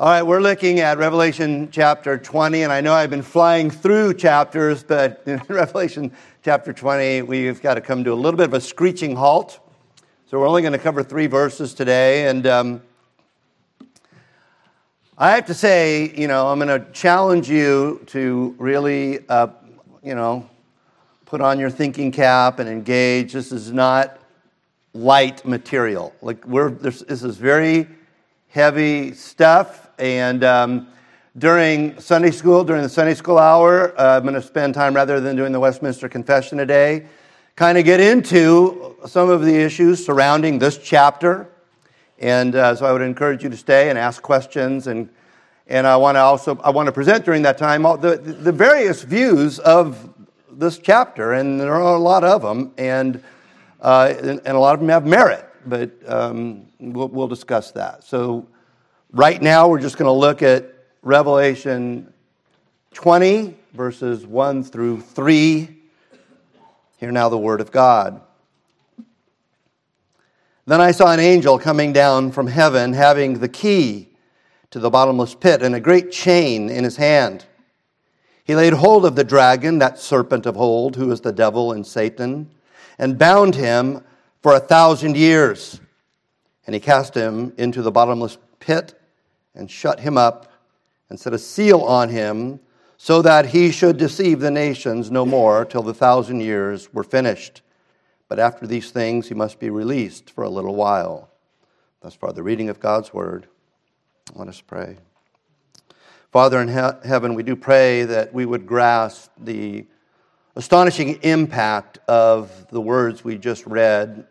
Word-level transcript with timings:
All 0.00 0.06
right, 0.06 0.22
we're 0.22 0.40
looking 0.40 0.78
at 0.78 0.96
Revelation 0.96 1.70
chapter 1.72 2.16
20, 2.16 2.62
and 2.62 2.72
I 2.72 2.80
know 2.80 2.94
I've 2.94 3.10
been 3.10 3.20
flying 3.20 3.68
through 3.68 4.14
chapters, 4.14 4.84
but 4.84 5.24
in 5.26 5.42
Revelation 5.48 6.12
chapter 6.44 6.72
20, 6.72 7.22
we've 7.22 7.60
got 7.60 7.74
to 7.74 7.80
come 7.80 8.04
to 8.04 8.12
a 8.12 8.14
little 8.14 8.38
bit 8.38 8.46
of 8.46 8.54
a 8.54 8.60
screeching 8.60 9.16
halt. 9.16 9.58
So 10.26 10.38
we're 10.38 10.46
only 10.46 10.62
going 10.62 10.72
to 10.72 10.78
cover 10.78 11.02
three 11.02 11.26
verses 11.26 11.74
today, 11.74 12.28
and 12.28 12.46
um, 12.46 12.82
I 15.18 15.32
have 15.32 15.46
to 15.46 15.54
say, 15.54 16.14
you 16.14 16.28
know, 16.28 16.46
I'm 16.46 16.60
going 16.60 16.80
to 16.80 16.88
challenge 16.92 17.50
you 17.50 18.00
to 18.06 18.54
really, 18.56 19.28
uh, 19.28 19.48
you 20.04 20.14
know, 20.14 20.48
put 21.26 21.40
on 21.40 21.58
your 21.58 21.70
thinking 21.70 22.12
cap 22.12 22.60
and 22.60 22.68
engage. 22.68 23.32
This 23.32 23.50
is 23.50 23.72
not 23.72 24.20
light 24.94 25.44
material. 25.44 26.14
Like 26.22 26.46
we're 26.46 26.70
this, 26.70 27.00
this 27.00 27.24
is 27.24 27.36
very 27.36 27.88
heavy 28.46 29.12
stuff 29.12 29.86
and 29.98 30.44
um, 30.44 30.88
during 31.36 32.00
Sunday 32.00 32.30
school, 32.30 32.64
during 32.64 32.82
the 32.82 32.88
Sunday 32.88 33.14
school 33.14 33.38
hour, 33.38 33.98
uh, 33.98 34.16
I'm 34.16 34.22
going 34.22 34.34
to 34.34 34.42
spend 34.42 34.74
time 34.74 34.94
rather 34.94 35.20
than 35.20 35.36
doing 35.36 35.52
the 35.52 35.60
Westminster 35.60 36.08
Confession 36.08 36.58
today, 36.58 37.06
kind 37.54 37.78
of 37.78 37.84
get 37.84 38.00
into 38.00 38.96
some 39.06 39.30
of 39.30 39.44
the 39.44 39.54
issues 39.54 40.04
surrounding 40.04 40.58
this 40.58 40.78
chapter. 40.78 41.48
And 42.18 42.54
uh, 42.54 42.74
so 42.74 42.86
I 42.86 42.92
would 42.92 43.02
encourage 43.02 43.42
you 43.42 43.50
to 43.50 43.56
stay 43.56 43.90
and 43.90 43.98
ask 43.98 44.22
questions. 44.22 44.86
And, 44.86 45.08
and 45.68 45.86
I 45.86 45.96
want 45.96 46.16
to 46.16 46.20
also 46.20 46.58
I 46.64 46.70
want 46.70 46.86
to 46.86 46.92
present 46.92 47.24
during 47.24 47.42
that 47.42 47.58
time 47.58 47.86
all 47.86 47.96
the, 47.96 48.16
the 48.16 48.52
various 48.52 49.02
views 49.02 49.58
of 49.60 50.12
this 50.50 50.78
chapter. 50.78 51.34
And 51.34 51.60
there 51.60 51.74
are 51.74 51.94
a 51.94 51.98
lot 51.98 52.24
of 52.24 52.42
them. 52.42 52.72
And, 52.78 53.22
uh, 53.80 54.14
and, 54.18 54.40
and, 54.44 54.56
a 54.56 54.58
lot 54.58 54.74
of 54.74 54.80
them 54.80 54.88
have 54.88 55.06
merit. 55.06 55.44
But 55.66 55.92
um, 56.10 56.66
we'll, 56.80 57.08
we'll 57.08 57.28
discuss 57.28 57.70
that. 57.72 58.02
So 58.02 58.48
Right 59.12 59.40
now, 59.40 59.68
we're 59.68 59.80
just 59.80 59.96
going 59.96 60.04
to 60.04 60.12
look 60.12 60.42
at 60.42 60.70
Revelation 61.00 62.12
20, 62.92 63.56
verses 63.72 64.26
1 64.26 64.64
through 64.64 65.00
3. 65.00 65.76
Hear 66.98 67.10
now 67.10 67.30
the 67.30 67.38
word 67.38 67.62
of 67.62 67.72
God. 67.72 68.20
Then 70.66 70.82
I 70.82 70.90
saw 70.90 71.10
an 71.10 71.20
angel 71.20 71.58
coming 71.58 71.94
down 71.94 72.32
from 72.32 72.48
heaven, 72.48 72.92
having 72.92 73.38
the 73.38 73.48
key 73.48 74.10
to 74.72 74.78
the 74.78 74.90
bottomless 74.90 75.34
pit 75.34 75.62
and 75.62 75.74
a 75.74 75.80
great 75.80 76.12
chain 76.12 76.68
in 76.68 76.84
his 76.84 76.98
hand. 76.98 77.46
He 78.44 78.54
laid 78.54 78.74
hold 78.74 79.06
of 79.06 79.16
the 79.16 79.24
dragon, 79.24 79.78
that 79.78 79.98
serpent 79.98 80.44
of 80.44 80.58
old, 80.58 80.96
who 80.96 81.10
is 81.10 81.22
the 81.22 81.32
devil 81.32 81.72
and 81.72 81.86
Satan, 81.86 82.50
and 82.98 83.18
bound 83.18 83.54
him 83.54 84.04
for 84.42 84.54
a 84.54 84.60
thousand 84.60 85.16
years. 85.16 85.80
And 86.66 86.74
he 86.74 86.80
cast 86.80 87.14
him 87.14 87.54
into 87.56 87.80
the 87.80 87.90
bottomless 87.90 88.36
pit 88.60 88.96
and 89.54 89.70
shut 89.70 90.00
him 90.00 90.16
up 90.16 90.52
and 91.08 91.18
set 91.18 91.32
a 91.32 91.38
seal 91.38 91.80
on 91.80 92.08
him 92.08 92.60
so 92.96 93.22
that 93.22 93.46
he 93.46 93.70
should 93.70 93.96
deceive 93.96 94.40
the 94.40 94.50
nations 94.50 95.10
no 95.10 95.24
more 95.24 95.64
till 95.64 95.82
the 95.82 95.94
thousand 95.94 96.40
years 96.40 96.92
were 96.92 97.04
finished. 97.04 97.62
But 98.28 98.38
after 98.38 98.66
these 98.66 98.90
things, 98.90 99.28
he 99.28 99.34
must 99.34 99.58
be 99.58 99.70
released 99.70 100.30
for 100.30 100.44
a 100.44 100.50
little 100.50 100.74
while. 100.74 101.30
Thus 102.00 102.14
far, 102.14 102.32
the 102.32 102.42
reading 102.42 102.68
of 102.68 102.80
God's 102.80 103.14
word. 103.14 103.46
Let 104.34 104.48
us 104.48 104.60
pray. 104.60 104.96
Father 106.30 106.60
in 106.60 106.68
he- 106.68 107.08
heaven, 107.08 107.34
we 107.34 107.42
do 107.42 107.56
pray 107.56 108.04
that 108.04 108.34
we 108.34 108.44
would 108.44 108.66
grasp 108.66 109.30
the 109.38 109.86
astonishing 110.56 111.14
impact 111.22 111.98
of 112.08 112.68
the 112.68 112.80
words 112.80 113.24
we 113.24 113.38
just 113.38 113.64
read 113.64 114.26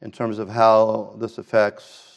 in 0.00 0.12
terms 0.12 0.38
of 0.38 0.48
how 0.48 1.16
this 1.18 1.38
affects 1.38 2.07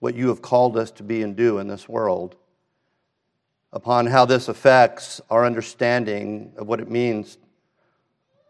what 0.00 0.14
you 0.14 0.28
have 0.28 0.42
called 0.42 0.76
us 0.76 0.90
to 0.90 1.02
be 1.02 1.22
and 1.22 1.36
do 1.36 1.58
in 1.58 1.68
this 1.68 1.88
world, 1.88 2.34
upon 3.72 4.06
how 4.06 4.24
this 4.24 4.48
affects 4.48 5.20
our 5.30 5.46
understanding 5.46 6.52
of 6.56 6.66
what 6.66 6.80
it 6.80 6.90
means 6.90 7.38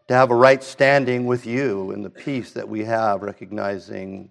to 0.07 0.13
have 0.13 0.31
a 0.31 0.35
right 0.35 0.63
standing 0.63 1.25
with 1.25 1.45
you 1.45 1.91
and 1.91 2.03
the 2.03 2.09
peace 2.09 2.51
that 2.51 2.67
we 2.67 2.83
have, 2.83 3.21
recognizing 3.21 4.29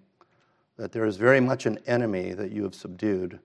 that 0.77 0.91
there 0.91 1.05
is 1.05 1.15
very 1.15 1.39
much 1.39 1.65
an 1.65 1.79
enemy 1.87 2.33
that 2.33 2.51
you 2.51 2.63
have 2.63 2.75
subdued. 2.75 3.39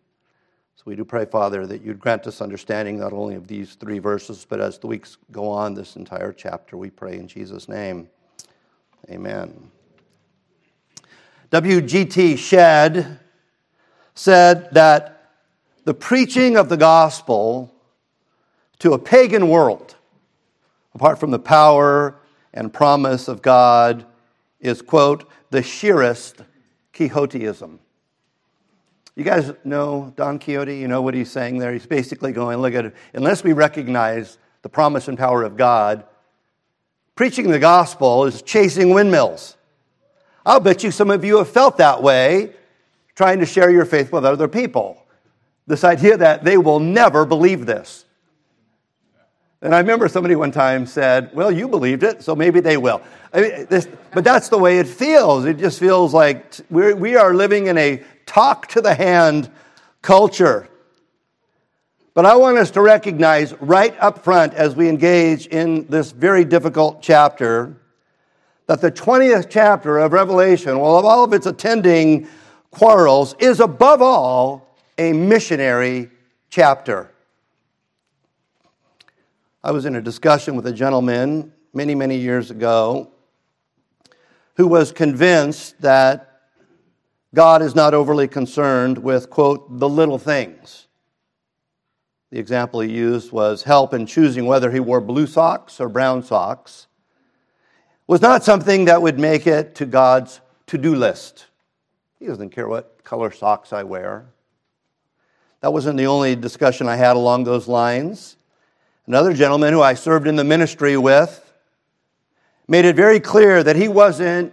So 0.75 0.83
we 0.87 0.97
do 0.97 1.05
pray, 1.05 1.25
Father, 1.25 1.67
that 1.67 1.83
you'd 1.83 2.01
grant 2.01 2.27
us 2.27 2.41
understanding 2.41 2.99
not 2.99 3.13
only 3.13 3.35
of 3.35 3.47
these 3.47 3.75
three 3.75 3.99
verses, 3.99 4.47
but 4.49 4.61
as 4.61 4.79
the 4.79 4.87
weeks 4.87 5.17
go 5.33 5.49
on, 5.49 5.75
this 5.75 5.97
entire 5.97 6.33
chapter. 6.33 6.77
We 6.77 6.91
pray 6.91 7.19
in 7.19 7.29
Jesus' 7.29 7.69
name. 7.69 8.09
Amen. 9.11 9.71
W.G.T. 11.51 12.37
Shedd 12.37 13.21
said 14.17 14.73
that 14.73 15.31
the 15.85 15.95
preaching 15.95 16.57
of 16.57 16.69
the 16.69 16.77
gospel 16.77 17.73
to 18.81 18.93
a 18.93 18.99
pagan 18.99 19.49
world, 19.49 19.95
apart 20.95 21.21
from 21.21 21.31
the 21.31 21.39
power 21.39 22.17
and 22.53 22.73
promise 22.73 23.29
of 23.29 23.43
God, 23.43 24.05
is, 24.59 24.83
quote, 24.83 25.31
the 25.51 25.63
sheerest 25.63 26.43
Quixoteism. 26.93 27.79
You 29.15 29.25
guys 29.25 29.53
know 29.65 30.13
Don 30.17 30.39
Quixote? 30.39 30.77
You 30.77 30.89
know 30.89 31.03
what 31.03 31.15
he's 31.15 31.31
saying 31.31 31.59
there? 31.59 31.73
He's 31.73 31.87
basically 31.87 32.33
going, 32.33 32.59
look 32.59 32.75
at 32.75 32.87
it, 32.87 32.97
unless 33.15 33.45
we 33.45 33.53
recognize 33.53 34.39
the 34.63 34.69
promise 34.69 35.09
and 35.09 35.17
power 35.17 35.43
of 35.43 35.57
God, 35.57 36.05
preaching 37.15 37.51
the 37.51 37.59
gospel 37.59 38.25
is 38.25 38.43
chasing 38.43 38.91
windmills. 38.91 39.57
I'll 40.45 40.61
bet 40.61 40.83
you 40.83 40.91
some 40.91 41.11
of 41.11 41.25
you 41.25 41.39
have 41.39 41.49
felt 41.49 41.79
that 41.79 42.03
way 42.03 42.53
trying 43.17 43.41
to 43.41 43.47
share 43.47 43.71
your 43.71 43.85
faith 43.85 44.13
with 44.13 44.25
other 44.25 44.47
people. 44.47 45.03
This 45.67 45.83
idea 45.83 46.17
that 46.19 46.45
they 46.45 46.59
will 46.59 46.79
never 46.79 47.25
believe 47.25 47.67
this. 47.67 48.05
And 49.63 49.75
I 49.75 49.79
remember 49.79 50.07
somebody 50.07 50.37
one 50.37 50.53
time 50.53 50.87
said, 50.87 51.31
Well, 51.35 51.51
you 51.51 51.67
believed 51.67 52.05
it, 52.05 52.23
so 52.23 52.37
maybe 52.37 52.61
they 52.61 52.77
will. 52.77 53.01
I 53.33 53.41
mean, 53.41 53.67
this, 53.69 53.89
but 54.13 54.23
that's 54.23 54.49
the 54.49 54.59
way 54.59 54.79
it 54.79 54.87
feels. 54.87 55.45
It 55.47 55.57
just 55.57 55.81
feels 55.81 56.15
like 56.15 56.55
we're, 56.71 56.95
we 56.95 57.17
are 57.17 57.35
living 57.35 57.67
in 57.67 57.77
a 57.77 58.05
talk 58.27 58.69
to 58.69 58.81
the 58.81 58.95
hand 58.95 59.51
culture. 60.03 60.69
But 62.15 62.27
I 62.27 62.37
want 62.37 62.59
us 62.59 62.71
to 62.73 62.81
recognize 62.81 63.55
right 63.61 63.95
up 63.99 64.23
front 64.23 64.55
as 64.55 64.77
we 64.77 64.89
engage 64.89 65.47
in 65.49 65.87
this 65.89 66.13
very 66.13 66.45
difficult 66.45 67.03
chapter 67.03 67.77
that 68.67 68.81
the 68.81 68.91
20th 68.91 69.49
chapter 69.51 69.99
of 69.99 70.13
Revelation, 70.13 70.79
well, 70.79 70.99
of 70.99 71.05
all 71.05 71.25
of 71.25 71.33
its 71.33 71.47
attending 71.47 72.29
quarrels 72.77 73.35
is 73.39 73.59
above 73.59 74.03
all 74.03 74.77
a 74.99 75.11
missionary 75.11 76.11
chapter. 76.51 77.11
I 79.65 79.71
was 79.71 79.87
in 79.87 79.97
a 79.97 80.03
discussion 80.03 80.57
with 80.57 80.67
a 80.67 80.75
gentleman 80.75 81.55
many, 81.73 81.95
many 81.95 82.19
years 82.19 82.51
ago 82.51 83.11
who 84.57 84.67
was 84.67 84.93
convinced 84.93 85.81
that 85.81 86.43
God 87.35 87.63
is 87.63 87.75
not 87.75 87.95
overly 87.95 88.29
concerned 88.29 88.99
with, 88.99 89.31
quote, 89.31 89.79
the 89.79 89.89
little 89.89 90.19
things. 90.19 90.87
The 92.31 92.39
example 92.39 92.81
he 92.81 92.93
used 92.93 93.33
was 93.33 93.63
help 93.63 93.95
in 93.95 94.05
choosing 94.05 94.45
whether 94.45 94.71
he 94.71 94.81
wore 94.81 95.01
blue 95.01 95.27
socks 95.27 95.81
or 95.81 95.89
brown 95.89 96.23
socks 96.23 96.89
was 98.07 98.21
not 98.21 98.45
something 98.45 98.85
that 98.85 99.01
would 99.01 99.19
make 99.19 99.47
it 99.47 99.75
to 99.77 99.87
God's 99.87 100.43
to 100.67 100.77
do 100.77 100.95
list. 100.95 101.46
He 102.19 102.27
doesn't 102.27 102.51
care 102.51 102.69
what 102.69 103.05
color 103.05 103.31
socks 103.31 103.73
I 103.73 103.83
wear. 103.83 104.27
That 105.61 105.73
wasn't 105.73 105.99
the 105.99 106.07
only 106.07 106.37
discussion 106.37 106.89
I 106.89 106.97
had 106.97 107.17
along 107.17 107.45
those 107.45 107.69
lines. 107.69 108.37
Another 109.07 109.33
gentleman 109.33 109.73
who 109.73 109.83
I 109.83 109.95
served 109.95 110.27
in 110.27 110.37
the 110.37 110.45
ministry 110.45 110.97
with 110.97 111.43
made 112.69 112.85
it 112.85 112.97
very 112.97 113.21
clear 113.21 113.63
that 113.63 113.77
he 113.77 113.89
wasn't 113.89 114.53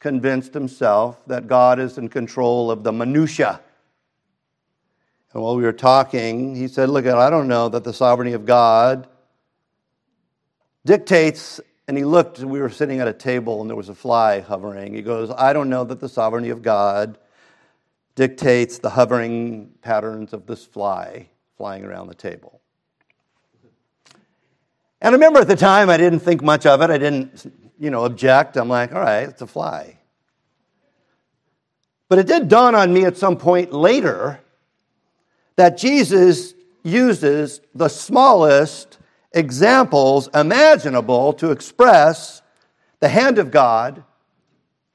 convinced 0.00 0.54
himself 0.54 1.24
that 1.26 1.46
God 1.46 1.78
is 1.78 1.98
in 1.98 2.08
control 2.08 2.70
of 2.70 2.82
the 2.82 2.92
minutia. 2.92 3.60
And 5.32 5.42
while 5.42 5.54
we 5.54 5.62
were 5.62 5.72
talking, 5.72 6.56
he 6.56 6.66
said, 6.66 6.88
Look, 6.88 7.06
I 7.06 7.30
don't 7.30 7.46
know 7.46 7.68
that 7.68 7.84
the 7.84 7.92
sovereignty 7.92 8.32
of 8.32 8.46
God 8.46 9.06
dictates 10.84 11.60
and 11.90 11.98
he 11.98 12.04
looked, 12.04 12.38
and 12.38 12.48
we 12.48 12.60
were 12.60 12.70
sitting 12.70 13.00
at 13.00 13.08
a 13.08 13.12
table, 13.12 13.60
and 13.60 13.68
there 13.68 13.76
was 13.76 13.88
a 13.88 13.96
fly 13.96 14.38
hovering. 14.38 14.94
He 14.94 15.02
goes, 15.02 15.28
I 15.36 15.52
don't 15.52 15.68
know 15.68 15.82
that 15.82 15.98
the 15.98 16.08
sovereignty 16.08 16.50
of 16.50 16.62
God 16.62 17.18
dictates 18.14 18.78
the 18.78 18.90
hovering 18.90 19.72
patterns 19.82 20.32
of 20.32 20.46
this 20.46 20.64
fly 20.64 21.26
flying 21.56 21.84
around 21.84 22.06
the 22.06 22.14
table. 22.14 22.60
And 25.00 25.08
I 25.08 25.10
remember 25.10 25.40
at 25.40 25.48
the 25.48 25.56
time 25.56 25.90
I 25.90 25.96
didn't 25.96 26.20
think 26.20 26.44
much 26.44 26.64
of 26.64 26.80
it. 26.80 26.90
I 26.90 26.98
didn't, 26.98 27.52
you 27.76 27.90
know, 27.90 28.04
object. 28.04 28.56
I'm 28.56 28.68
like, 28.68 28.94
all 28.94 29.00
right, 29.00 29.28
it's 29.28 29.42
a 29.42 29.46
fly. 29.48 29.98
But 32.08 32.20
it 32.20 32.28
did 32.28 32.46
dawn 32.46 32.76
on 32.76 32.92
me 32.92 33.04
at 33.04 33.16
some 33.16 33.36
point 33.36 33.72
later 33.72 34.38
that 35.56 35.76
Jesus 35.76 36.54
uses 36.84 37.60
the 37.74 37.88
smallest 37.88 38.98
examples 39.32 40.28
imaginable 40.34 41.32
to 41.34 41.50
express 41.50 42.42
the 43.00 43.08
hand 43.08 43.38
of 43.38 43.50
God 43.50 44.04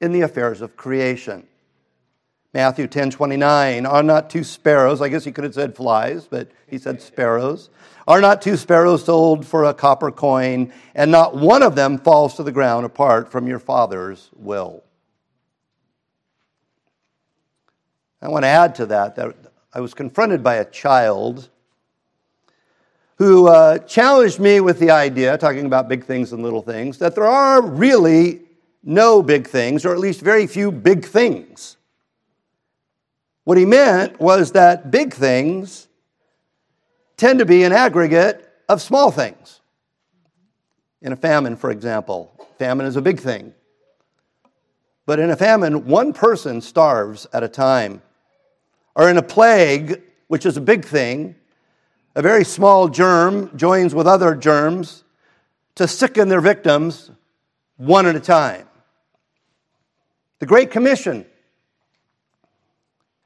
in 0.00 0.12
the 0.12 0.20
affairs 0.22 0.60
of 0.60 0.76
creation. 0.76 1.46
Matthew 2.54 2.86
10 2.86 3.10
29, 3.10 3.84
are 3.84 4.02
not 4.02 4.30
two 4.30 4.42
sparrows, 4.42 5.02
I 5.02 5.08
guess 5.08 5.24
he 5.24 5.32
could 5.32 5.44
have 5.44 5.54
said 5.54 5.76
flies, 5.76 6.26
but 6.26 6.50
he 6.66 6.78
said 6.78 7.02
sparrows, 7.02 7.68
are 8.08 8.20
not 8.20 8.40
two 8.40 8.56
sparrows 8.56 9.04
sold 9.04 9.44
for 9.44 9.64
a 9.64 9.74
copper 9.74 10.10
coin, 10.10 10.72
and 10.94 11.10
not 11.10 11.36
one 11.36 11.62
of 11.62 11.74
them 11.74 11.98
falls 11.98 12.34
to 12.36 12.42
the 12.42 12.52
ground 12.52 12.86
apart 12.86 13.30
from 13.30 13.46
your 13.46 13.58
Father's 13.58 14.30
will. 14.34 14.82
I 18.22 18.28
want 18.28 18.44
to 18.44 18.48
add 18.48 18.74
to 18.76 18.86
that 18.86 19.16
that 19.16 19.36
I 19.72 19.80
was 19.80 19.92
confronted 19.92 20.42
by 20.42 20.54
a 20.54 20.64
child 20.64 21.50
who 23.16 23.48
uh, 23.48 23.78
challenged 23.78 24.38
me 24.38 24.60
with 24.60 24.78
the 24.78 24.90
idea, 24.90 25.36
talking 25.38 25.66
about 25.66 25.88
big 25.88 26.04
things 26.04 26.32
and 26.32 26.42
little 26.42 26.62
things, 26.62 26.98
that 26.98 27.14
there 27.14 27.26
are 27.26 27.62
really 27.62 28.42
no 28.82 29.22
big 29.22 29.46
things, 29.48 29.84
or 29.84 29.92
at 29.92 29.98
least 29.98 30.20
very 30.20 30.46
few 30.46 30.70
big 30.70 31.04
things. 31.04 31.76
What 33.44 33.58
he 33.58 33.64
meant 33.64 34.20
was 34.20 34.52
that 34.52 34.90
big 34.90 35.14
things 35.14 35.88
tend 37.16 37.38
to 37.38 37.46
be 37.46 37.64
an 37.64 37.72
aggregate 37.72 38.48
of 38.68 38.82
small 38.82 39.10
things. 39.10 39.60
In 41.00 41.12
a 41.12 41.16
famine, 41.16 41.56
for 41.56 41.70
example, 41.70 42.32
famine 42.58 42.86
is 42.86 42.96
a 42.96 43.02
big 43.02 43.20
thing. 43.20 43.54
But 45.06 45.20
in 45.20 45.30
a 45.30 45.36
famine, 45.36 45.86
one 45.86 46.12
person 46.12 46.60
starves 46.60 47.26
at 47.32 47.42
a 47.42 47.48
time. 47.48 48.02
Or 48.94 49.08
in 49.08 49.16
a 49.16 49.22
plague, 49.22 50.02
which 50.26 50.44
is 50.44 50.56
a 50.56 50.60
big 50.60 50.84
thing, 50.84 51.36
a 52.16 52.22
very 52.22 52.44
small 52.44 52.88
germ 52.88 53.56
joins 53.56 53.94
with 53.94 54.08
other 54.08 54.34
germs 54.34 55.04
to 55.76 55.86
sicken 55.86 56.28
their 56.28 56.40
victims 56.40 57.12
one 57.76 58.06
at 58.06 58.16
a 58.16 58.20
time. 58.20 58.66
The 60.40 60.46
Great 60.46 60.72
Commission 60.72 61.26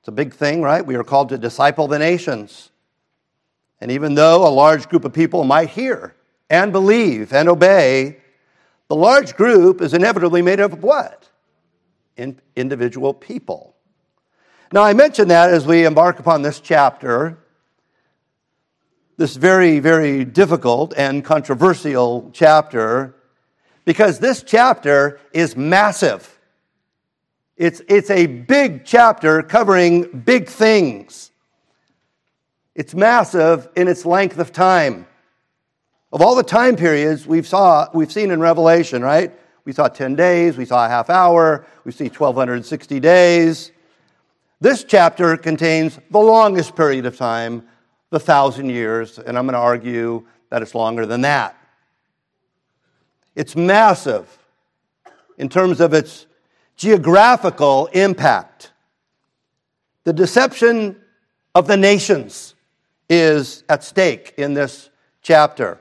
it's 0.00 0.08
a 0.08 0.12
big 0.12 0.32
thing, 0.32 0.62
right? 0.62 0.84
We 0.84 0.94
are 0.94 1.04
called 1.04 1.28
to 1.28 1.36
disciple 1.36 1.86
the 1.86 1.98
nations. 1.98 2.70
And 3.82 3.90
even 3.90 4.14
though 4.14 4.46
a 4.46 4.48
large 4.48 4.88
group 4.88 5.04
of 5.04 5.12
people 5.12 5.44
might 5.44 5.68
hear 5.68 6.14
and 6.48 6.72
believe 6.72 7.34
and 7.34 7.50
obey, 7.50 8.16
the 8.88 8.96
large 8.96 9.36
group 9.36 9.82
is 9.82 9.92
inevitably 9.92 10.40
made 10.40 10.58
up 10.58 10.72
of 10.72 10.82
what? 10.82 11.28
In 12.16 12.40
individual 12.56 13.12
people. 13.12 13.74
Now, 14.72 14.82
I 14.82 14.94
mention 14.94 15.28
that 15.28 15.50
as 15.50 15.66
we 15.66 15.84
embark 15.84 16.18
upon 16.18 16.40
this 16.40 16.60
chapter, 16.60 17.39
this 19.20 19.36
very, 19.36 19.80
very 19.80 20.24
difficult 20.24 20.94
and 20.96 21.22
controversial 21.22 22.30
chapter, 22.32 23.14
because 23.84 24.18
this 24.18 24.42
chapter 24.42 25.20
is 25.34 25.54
massive. 25.54 26.40
It's, 27.58 27.82
it's 27.86 28.08
a 28.08 28.24
big 28.24 28.86
chapter 28.86 29.42
covering 29.42 30.22
big 30.24 30.48
things. 30.48 31.32
It's 32.74 32.94
massive 32.94 33.68
in 33.76 33.88
its 33.88 34.06
length 34.06 34.38
of 34.38 34.52
time. 34.52 35.06
Of 36.14 36.22
all 36.22 36.34
the 36.34 36.42
time 36.42 36.76
periods 36.76 37.26
we've, 37.26 37.46
saw, 37.46 37.88
we've 37.92 38.10
seen 38.10 38.30
in 38.30 38.40
Revelation, 38.40 39.02
right? 39.02 39.38
We 39.66 39.74
saw 39.74 39.88
10 39.88 40.16
days, 40.16 40.56
we 40.56 40.64
saw 40.64 40.86
a 40.86 40.88
half 40.88 41.10
hour, 41.10 41.66
we 41.84 41.92
see 41.92 42.08
1260 42.08 43.00
days. 43.00 43.70
This 44.62 44.82
chapter 44.82 45.36
contains 45.36 45.98
the 46.10 46.20
longest 46.20 46.74
period 46.74 47.04
of 47.04 47.18
time, 47.18 47.66
the 48.10 48.20
thousand 48.20 48.70
years, 48.70 49.18
and 49.18 49.38
I'm 49.38 49.46
going 49.46 49.54
to 49.54 49.58
argue 49.58 50.26
that 50.50 50.62
it's 50.62 50.74
longer 50.74 51.06
than 51.06 51.22
that. 51.22 51.56
It's 53.36 53.56
massive 53.56 54.38
in 55.38 55.48
terms 55.48 55.80
of 55.80 55.94
its 55.94 56.26
geographical 56.76 57.86
impact. 57.92 58.72
The 60.04 60.12
deception 60.12 60.96
of 61.54 61.66
the 61.66 61.76
nations 61.76 62.54
is 63.08 63.64
at 63.68 63.84
stake 63.84 64.34
in 64.36 64.54
this 64.54 64.90
chapter. 65.22 65.80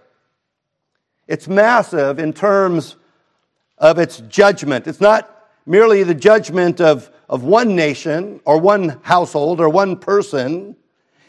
It's 1.27 1.47
massive 1.47 2.19
in 2.19 2.33
terms 2.33 2.95
of 3.77 3.97
its 3.97 4.19
judgment. 4.21 4.87
It's 4.87 5.01
not 5.01 5.47
merely 5.65 6.03
the 6.03 6.15
judgment 6.15 6.81
of, 6.81 7.11
of 7.29 7.43
one 7.43 7.75
nation 7.75 8.41
or 8.45 8.59
one 8.59 8.99
household 9.03 9.59
or 9.59 9.69
one 9.69 9.95
person. 9.95 10.75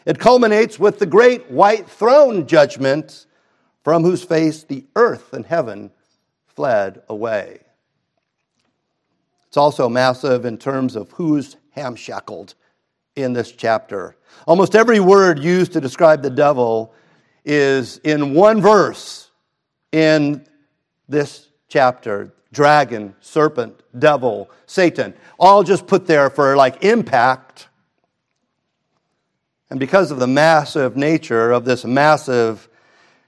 It 0.05 0.19
culminates 0.19 0.79
with 0.79 0.99
the 0.99 1.05
great 1.05 1.49
white 1.51 1.89
throne 1.89 2.47
judgment 2.47 3.25
from 3.83 4.03
whose 4.03 4.23
face 4.23 4.63
the 4.63 4.85
earth 4.95 5.33
and 5.33 5.45
heaven 5.45 5.91
fled 6.47 7.01
away. 7.09 7.59
It's 9.47 9.57
also 9.57 9.89
massive 9.89 10.45
in 10.45 10.57
terms 10.57 10.95
of 10.95 11.11
who's 11.11 11.57
hamshackled 11.75 12.55
in 13.15 13.33
this 13.33 13.51
chapter. 13.51 14.15
Almost 14.47 14.75
every 14.75 14.99
word 14.99 15.39
used 15.39 15.73
to 15.73 15.81
describe 15.81 16.21
the 16.21 16.29
devil 16.29 16.93
is 17.43 17.97
in 18.03 18.33
one 18.33 18.61
verse 18.61 19.29
in 19.91 20.45
this 21.09 21.49
chapter 21.67 22.33
dragon, 22.53 23.15
serpent, 23.21 23.81
devil, 23.99 24.49
Satan, 24.65 25.13
all 25.39 25.63
just 25.63 25.87
put 25.87 26.05
there 26.05 26.29
for 26.29 26.55
like 26.55 26.83
impact. 26.83 27.67
And 29.71 29.79
because 29.79 30.11
of 30.11 30.19
the 30.19 30.27
massive 30.27 30.95
nature 30.95 31.51
of 31.51 31.65
this 31.65 31.85
massive 31.85 32.69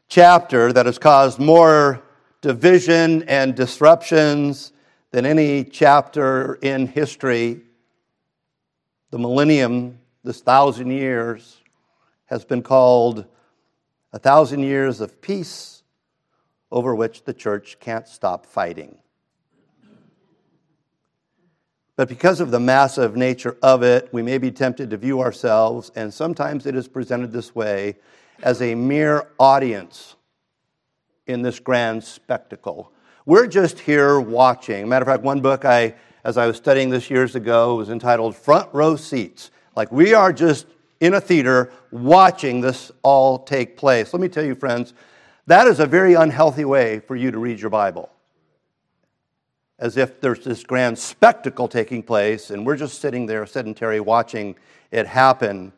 chapter 0.09 0.73
that 0.73 0.85
has 0.85 0.99
caused 0.99 1.39
more 1.39 2.03
division 2.41 3.23
and 3.23 3.55
disruptions 3.55 4.73
than 5.11 5.25
any 5.25 5.63
chapter 5.63 6.55
in 6.55 6.87
history. 6.87 7.61
The 9.11 9.19
millennium, 9.19 9.99
this 10.25 10.41
thousand 10.41 10.91
years, 10.91 11.61
has 12.25 12.43
been 12.43 12.61
called 12.61 13.25
a 14.11 14.19
thousand 14.19 14.63
years 14.63 14.99
of 14.99 15.21
peace 15.21 15.81
over 16.69 16.93
which 16.93 17.23
the 17.23 17.33
church 17.33 17.77
can't 17.79 18.07
stop 18.07 18.45
fighting. 18.45 18.97
But 21.95 22.09
because 22.09 22.39
of 22.39 22.51
the 22.51 22.59
massive 22.59 23.15
nature 23.15 23.57
of 23.61 23.83
it, 23.83 24.09
we 24.11 24.21
may 24.21 24.37
be 24.37 24.51
tempted 24.51 24.89
to 24.89 24.97
view 24.97 25.21
ourselves, 25.21 25.91
and 25.95 26.13
sometimes 26.13 26.65
it 26.65 26.75
is 26.75 26.87
presented 26.87 27.31
this 27.31 27.53
way, 27.53 27.95
as 28.41 28.61
a 28.61 28.75
mere 28.75 29.29
audience 29.39 30.15
in 31.27 31.41
this 31.41 31.59
grand 31.59 32.03
spectacle 32.03 32.93
we're 33.25 33.47
just 33.47 33.79
here 33.79 34.19
watching. 34.19 34.89
Matter 34.89 35.03
of 35.03 35.07
fact, 35.07 35.23
one 35.23 35.39
book 35.39 35.63
I, 35.63 35.95
as 36.25 36.37
I 36.37 36.45
was 36.45 36.57
studying 36.57 36.89
this 36.89 37.09
years 37.09 37.35
ago, 37.35 37.75
was 37.75 37.89
entitled 37.89 38.35
Front 38.35 38.67
Row 38.73 38.97
Seats. 38.97 39.51
Like 39.75 39.91
we 39.91 40.13
are 40.13 40.33
just 40.33 40.67
in 40.99 41.13
a 41.13 41.21
theater 41.21 41.71
watching 41.91 42.59
this 42.59 42.91
all 43.01 43.39
take 43.39 43.77
place. 43.77 44.13
Let 44.13 44.21
me 44.21 44.27
tell 44.27 44.43
you, 44.43 44.55
friends, 44.55 44.93
that 45.47 45.67
is 45.67 45.79
a 45.79 45.85
very 45.85 46.15
unhealthy 46.15 46.65
way 46.65 46.99
for 46.99 47.15
you 47.15 47.31
to 47.31 47.39
read 47.39 47.59
your 47.59 47.69
Bible. 47.69 48.09
As 49.83 49.97
if 49.97 50.21
there's 50.21 50.45
this 50.45 50.63
grand 50.63 50.97
spectacle 50.97 51.67
taking 51.67 52.01
place 52.01 52.51
and 52.51 52.65
we're 52.65 52.77
just 52.77 53.01
sitting 53.01 53.25
there 53.25 53.45
sedentary 53.45 53.99
watching 53.99 54.55
it 54.91 55.05
happen. 55.05 55.73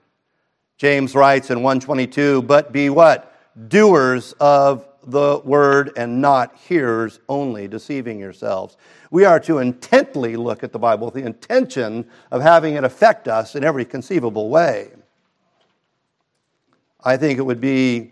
James 0.77 1.15
writes 1.15 1.49
in 1.49 1.63
122, 1.63 2.43
but 2.43 2.71
be 2.71 2.91
what? 2.91 3.35
Doers 3.67 4.33
of 4.39 4.87
the 5.07 5.41
word 5.43 5.91
and 5.97 6.21
not 6.21 6.55
hearers 6.55 7.19
only, 7.27 7.67
deceiving 7.67 8.19
yourselves. 8.19 8.77
We 9.09 9.25
are 9.25 9.39
to 9.39 9.57
intently 9.57 10.35
look 10.35 10.63
at 10.63 10.71
the 10.71 10.77
Bible 10.77 11.07
with 11.07 11.15
the 11.15 11.25
intention 11.25 12.05
of 12.29 12.43
having 12.43 12.75
it 12.75 12.83
affect 12.83 13.27
us 13.27 13.55
in 13.55 13.63
every 13.63 13.85
conceivable 13.85 14.49
way. 14.49 14.91
I 17.03 17.17
think 17.17 17.39
it 17.39 17.43
would 17.43 17.59
be 17.59 18.11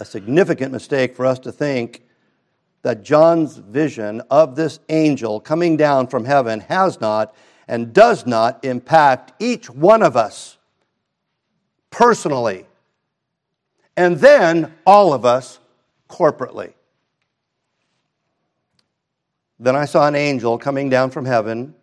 a 0.00 0.04
significant 0.04 0.72
mistake 0.72 1.14
for 1.14 1.24
us 1.24 1.38
to 1.38 1.52
think 1.52 2.02
that 2.82 3.02
John's 3.02 3.56
vision 3.56 4.22
of 4.30 4.56
this 4.56 4.80
angel 4.88 5.40
coming 5.40 5.76
down 5.76 6.08
from 6.08 6.24
heaven 6.24 6.60
has 6.60 7.00
not 7.00 7.34
and 7.68 7.92
does 7.92 8.26
not 8.26 8.64
impact 8.64 9.32
each 9.40 9.70
one 9.70 10.02
of 10.02 10.16
us 10.16 10.58
personally, 11.90 12.66
and 13.96 14.18
then 14.18 14.72
all 14.84 15.12
of 15.12 15.24
us 15.24 15.60
corporately. 16.08 16.72
Then 19.60 19.76
I 19.76 19.84
saw 19.84 20.08
an 20.08 20.16
angel 20.16 20.58
coming 20.58 20.88
down 20.90 21.10
from 21.10 21.24
heaven, 21.24 21.74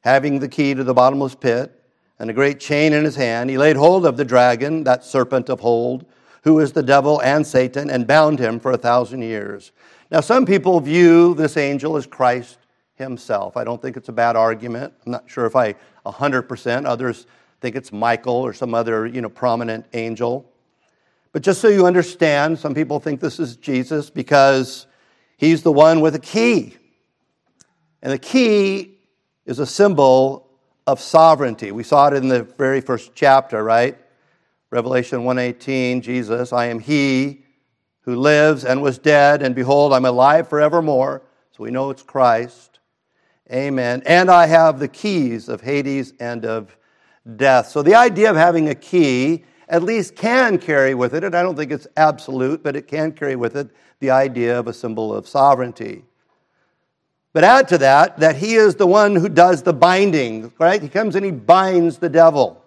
having 0.00 0.40
the 0.40 0.48
key 0.48 0.74
to 0.74 0.84
the 0.84 0.92
bottomless 0.92 1.34
pit 1.34 1.72
and 2.18 2.28
a 2.28 2.34
great 2.34 2.60
chain 2.60 2.92
in 2.92 3.04
his 3.04 3.16
hand. 3.16 3.48
He 3.48 3.56
laid 3.56 3.76
hold 3.76 4.04
of 4.04 4.16
the 4.16 4.24
dragon, 4.24 4.84
that 4.84 5.04
serpent 5.04 5.48
of 5.48 5.64
old, 5.64 6.04
who 6.42 6.58
is 6.58 6.72
the 6.72 6.82
devil 6.82 7.20
and 7.22 7.46
Satan, 7.46 7.88
and 7.88 8.06
bound 8.06 8.38
him 8.38 8.60
for 8.60 8.72
a 8.72 8.76
thousand 8.76 9.22
years. 9.22 9.72
Now, 10.10 10.20
some 10.20 10.46
people 10.46 10.80
view 10.80 11.34
this 11.34 11.56
angel 11.56 11.96
as 11.96 12.06
Christ 12.06 12.58
himself. 12.94 13.56
I 13.56 13.64
don't 13.64 13.80
think 13.80 13.96
it's 13.96 14.08
a 14.08 14.12
bad 14.12 14.36
argument. 14.36 14.94
I'm 15.04 15.12
not 15.12 15.24
sure 15.30 15.44
if 15.44 15.54
I 15.54 15.74
100%. 16.06 16.86
Others 16.86 17.26
think 17.60 17.76
it's 17.76 17.92
Michael 17.92 18.34
or 18.34 18.52
some 18.54 18.74
other, 18.74 19.06
you 19.06 19.20
know, 19.20 19.28
prominent 19.28 19.86
angel. 19.92 20.50
But 21.32 21.42
just 21.42 21.60
so 21.60 21.68
you 21.68 21.86
understand, 21.86 22.58
some 22.58 22.74
people 22.74 23.00
think 23.00 23.20
this 23.20 23.38
is 23.38 23.56
Jesus 23.56 24.08
because 24.08 24.86
he's 25.36 25.62
the 25.62 25.72
one 25.72 26.00
with 26.00 26.14
a 26.14 26.20
key. 26.20 26.76
And 28.02 28.12
the 28.12 28.18
key 28.18 28.98
is 29.44 29.58
a 29.58 29.66
symbol 29.66 30.48
of 30.86 31.00
sovereignty. 31.00 31.70
We 31.70 31.82
saw 31.82 32.08
it 32.08 32.14
in 32.14 32.28
the 32.28 32.44
very 32.44 32.80
first 32.80 33.12
chapter, 33.14 33.62
right? 33.62 33.98
Revelation 34.70 35.20
1:18, 35.24 36.00
Jesus, 36.00 36.52
I 36.52 36.66
am 36.66 36.78
he 36.78 37.44
who 38.08 38.16
lives 38.16 38.64
and 38.64 38.80
was 38.80 38.96
dead 38.96 39.42
and 39.42 39.54
behold 39.54 39.92
I'm 39.92 40.06
alive 40.06 40.48
forevermore. 40.48 41.20
So 41.50 41.62
we 41.62 41.70
know 41.70 41.90
it's 41.90 42.02
Christ. 42.02 42.78
Amen. 43.52 44.02
And 44.06 44.30
I 44.30 44.46
have 44.46 44.78
the 44.78 44.88
keys 44.88 45.50
of 45.50 45.60
Hades 45.60 46.14
and 46.18 46.46
of 46.46 46.74
death. 47.36 47.68
So 47.68 47.82
the 47.82 47.94
idea 47.94 48.30
of 48.30 48.36
having 48.36 48.70
a 48.70 48.74
key 48.74 49.44
at 49.68 49.82
least 49.82 50.16
can 50.16 50.56
carry 50.56 50.94
with 50.94 51.12
it, 51.12 51.22
and 51.22 51.34
I 51.34 51.42
don't 51.42 51.54
think 51.54 51.70
it's 51.70 51.86
absolute, 51.98 52.62
but 52.62 52.76
it 52.76 52.86
can 52.86 53.12
carry 53.12 53.36
with 53.36 53.54
it 53.56 53.68
the 54.00 54.08
idea 54.08 54.58
of 54.58 54.68
a 54.68 54.72
symbol 54.72 55.14
of 55.14 55.28
sovereignty. 55.28 56.02
But 57.34 57.44
add 57.44 57.68
to 57.68 57.76
that 57.76 58.20
that 58.20 58.36
he 58.36 58.54
is 58.54 58.76
the 58.76 58.86
one 58.86 59.16
who 59.16 59.28
does 59.28 59.62
the 59.62 59.74
binding, 59.74 60.50
right? 60.58 60.80
He 60.80 60.88
comes 60.88 61.14
and 61.14 61.26
he 61.26 61.30
binds 61.30 61.98
the 61.98 62.08
devil. 62.08 62.64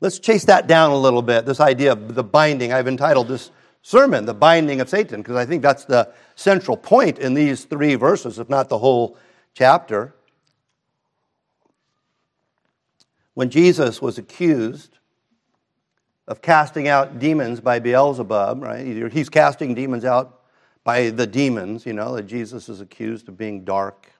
Let's 0.00 0.20
chase 0.20 0.44
that 0.44 0.68
down 0.68 0.92
a 0.92 0.96
little 0.96 1.22
bit, 1.22 1.44
this 1.44 1.58
idea 1.58 1.90
of 1.90 2.14
the 2.14 2.22
binding. 2.22 2.72
I've 2.72 2.86
entitled 2.86 3.26
this 3.26 3.50
sermon, 3.84 4.24
The 4.24 4.34
Binding 4.34 4.80
of 4.80 4.88
Satan, 4.88 5.20
because 5.20 5.36
I 5.36 5.44
think 5.44 5.62
that's 5.62 5.84
the 5.84 6.10
central 6.36 6.74
point 6.76 7.18
in 7.18 7.34
these 7.34 7.64
three 7.64 7.96
verses, 7.96 8.38
if 8.38 8.48
not 8.48 8.70
the 8.70 8.78
whole 8.78 9.18
chapter. 9.52 10.14
When 13.34 13.50
Jesus 13.50 14.00
was 14.00 14.16
accused 14.16 14.96
of 16.26 16.40
casting 16.40 16.88
out 16.88 17.18
demons 17.18 17.60
by 17.60 17.78
Beelzebub, 17.78 18.62
right? 18.62 19.12
He's 19.12 19.28
casting 19.28 19.74
demons 19.74 20.06
out 20.06 20.40
by 20.82 21.10
the 21.10 21.26
demons, 21.26 21.84
you 21.84 21.92
know, 21.92 22.16
that 22.16 22.22
Jesus 22.22 22.70
is 22.70 22.80
accused 22.80 23.28
of 23.28 23.36
being 23.36 23.64
dark. 23.64 24.10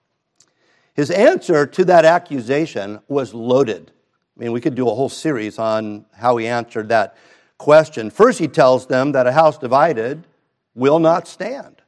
His 0.93 1.11
answer 1.11 1.67
to 1.67 1.87
that 1.87 2.05
accusation 2.05 3.01
was 3.09 3.33
loaded. 3.33 3.93
I 4.37 4.43
mean, 4.43 4.53
we 4.53 4.61
could 4.61 4.75
do 4.75 4.91
a 4.91 4.95
whole 4.95 5.09
series 5.09 5.59
on 5.59 6.05
how 6.13 6.37
he 6.37 6.47
answered 6.47 6.91
that 6.91 7.17
question. 7.59 8.11
First, 8.11 8.39
he 8.39 8.49
tells 8.49 8.87
them 8.87 9.13
that 9.13 9.27
a 9.27 9.33
house 9.33 9.59
divided 9.59 10.27
will 10.75 10.99
not 10.99 11.29
stand, 11.29 11.83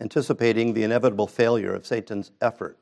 anticipating 0.00 0.72
the 0.72 0.84
inevitable 0.84 1.26
failure 1.26 1.74
of 1.74 1.86
Satan's 1.86 2.30
effort. 2.40 2.78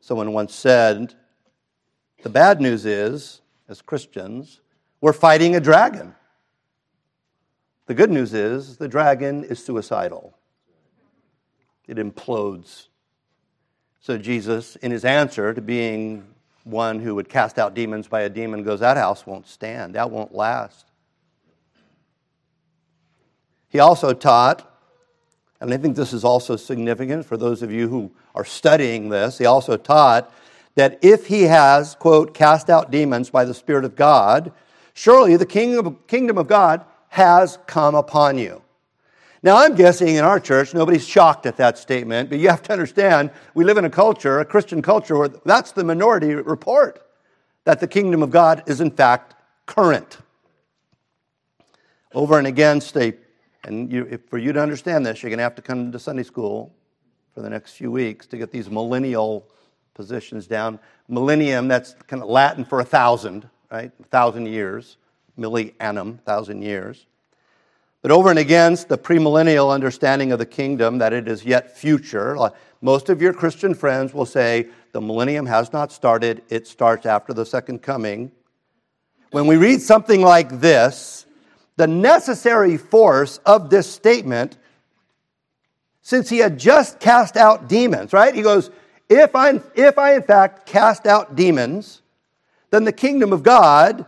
Someone 0.00 0.32
once 0.32 0.54
said, 0.54 1.14
The 2.22 2.28
bad 2.28 2.60
news 2.60 2.86
is, 2.86 3.40
as 3.68 3.82
Christians, 3.82 4.60
we're 5.00 5.12
fighting 5.12 5.56
a 5.56 5.60
dragon. 5.60 6.14
The 7.86 7.94
good 7.94 8.10
news 8.10 8.34
is, 8.34 8.76
the 8.76 8.88
dragon 8.88 9.44
is 9.44 9.64
suicidal, 9.64 10.36
it 11.86 11.96
implodes. 11.96 12.88
So, 14.00 14.16
Jesus, 14.18 14.76
in 14.76 14.92
his 14.92 15.04
answer 15.04 15.52
to 15.52 15.60
being 15.60 16.35
one 16.66 17.00
who 17.00 17.14
would 17.14 17.28
cast 17.28 17.58
out 17.58 17.74
demons 17.74 18.08
by 18.08 18.22
a 18.22 18.28
demon, 18.28 18.62
goes, 18.62 18.80
That 18.80 18.96
house 18.96 19.26
won't 19.26 19.46
stand, 19.46 19.94
that 19.94 20.10
won't 20.10 20.34
last. 20.34 20.86
He 23.68 23.78
also 23.78 24.12
taught 24.12 24.76
and 25.60 25.72
I 25.72 25.76
think 25.78 25.96
this 25.96 26.12
is 26.12 26.24
also 26.24 26.56
significant 26.56 27.24
for 27.24 27.36
those 27.36 27.62
of 27.62 27.72
you 27.72 27.88
who 27.88 28.12
are 28.34 28.44
studying 28.44 29.08
this. 29.08 29.38
He 29.38 29.46
also 29.46 29.76
taught 29.76 30.32
that 30.74 30.98
if 31.02 31.26
he 31.26 31.44
has, 31.44 31.94
quote, 31.94 32.34
cast 32.34 32.68
out 32.68 32.90
demons 32.90 33.30
by 33.30 33.44
the 33.44 33.54
Spirit 33.54 33.84
of 33.84 33.96
God, 33.96 34.52
surely 34.92 35.36
the 35.36 35.46
kingdom 35.46 36.38
of 36.38 36.46
God 36.46 36.84
has 37.08 37.58
come 37.66 37.94
upon 37.94 38.36
you. 38.36 38.60
Now, 39.42 39.58
I'm 39.58 39.74
guessing 39.74 40.16
in 40.16 40.24
our 40.24 40.40
church, 40.40 40.74
nobody's 40.74 41.06
shocked 41.06 41.46
at 41.46 41.56
that 41.58 41.78
statement, 41.78 42.30
but 42.30 42.38
you 42.38 42.48
have 42.48 42.62
to 42.64 42.72
understand 42.72 43.30
we 43.54 43.64
live 43.64 43.76
in 43.76 43.84
a 43.84 43.90
culture, 43.90 44.40
a 44.40 44.44
Christian 44.44 44.82
culture, 44.82 45.16
where 45.16 45.28
that's 45.28 45.72
the 45.72 45.84
minority 45.84 46.34
report 46.34 47.02
that 47.64 47.80
the 47.80 47.86
kingdom 47.86 48.22
of 48.22 48.30
God 48.30 48.62
is, 48.66 48.80
in 48.80 48.90
fact, 48.90 49.34
current. 49.66 50.18
Over 52.14 52.38
and 52.38 52.46
against 52.46 52.96
a 52.96 53.14
and 53.66 53.92
you, 53.92 54.20
for 54.30 54.38
you 54.38 54.52
to 54.52 54.60
understand 54.60 55.04
this, 55.04 55.22
you're 55.22 55.30
going 55.30 55.38
to 55.38 55.42
have 55.42 55.56
to 55.56 55.62
come 55.62 55.90
to 55.90 55.98
Sunday 55.98 56.22
school 56.22 56.72
for 57.34 57.42
the 57.42 57.50
next 57.50 57.72
few 57.72 57.90
weeks 57.90 58.26
to 58.28 58.38
get 58.38 58.52
these 58.52 58.70
millennial 58.70 59.48
positions 59.94 60.46
down. 60.46 60.78
Millennium, 61.08 61.66
that's 61.66 61.94
kind 62.06 62.22
of 62.22 62.28
Latin 62.28 62.64
for 62.64 62.78
a 62.78 62.84
thousand, 62.84 63.48
right? 63.70 63.90
A 64.00 64.04
thousand 64.04 64.46
years. 64.46 64.98
Millennium, 65.36 66.18
thousand 66.24 66.62
years. 66.62 67.06
But 68.06 68.12
over 68.12 68.30
and 68.30 68.38
against 68.38 68.88
the 68.88 68.96
premillennial 68.96 69.74
understanding 69.74 70.30
of 70.30 70.38
the 70.38 70.46
kingdom, 70.46 70.98
that 70.98 71.12
it 71.12 71.26
is 71.26 71.44
yet 71.44 71.76
future, 71.76 72.38
most 72.80 73.08
of 73.08 73.20
your 73.20 73.32
Christian 73.32 73.74
friends 73.74 74.14
will 74.14 74.24
say 74.24 74.68
the 74.92 75.00
millennium 75.00 75.44
has 75.46 75.72
not 75.72 75.90
started, 75.90 76.44
it 76.48 76.68
starts 76.68 77.04
after 77.04 77.32
the 77.32 77.44
second 77.44 77.82
coming. 77.82 78.30
When 79.32 79.48
we 79.48 79.56
read 79.56 79.82
something 79.82 80.20
like 80.20 80.60
this, 80.60 81.26
the 81.74 81.88
necessary 81.88 82.76
force 82.76 83.38
of 83.38 83.70
this 83.70 83.92
statement 83.92 84.56
since 86.00 86.28
he 86.28 86.38
had 86.38 86.60
just 86.60 87.00
cast 87.00 87.36
out 87.36 87.68
demons, 87.68 88.12
right? 88.12 88.36
He 88.36 88.42
goes, 88.42 88.70
if 89.08 89.34
I, 89.34 89.60
if 89.74 89.98
I 89.98 90.14
in 90.14 90.22
fact 90.22 90.64
cast 90.64 91.08
out 91.08 91.34
demons, 91.34 92.02
then 92.70 92.84
the 92.84 92.92
kingdom 92.92 93.32
of 93.32 93.42
God 93.42 94.06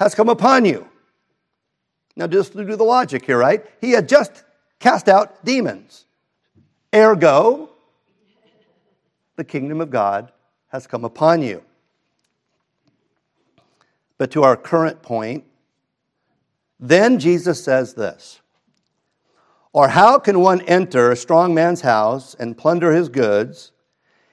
has 0.00 0.16
come 0.16 0.28
upon 0.28 0.64
you. 0.64 0.88
Now, 2.16 2.26
just 2.26 2.52
to 2.52 2.64
do 2.64 2.76
the 2.76 2.84
logic 2.84 3.26
here, 3.26 3.38
right? 3.38 3.64
He 3.80 3.90
had 3.90 4.08
just 4.08 4.42
cast 4.78 5.08
out 5.08 5.44
demons. 5.44 6.06
Ergo, 6.94 7.70
the 9.36 9.44
kingdom 9.44 9.80
of 9.82 9.90
God 9.90 10.32
has 10.68 10.86
come 10.86 11.04
upon 11.04 11.42
you. 11.42 11.62
But 14.18 14.30
to 14.32 14.42
our 14.42 14.56
current 14.56 15.02
point, 15.02 15.44
then 16.80 17.18
Jesus 17.18 17.62
says 17.62 17.94
this 17.94 18.40
Or 19.72 19.88
how 19.88 20.18
can 20.18 20.40
one 20.40 20.62
enter 20.62 21.10
a 21.10 21.16
strong 21.16 21.54
man's 21.54 21.82
house 21.82 22.34
and 22.34 22.56
plunder 22.56 22.92
his 22.92 23.08
goods 23.08 23.72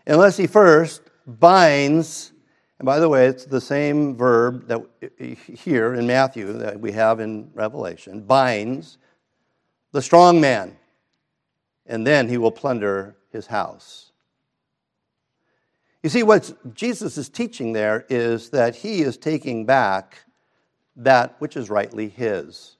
unless 0.07 0.37
he 0.37 0.47
first 0.47 1.01
binds? 1.27 2.32
And 2.83 2.85
by 2.85 2.99
the 2.99 3.07
way, 3.07 3.27
it's 3.27 3.45
the 3.45 3.61
same 3.61 4.17
verb 4.17 4.67
that 4.67 4.81
here 5.17 5.93
in 5.93 6.05
Matthew 6.05 6.51
that 6.51 6.81
we 6.81 6.91
have 6.91 7.21
in 7.21 7.49
Revelation 7.53 8.19
binds 8.19 8.97
the 9.93 10.01
strong 10.01 10.41
man, 10.41 10.75
and 11.85 12.05
then 12.05 12.27
he 12.27 12.37
will 12.37 12.51
plunder 12.51 13.15
his 13.31 13.47
house. 13.47 14.11
You 16.03 16.09
see, 16.09 16.23
what 16.23 16.75
Jesus 16.75 17.17
is 17.17 17.29
teaching 17.29 17.71
there 17.71 18.05
is 18.09 18.49
that 18.49 18.75
he 18.75 19.01
is 19.01 19.15
taking 19.15 19.65
back 19.65 20.25
that 20.97 21.37
which 21.39 21.55
is 21.55 21.69
rightly 21.69 22.09
his. 22.09 22.75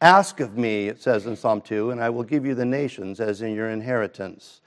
Ask 0.00 0.40
of 0.40 0.56
me, 0.56 0.88
it 0.88 1.02
says 1.02 1.26
in 1.26 1.36
Psalm 1.36 1.60
2, 1.60 1.90
and 1.90 2.02
I 2.02 2.08
will 2.08 2.24
give 2.24 2.46
you 2.46 2.54
the 2.54 2.64
nations 2.64 3.20
as 3.20 3.42
in 3.42 3.54
your 3.54 3.68
inheritance. 3.68 4.61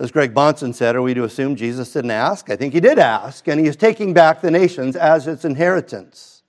As 0.00 0.10
Greg 0.10 0.32
Bahnsen 0.32 0.74
said, 0.74 0.96
are 0.96 1.02
we 1.02 1.12
to 1.12 1.24
assume 1.24 1.56
Jesus 1.56 1.92
didn't 1.92 2.12
ask? 2.12 2.48
I 2.48 2.56
think 2.56 2.72
he 2.72 2.80
did 2.80 2.98
ask, 2.98 3.46
and 3.48 3.60
he 3.60 3.66
is 3.66 3.76
taking 3.76 4.14
back 4.14 4.40
the 4.40 4.50
nations 4.50 4.96
as 4.96 5.26
its 5.26 5.44
inheritance. 5.44 6.42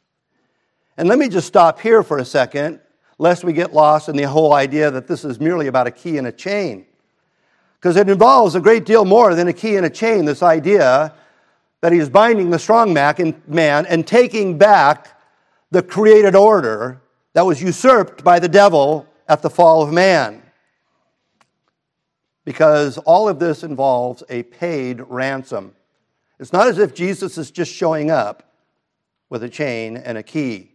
And 0.95 1.09
let 1.09 1.19
me 1.19 1.27
just 1.27 1.47
stop 1.47 1.81
here 1.81 2.01
for 2.01 2.17
a 2.17 2.23
second, 2.23 2.79
lest 3.17 3.43
we 3.43 3.51
get 3.51 3.73
lost 3.73 4.07
in 4.07 4.15
the 4.15 4.23
whole 4.23 4.53
idea 4.53 4.89
that 4.89 5.05
this 5.05 5.25
is 5.25 5.41
merely 5.41 5.67
about 5.67 5.85
a 5.85 5.91
key 5.91 6.17
and 6.17 6.27
a 6.27 6.31
chain. 6.31 6.85
Because 7.75 7.97
it 7.97 8.07
involves 8.07 8.55
a 8.55 8.61
great 8.61 8.85
deal 8.85 9.03
more 9.03 9.35
than 9.35 9.49
a 9.49 9.53
key 9.53 9.75
and 9.75 9.85
a 9.85 9.89
chain, 9.89 10.23
this 10.23 10.41
idea 10.41 11.13
that 11.81 11.91
he 11.91 11.99
is 11.99 12.07
binding 12.07 12.51
the 12.51 12.59
strong 12.59 12.93
man 12.93 13.85
and 13.85 14.07
taking 14.07 14.57
back 14.57 15.19
the 15.71 15.83
created 15.83 16.35
order 16.35 17.01
that 17.33 17.45
was 17.45 17.61
usurped 17.61 18.23
by 18.23 18.39
the 18.39 18.47
devil 18.47 19.05
at 19.27 19.41
the 19.41 19.49
fall 19.49 19.81
of 19.81 19.91
man. 19.91 20.40
Because 22.43 22.97
all 22.99 23.29
of 23.29 23.39
this 23.39 23.63
involves 23.63 24.23
a 24.29 24.43
paid 24.43 25.01
ransom. 25.01 25.73
It's 26.39 26.53
not 26.53 26.67
as 26.67 26.79
if 26.79 26.93
Jesus 26.93 27.37
is 27.37 27.51
just 27.51 27.71
showing 27.71 28.09
up 28.09 28.51
with 29.29 29.43
a 29.43 29.49
chain 29.49 29.95
and 29.97 30.17
a 30.17 30.23
key. 30.23 30.71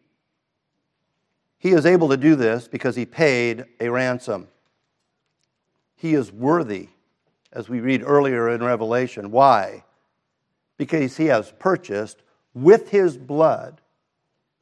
He 1.59 1.71
is 1.71 1.87
able 1.87 2.09
to 2.11 2.17
do 2.17 2.37
this 2.37 2.69
because 2.69 2.95
he 2.95 3.05
paid 3.05 3.65
a 3.81 3.89
ransom. 3.89 4.49
He 5.97 6.15
is 6.15 6.31
worthy, 6.31 6.91
as 7.53 7.69
we 7.69 7.81
read 7.81 8.03
earlier 8.05 8.49
in 8.51 8.63
Revelation. 8.63 9.31
Why? 9.31 9.83
because 10.77 11.17
he 11.17 11.27
has 11.27 11.53
purchased 11.59 12.23
with 12.55 12.91
his 12.91 13.17
blood 13.17 13.81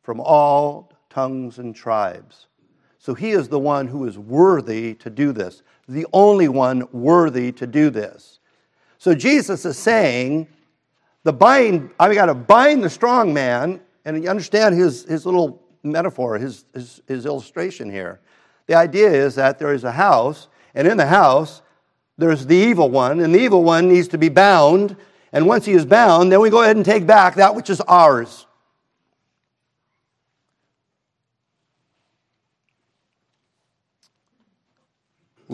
from 0.02 0.20
all 0.20 0.92
tongues 1.10 1.58
and 1.58 1.74
tribes. 1.74 2.46
So 2.98 3.14
he 3.14 3.30
is 3.30 3.48
the 3.48 3.58
one 3.58 3.86
who 3.88 4.06
is 4.06 4.18
worthy 4.18 4.94
to 4.94 5.10
do 5.10 5.32
this, 5.32 5.62
the 5.88 6.06
only 6.12 6.48
one 6.48 6.88
worthy 6.92 7.52
to 7.52 7.66
do 7.66 7.90
this. 7.90 8.38
So 8.98 9.14
Jesus 9.14 9.64
is 9.64 9.76
saying, 9.76 10.48
the 11.24 11.32
bind, 11.32 11.90
I've 11.98 12.14
got 12.14 12.26
to 12.26 12.34
bind 12.34 12.84
the 12.84 12.90
strong 12.90 13.32
man, 13.32 13.80
and 14.04 14.22
you 14.22 14.28
understand 14.28 14.74
his, 14.74 15.04
his 15.04 15.26
little 15.26 15.62
metaphor, 15.82 16.38
his, 16.38 16.64
his, 16.74 17.02
his 17.06 17.26
illustration 17.26 17.90
here. 17.90 18.20
The 18.66 18.74
idea 18.74 19.10
is 19.10 19.34
that 19.34 19.58
there 19.58 19.74
is 19.74 19.84
a 19.84 19.92
house, 19.92 20.48
and 20.74 20.88
in 20.88 20.96
the 20.96 21.06
house, 21.06 21.62
there's 22.16 22.46
the 22.46 22.56
evil 22.56 22.90
one, 22.90 23.20
and 23.20 23.34
the 23.34 23.40
evil 23.40 23.64
one 23.64 23.88
needs 23.88 24.08
to 24.08 24.18
be 24.18 24.28
bound. 24.28 24.96
And 25.32 25.46
once 25.46 25.64
he 25.64 25.72
is 25.72 25.84
bound, 25.84 26.30
then 26.30 26.40
we 26.40 26.48
go 26.48 26.62
ahead 26.62 26.76
and 26.76 26.84
take 26.84 27.06
back 27.06 27.34
that 27.34 27.54
which 27.54 27.68
is 27.70 27.80
ours. 27.82 28.46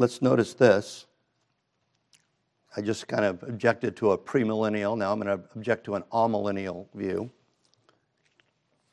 Let's 0.00 0.22
notice 0.22 0.54
this. 0.54 1.04
I 2.74 2.80
just 2.80 3.06
kind 3.06 3.22
of 3.22 3.42
objected 3.42 3.98
to 3.98 4.12
a 4.12 4.18
premillennial. 4.18 4.96
Now 4.96 5.12
I'm 5.12 5.20
going 5.20 5.38
to 5.38 5.44
object 5.54 5.84
to 5.84 5.94
an 5.94 6.04
amillennial 6.10 6.86
view, 6.94 7.30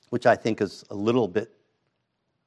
which 0.09 0.25
I 0.25 0.35
think 0.35 0.59
is 0.59 0.83
a 0.89 0.93
little 0.93 1.29
bit 1.29 1.49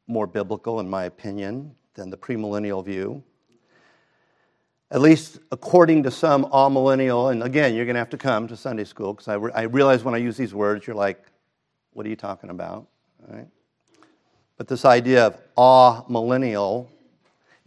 more 0.06 0.26
biblical, 0.26 0.78
in 0.78 0.90
my 0.90 1.04
opinion, 1.04 1.74
than 1.94 2.10
the 2.10 2.18
premillennial 2.18 2.84
view. 2.84 3.22
At 4.90 5.00
least 5.00 5.38
according 5.50 6.02
to 6.02 6.10
some 6.10 6.44
amillennial, 6.44 7.32
and 7.32 7.42
again, 7.42 7.74
you're 7.74 7.86
going 7.86 7.94
to 7.94 8.00
have 8.00 8.10
to 8.10 8.18
come 8.18 8.46
to 8.48 8.58
Sunday 8.58 8.84
school 8.84 9.14
because 9.14 9.28
I, 9.28 9.34
re- 9.36 9.52
I 9.54 9.62
realize 9.62 10.04
when 10.04 10.14
I 10.14 10.18
use 10.18 10.36
these 10.36 10.52
words, 10.52 10.86
you're 10.86 10.94
like, 10.94 11.24
what 11.94 12.04
are 12.04 12.10
you 12.10 12.16
talking 12.16 12.50
about? 12.50 12.88
Right? 13.26 13.48
But 14.58 14.68
this 14.68 14.84
idea 14.84 15.28
of 15.28 15.38
amillennial 15.56 16.90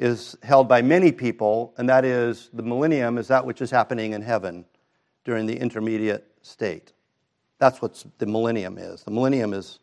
is 0.03 0.36
held 0.43 0.67
by 0.67 0.81
many 0.81 1.13
people, 1.13 1.74
and 1.77 1.88
that 1.88 2.03
is 2.03 2.50
the 2.51 2.62
millennium 2.62 3.17
is 3.17 3.29
that 3.29 3.45
which 3.45 3.62
is 3.62 3.72
happening 3.72 4.12
in 4.12 4.22
heaven 4.22 4.65
during 5.24 5.45
the 5.45 5.57
intermediate 5.57 6.29
state. 6.41 6.91
That's 7.57 7.81
what 7.81 8.03
the 8.17 8.25
millennium 8.25 8.77
is. 8.77 9.03
The 9.03 9.12
millennium 9.12 9.53
is 9.53 9.79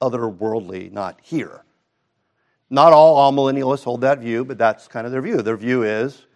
otherworldly, 0.00 0.92
not 0.92 1.18
here. 1.24 1.64
Not 2.70 2.92
all 2.92 3.32
amillennialists 3.32 3.82
hold 3.82 4.02
that 4.02 4.20
view, 4.20 4.44
but 4.44 4.58
that's 4.58 4.86
kind 4.86 5.06
of 5.06 5.10
their 5.12 5.22
view. 5.22 5.42
Their 5.42 5.56
view 5.56 5.82
is 5.82 6.26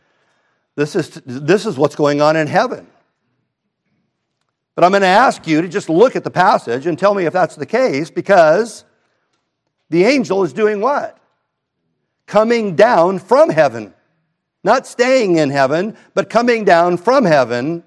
this 0.74 0.96
is, 0.96 1.20
this 1.24 1.64
is 1.64 1.78
what's 1.78 1.94
going 1.94 2.20
on 2.20 2.34
in 2.34 2.48
heaven. 2.48 2.88
But 4.74 4.82
I'm 4.82 4.90
going 4.90 5.02
to 5.02 5.06
ask 5.06 5.46
you 5.46 5.62
to 5.62 5.68
just 5.68 5.88
look 5.88 6.16
at 6.16 6.24
the 6.24 6.30
passage 6.30 6.86
and 6.86 6.98
tell 6.98 7.14
me 7.14 7.26
if 7.26 7.32
that's 7.32 7.54
the 7.54 7.66
case 7.66 8.10
because 8.10 8.84
the 9.90 10.02
angel 10.02 10.42
is 10.42 10.52
doing 10.52 10.80
what? 10.80 11.21
Coming 12.26 12.76
down 12.76 13.18
from 13.18 13.50
heaven. 13.50 13.94
Not 14.64 14.86
staying 14.86 15.36
in 15.36 15.50
heaven, 15.50 15.96
but 16.14 16.30
coming 16.30 16.64
down 16.64 16.96
from 16.96 17.24
heaven. 17.24 17.84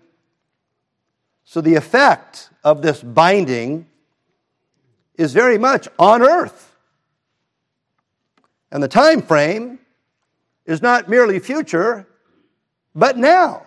So 1.44 1.62
the 1.62 1.76
effect 1.76 2.50
of 2.64 2.82
this 2.82 3.02
binding 3.02 3.88
is 5.16 5.34
very 5.34 5.58
much 5.58 5.88
on 5.98 6.22
earth. 6.22 6.76
And 8.72 8.84
the 8.84 8.88
time 8.88 9.22
frame 9.22 9.80
is 10.66 10.82
not 10.82 11.08
merely 11.08 11.40
future, 11.40 12.08
but 12.94 13.18
now. 13.18 13.66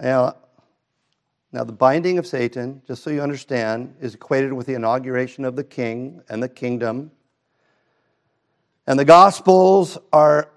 Now, 0.00 0.36
now, 1.54 1.62
the 1.62 1.72
binding 1.72 2.18
of 2.18 2.26
Satan, 2.26 2.82
just 2.84 3.04
so 3.04 3.10
you 3.10 3.22
understand, 3.22 3.94
is 4.00 4.16
equated 4.16 4.52
with 4.52 4.66
the 4.66 4.74
inauguration 4.74 5.44
of 5.44 5.54
the 5.54 5.62
king 5.62 6.20
and 6.28 6.42
the 6.42 6.48
kingdom 6.48 7.12
and 8.86 8.98
the 8.98 9.04
Gospels 9.04 9.98
are 10.12 10.50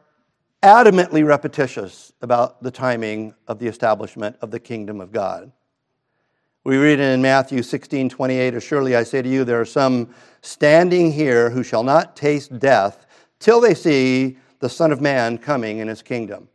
adamantly 0.62 1.26
repetitious 1.26 2.12
about 2.22 2.62
the 2.62 2.72
timing 2.72 3.34
of 3.48 3.60
the 3.60 3.68
establishment 3.68 4.36
of 4.42 4.52
the 4.52 4.60
kingdom 4.60 5.00
of 5.00 5.12
God. 5.12 5.52
We 6.64 6.78
read 6.78 7.00
in 7.00 7.22
Matthew 7.22 7.64
16 7.64 8.10
28, 8.10 8.62
Surely 8.62 8.96
I 8.96 9.04
say 9.04 9.22
to 9.22 9.30
you, 9.30 9.46
there 9.46 9.62
are 9.62 9.66
some 9.66 10.14
standing 10.42 11.12
here 11.14 11.50
who 11.50 11.64
shall 11.64 11.84
not 11.84 12.16
taste 12.16 12.60
death 12.60 13.06
till 13.40 13.62
they 13.62 13.74
see 13.74 14.38
the 14.60 14.68
Son 14.68 14.92
of 14.92 15.00
Man 15.00 15.38
coming 15.38 15.78
in 15.78 15.88
his 15.88 16.02
kingdom. 16.02 16.50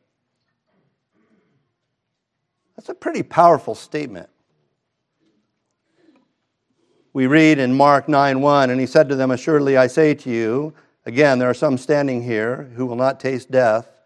That's 2.77 2.91
a 2.91 2.95
pretty 2.95 3.23
powerful 3.23 3.75
statement. 3.75 4.29
We 7.15 7.27
read 7.27 7.59
in 7.59 7.75
Mark 7.75 8.09
9 8.09 8.41
1, 8.41 8.71
and 8.71 8.81
he 8.81 8.87
said 8.87 9.09
to 9.09 9.15
them, 9.15 9.31
Assuredly 9.31 9.77
I 9.77 9.87
say 9.87 10.15
to 10.15 10.31
you, 10.31 10.75
Again, 11.05 11.39
there 11.39 11.51
are 11.51 11.55
some 11.55 11.79
standing 11.79 12.23
here 12.23 12.71
who 12.77 12.87
will 12.87 12.97
not 12.97 13.19
taste 13.19 13.51
death 13.51 14.01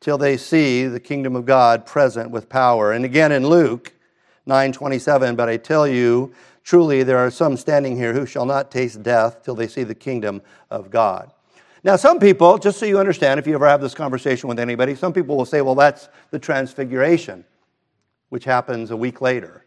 till 0.00 0.18
they 0.18 0.36
see 0.36 0.86
the 0.86 1.00
kingdom 1.00 1.34
of 1.34 1.46
God 1.46 1.86
present 1.86 2.30
with 2.30 2.48
power. 2.50 2.92
And 2.92 3.04
again 3.04 3.32
in 3.32 3.46
Luke 3.46 3.94
9:27, 4.46 5.36
but 5.36 5.48
I 5.48 5.56
tell 5.56 5.88
you, 5.88 6.34
truly 6.62 7.02
there 7.02 7.18
are 7.18 7.30
some 7.30 7.56
standing 7.56 7.96
here 7.96 8.12
who 8.12 8.26
shall 8.26 8.44
not 8.44 8.70
taste 8.70 9.02
death 9.02 9.42
till 9.42 9.54
they 9.54 9.66
see 9.66 9.84
the 9.84 9.94
kingdom 9.94 10.42
of 10.70 10.90
God. 10.90 11.30
Now, 11.82 11.96
some 11.96 12.18
people, 12.18 12.56
just 12.56 12.78
so 12.78 12.86
you 12.86 12.98
understand, 12.98 13.38
if 13.38 13.46
you 13.46 13.54
ever 13.54 13.68
have 13.68 13.82
this 13.82 13.94
conversation 13.94 14.48
with 14.48 14.58
anybody, 14.58 14.94
some 14.94 15.12
people 15.12 15.36
will 15.36 15.44
say, 15.44 15.60
well, 15.60 15.74
that's 15.74 16.08
the 16.30 16.38
transfiguration, 16.38 17.44
which 18.30 18.44
happens 18.44 18.90
a 18.90 18.96
week 18.96 19.20
later. 19.20 19.64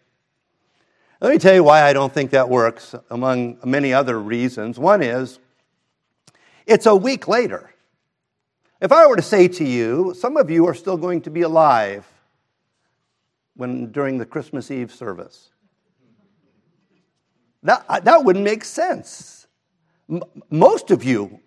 Let 1.21 1.31
me 1.31 1.37
tell 1.37 1.53
you 1.53 1.63
why 1.63 1.83
I 1.83 1.93
don't 1.93 2.11
think 2.11 2.31
that 2.31 2.49
works, 2.49 2.95
among 3.11 3.57
many 3.63 3.93
other 3.93 4.19
reasons. 4.19 4.79
One 4.79 5.03
is, 5.03 5.39
it's 6.67 6.85
a 6.85 6.95
week 6.95 7.27
later. 7.27 7.71
If 8.79 8.91
I 8.91 9.07
were 9.07 9.15
to 9.15 9.21
say 9.23 9.47
to 9.47 9.63
you, 9.63 10.13
some 10.15 10.37
of 10.37 10.51
you 10.51 10.67
are 10.67 10.75
still 10.75 10.97
going 10.97 11.21
to 11.21 11.31
be 11.31 11.41
alive 11.41 12.05
when, 13.55 13.91
during 13.91 14.19
the 14.19 14.25
Christmas 14.25 14.69
Eve 14.69 14.93
service, 14.93 15.49
that, 17.63 17.83
uh, 17.89 17.99
that 18.01 18.23
wouldn't 18.23 18.45
make 18.45 18.63
sense. 18.63 19.47
M- 20.09 20.21
most 20.51 20.91
of 20.91 21.03
you 21.03 21.39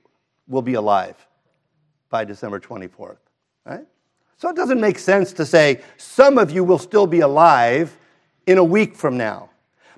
will 0.49 0.63
be 0.63 0.75
alive 0.75 1.15
by 2.09 2.25
December 2.25 2.59
24th, 2.59 3.19
right? 3.65 3.87
So 4.37 4.49
it 4.49 4.57
doesn't 4.57 4.81
make 4.81 4.99
sense 4.99 5.33
to 5.35 5.47
say 5.47 5.83
some 5.99 6.39
of 6.39 6.51
you 6.51 6.65
will 6.65 6.79
still 6.79 7.07
be 7.07 7.21
alive 7.21 7.97
in 8.47 8.59
a 8.59 8.65
week 8.65 8.97
from 8.97 9.17
now. 9.17 9.51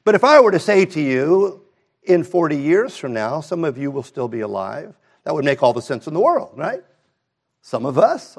But 0.05 0.15
if 0.15 0.25
I 0.25 0.41
were 0.41 0.51
to 0.51 0.59
say 0.59 0.85
to 0.85 1.01
you, 1.01 1.63
in 2.03 2.25
40 2.25 2.57
years 2.57 2.97
from 2.97 3.13
now, 3.13 3.41
some 3.41 3.65
of 3.65 3.79
you 3.79 3.91
will 3.91 4.03
still 4.03 4.29
be 4.29 4.41
alive, 4.41 4.95
that 5.25 5.35
would 5.35 5.45
make 5.45 5.63
all 5.63 5.73
the 5.73 5.83
sense 5.83 6.07
in 6.07 6.15
the 6.15 6.21
world, 6.21 6.53
right? 6.57 6.83
Some 7.61 7.87
of 7.87 7.99
us 7.99 8.37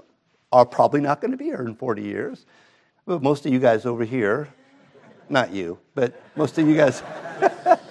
are 0.51 0.65
probably 0.65 1.01
not 1.01 1.21
going 1.21 1.31
to 1.31 1.37
be 1.37 1.45
here 1.45 1.65
in 1.65 1.75
40 1.75 2.01
years. 2.01 2.45
But 3.05 3.21
most 3.21 3.45
of 3.45 3.51
you 3.51 3.59
guys 3.59 3.85
over 3.85 4.05
here, 4.05 4.47
not 5.29 5.51
you, 5.51 5.77
but 5.95 6.21
most 6.35 6.57
of 6.57 6.67
you 6.67 6.75
guys 6.75 7.03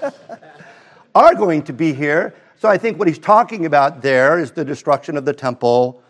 are 1.14 1.34
going 1.34 1.62
to 1.64 1.72
be 1.72 1.92
here. 1.92 2.34
So 2.56 2.68
I 2.68 2.78
think 2.78 2.98
what 2.98 3.08
he's 3.08 3.18
talking 3.18 3.66
about 3.66 4.00
there 4.00 4.38
is 4.38 4.52
the 4.52 4.64
destruction 4.64 5.16
of 5.16 5.24
the 5.24 5.34
temple, 5.34 6.02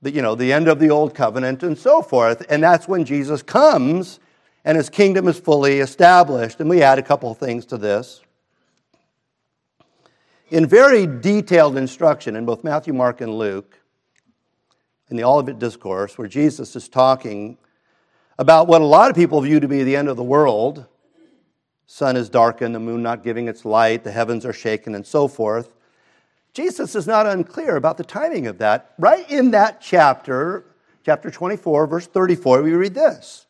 the, 0.00 0.10
you 0.10 0.22
know, 0.22 0.34
the 0.34 0.52
end 0.52 0.68
of 0.68 0.78
the 0.78 0.88
old 0.88 1.14
covenant 1.14 1.62
and 1.64 1.76
so 1.76 2.00
forth. 2.00 2.46
And 2.48 2.62
that's 2.62 2.88
when 2.88 3.04
Jesus 3.04 3.42
comes 3.42 4.20
and 4.64 4.76
his 4.76 4.88
kingdom 4.88 5.28
is 5.28 5.38
fully 5.38 5.80
established. 5.80 6.60
And 6.60 6.70
we 6.70 6.82
add 6.82 6.98
a 6.98 7.02
couple 7.02 7.30
of 7.30 7.38
things 7.38 7.66
to 7.66 7.76
this 7.76 8.20
in 10.50 10.66
very 10.66 11.06
detailed 11.06 11.76
instruction 11.76 12.36
in 12.36 12.46
both 12.46 12.64
Matthew, 12.64 12.92
Mark, 12.92 13.20
and 13.20 13.36
Luke, 13.36 13.78
in 15.08 15.16
the 15.16 15.24
Olivet 15.24 15.58
Discourse, 15.58 16.18
where 16.18 16.28
Jesus 16.28 16.74
is 16.76 16.88
talking 16.88 17.58
about 18.38 18.66
what 18.66 18.80
a 18.80 18.84
lot 18.84 19.10
of 19.10 19.16
people 19.16 19.40
view 19.40 19.60
to 19.60 19.68
be 19.68 19.82
the 19.82 19.96
end 19.96 20.08
of 20.08 20.16
the 20.16 20.22
world 20.22 20.86
sun 21.86 22.16
is 22.16 22.28
darkened, 22.28 22.74
the 22.74 22.80
moon 22.80 23.02
not 23.02 23.22
giving 23.22 23.48
its 23.48 23.64
light, 23.64 24.04
the 24.04 24.10
heavens 24.10 24.44
are 24.44 24.52
shaken, 24.52 24.94
and 24.94 25.06
so 25.06 25.28
forth. 25.28 25.72
Jesus 26.52 26.94
is 26.94 27.06
not 27.06 27.26
unclear 27.26 27.76
about 27.76 27.96
the 27.96 28.04
timing 28.04 28.46
of 28.46 28.58
that. 28.58 28.92
Right 28.98 29.28
in 29.30 29.52
that 29.52 29.80
chapter, 29.80 30.64
chapter 31.04 31.30
24, 31.30 31.86
verse 31.86 32.06
34, 32.06 32.62
we 32.62 32.72
read 32.72 32.94
this 32.94 33.46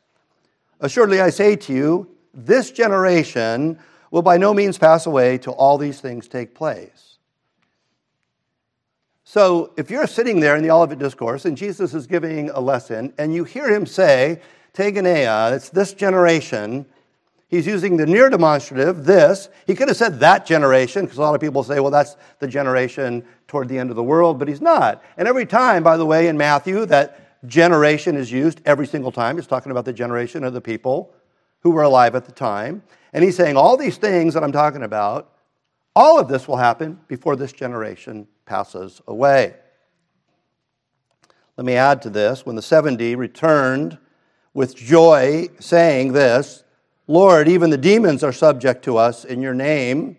Assuredly, 0.81 1.21
I 1.21 1.31
say 1.31 1.57
to 1.57 1.73
you, 1.73 2.11
this 2.35 2.71
generation 2.71 3.79
will 4.11 4.23
by 4.23 4.37
no 4.37 4.55
means 4.55 4.79
pass 4.79 5.07
away 5.07 5.39
till 5.39 5.55
all 5.55 5.79
these 5.79 6.01
things 6.01 6.29
take 6.29 6.55
place. 6.55 7.19
So, 9.25 9.73
if 9.77 9.91
you're 9.91 10.07
sitting 10.07 10.39
there 10.39 10.55
in 10.57 10.63
the 10.63 10.71
Olivet 10.71 11.01
Discourse 11.01 11.47
and 11.47 11.57
Jesus 11.57 11.95
is 11.95 12.07
giving 12.07 12.49
a 12.51 12.61
lesson 12.61 13.13
and 13.19 13.35
you 13.35 13.43
hear 13.43 13.69
him 13.69 13.85
say, 13.85 14.41
Tegeneia, 14.73 15.53
it's 15.53 15.69
this 15.69 15.93
generation, 15.95 16.87
he's 17.49 17.67
using 17.67 17.97
the 17.97 18.07
near 18.07 18.31
demonstrative, 18.31 19.05
this. 19.05 19.49
He 19.67 19.75
could 19.75 19.89
have 19.89 19.97
said 19.97 20.21
that 20.21 20.47
generation, 20.47 21.05
because 21.05 21.19
a 21.19 21.23
lot 21.23 21.35
of 21.35 21.41
people 21.41 21.65
say, 21.65 21.81
well, 21.81 21.91
that's 21.91 22.17
the 22.39 22.47
generation 22.47 23.25
toward 23.49 23.69
the 23.69 23.79
end 23.79 23.91
of 23.91 23.97
the 23.97 24.03
world, 24.03 24.39
but 24.39 24.47
he's 24.47 24.61
not. 24.61 25.03
And 25.17 25.27
every 25.27 25.45
time, 25.45 25.83
by 25.83 25.97
the 25.97 26.07
way, 26.07 26.29
in 26.29 26.37
Matthew, 26.37 26.87
that 26.87 27.49
generation 27.49 28.17
is 28.17 28.31
used, 28.31 28.61
every 28.65 28.87
single 28.87 29.11
time, 29.11 29.37
He's 29.37 29.47
talking 29.47 29.73
about 29.73 29.85
the 29.85 29.93
generation 29.93 30.45
of 30.45 30.53
the 30.53 30.61
people 30.61 31.13
who 31.67 31.73
were 31.73 31.83
alive 31.83 32.15
at 32.15 32.25
the 32.25 32.31
time. 32.31 32.81
And 33.13 33.25
he's 33.25 33.35
saying, 33.35 33.57
all 33.57 33.77
these 33.77 33.97
things 33.97 34.35
that 34.35 34.45
I'm 34.45 34.53
talking 34.53 34.85
about, 34.85 35.33
all 35.97 36.17
of 36.17 36.29
this 36.29 36.47
will 36.47 36.59
happen 36.59 37.01
before 37.09 37.35
this 37.35 37.53
generation 37.53 38.29
passes 38.45 39.03
away. 39.09 39.53
Let 41.57 41.65
me 41.65 41.75
add 41.75 42.03
to 42.03 42.11
this 42.11 42.47
when 42.47 42.55
the 42.55 42.63
70 42.63 43.17
returned 43.17 43.99
with 44.55 44.77
joy, 44.77 45.49
saying 45.59 46.13
this 46.13 46.63
Lord, 47.09 47.49
even 47.49 47.71
the 47.71 47.77
demons 47.77 48.23
are 48.23 48.33
subject 48.33 48.85
to 48.85 48.97
us 48.97 49.25
in 49.25 49.43
your 49.43 49.55
name. 49.55 50.19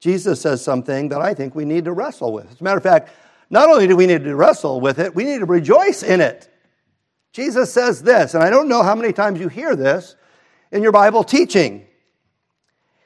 Jesus 0.00 0.40
says 0.40 0.64
something 0.64 1.10
that 1.10 1.20
I 1.20 1.34
think 1.34 1.54
we 1.54 1.66
need 1.66 1.84
to 1.84 1.92
wrestle 1.92 2.32
with. 2.32 2.50
As 2.50 2.58
a 2.58 2.64
matter 2.64 2.78
of 2.78 2.82
fact, 2.82 3.10
not 3.50 3.68
only 3.68 3.86
do 3.86 3.96
we 3.96 4.06
need 4.06 4.24
to 4.24 4.34
wrestle 4.34 4.80
with 4.80 4.98
it, 4.98 5.14
we 5.14 5.24
need 5.24 5.40
to 5.40 5.46
rejoice 5.46 6.02
in 6.02 6.22
it. 6.22 6.50
Jesus 7.32 7.72
says 7.72 8.02
this, 8.02 8.34
and 8.34 8.42
I 8.42 8.50
don't 8.50 8.68
know 8.68 8.82
how 8.82 8.94
many 8.94 9.12
times 9.12 9.40
you 9.40 9.48
hear 9.48 9.76
this 9.76 10.16
in 10.72 10.82
your 10.82 10.92
Bible 10.92 11.22
teaching. 11.22 11.86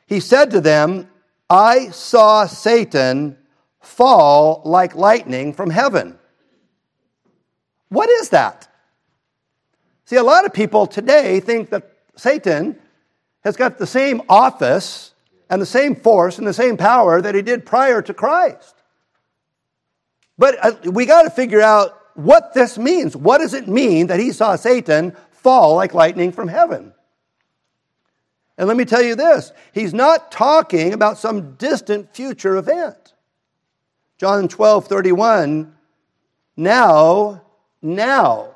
He 0.07 0.21
said 0.21 0.51
to 0.53 0.61
them, 0.61 1.09
I 1.51 1.91
saw 1.91 2.47
Satan 2.47 3.37
fall 3.81 4.63
like 4.65 4.95
lightning 4.95 5.53
from 5.53 5.71
heaven. 5.71 6.19
What 7.89 8.09
is 8.09 8.31
that? 8.31 8.69
See, 10.07 10.17
a 10.17 10.23
lot 10.23 10.45
of 10.45 10.53
people 10.53 10.87
today 10.87 11.41
think 11.41 11.71
that 11.71 11.91
Satan 12.17 12.79
has 13.45 13.57
got 13.57 13.79
the 13.79 13.87
same 13.87 14.23
office 14.29 15.13
and 15.51 15.61
the 15.61 15.67
same 15.67 15.95
force 15.95 16.39
and 16.39 16.47
the 16.47 16.55
same 16.55 16.77
power 16.77 17.21
that 17.21 17.35
he 17.35 17.43
did 17.43 17.67
prior 17.67 18.01
to 18.03 18.15
Christ. 18.15 18.75
But 20.39 20.57
uh, 20.65 20.91
we 20.91 21.07
got 21.07 21.23
to 21.23 21.31
figure 21.31 21.61
out 21.61 22.01
what 22.15 22.55
this 22.55 22.79
means. 22.79 23.17
What 23.17 23.39
does 23.39 23.55
it 23.55 23.69
mean 23.69 24.07
that 24.09 24.21
he 24.21 24.33
saw 24.33 24.57
Satan 24.57 25.17
fall 25.31 25.75
like 25.77 25.95
lightning 25.95 26.33
from 26.33 26.49
heaven? 26.49 26.93
And 28.57 28.69
let 28.69 28.77
me 28.77 28.85
tell 28.85 29.03
you 29.03 29.15
this 29.15 29.53
he's 29.73 29.95
not 29.95 30.31
talking 30.31 30.93
about 30.93 31.19
some 31.19 31.55
distant 31.55 32.15
future 32.15 32.57
event. 32.57 33.15
John 34.17 34.47
12, 34.47 34.87
31, 34.87 35.75
now, 36.57 37.43
now, 37.83 38.55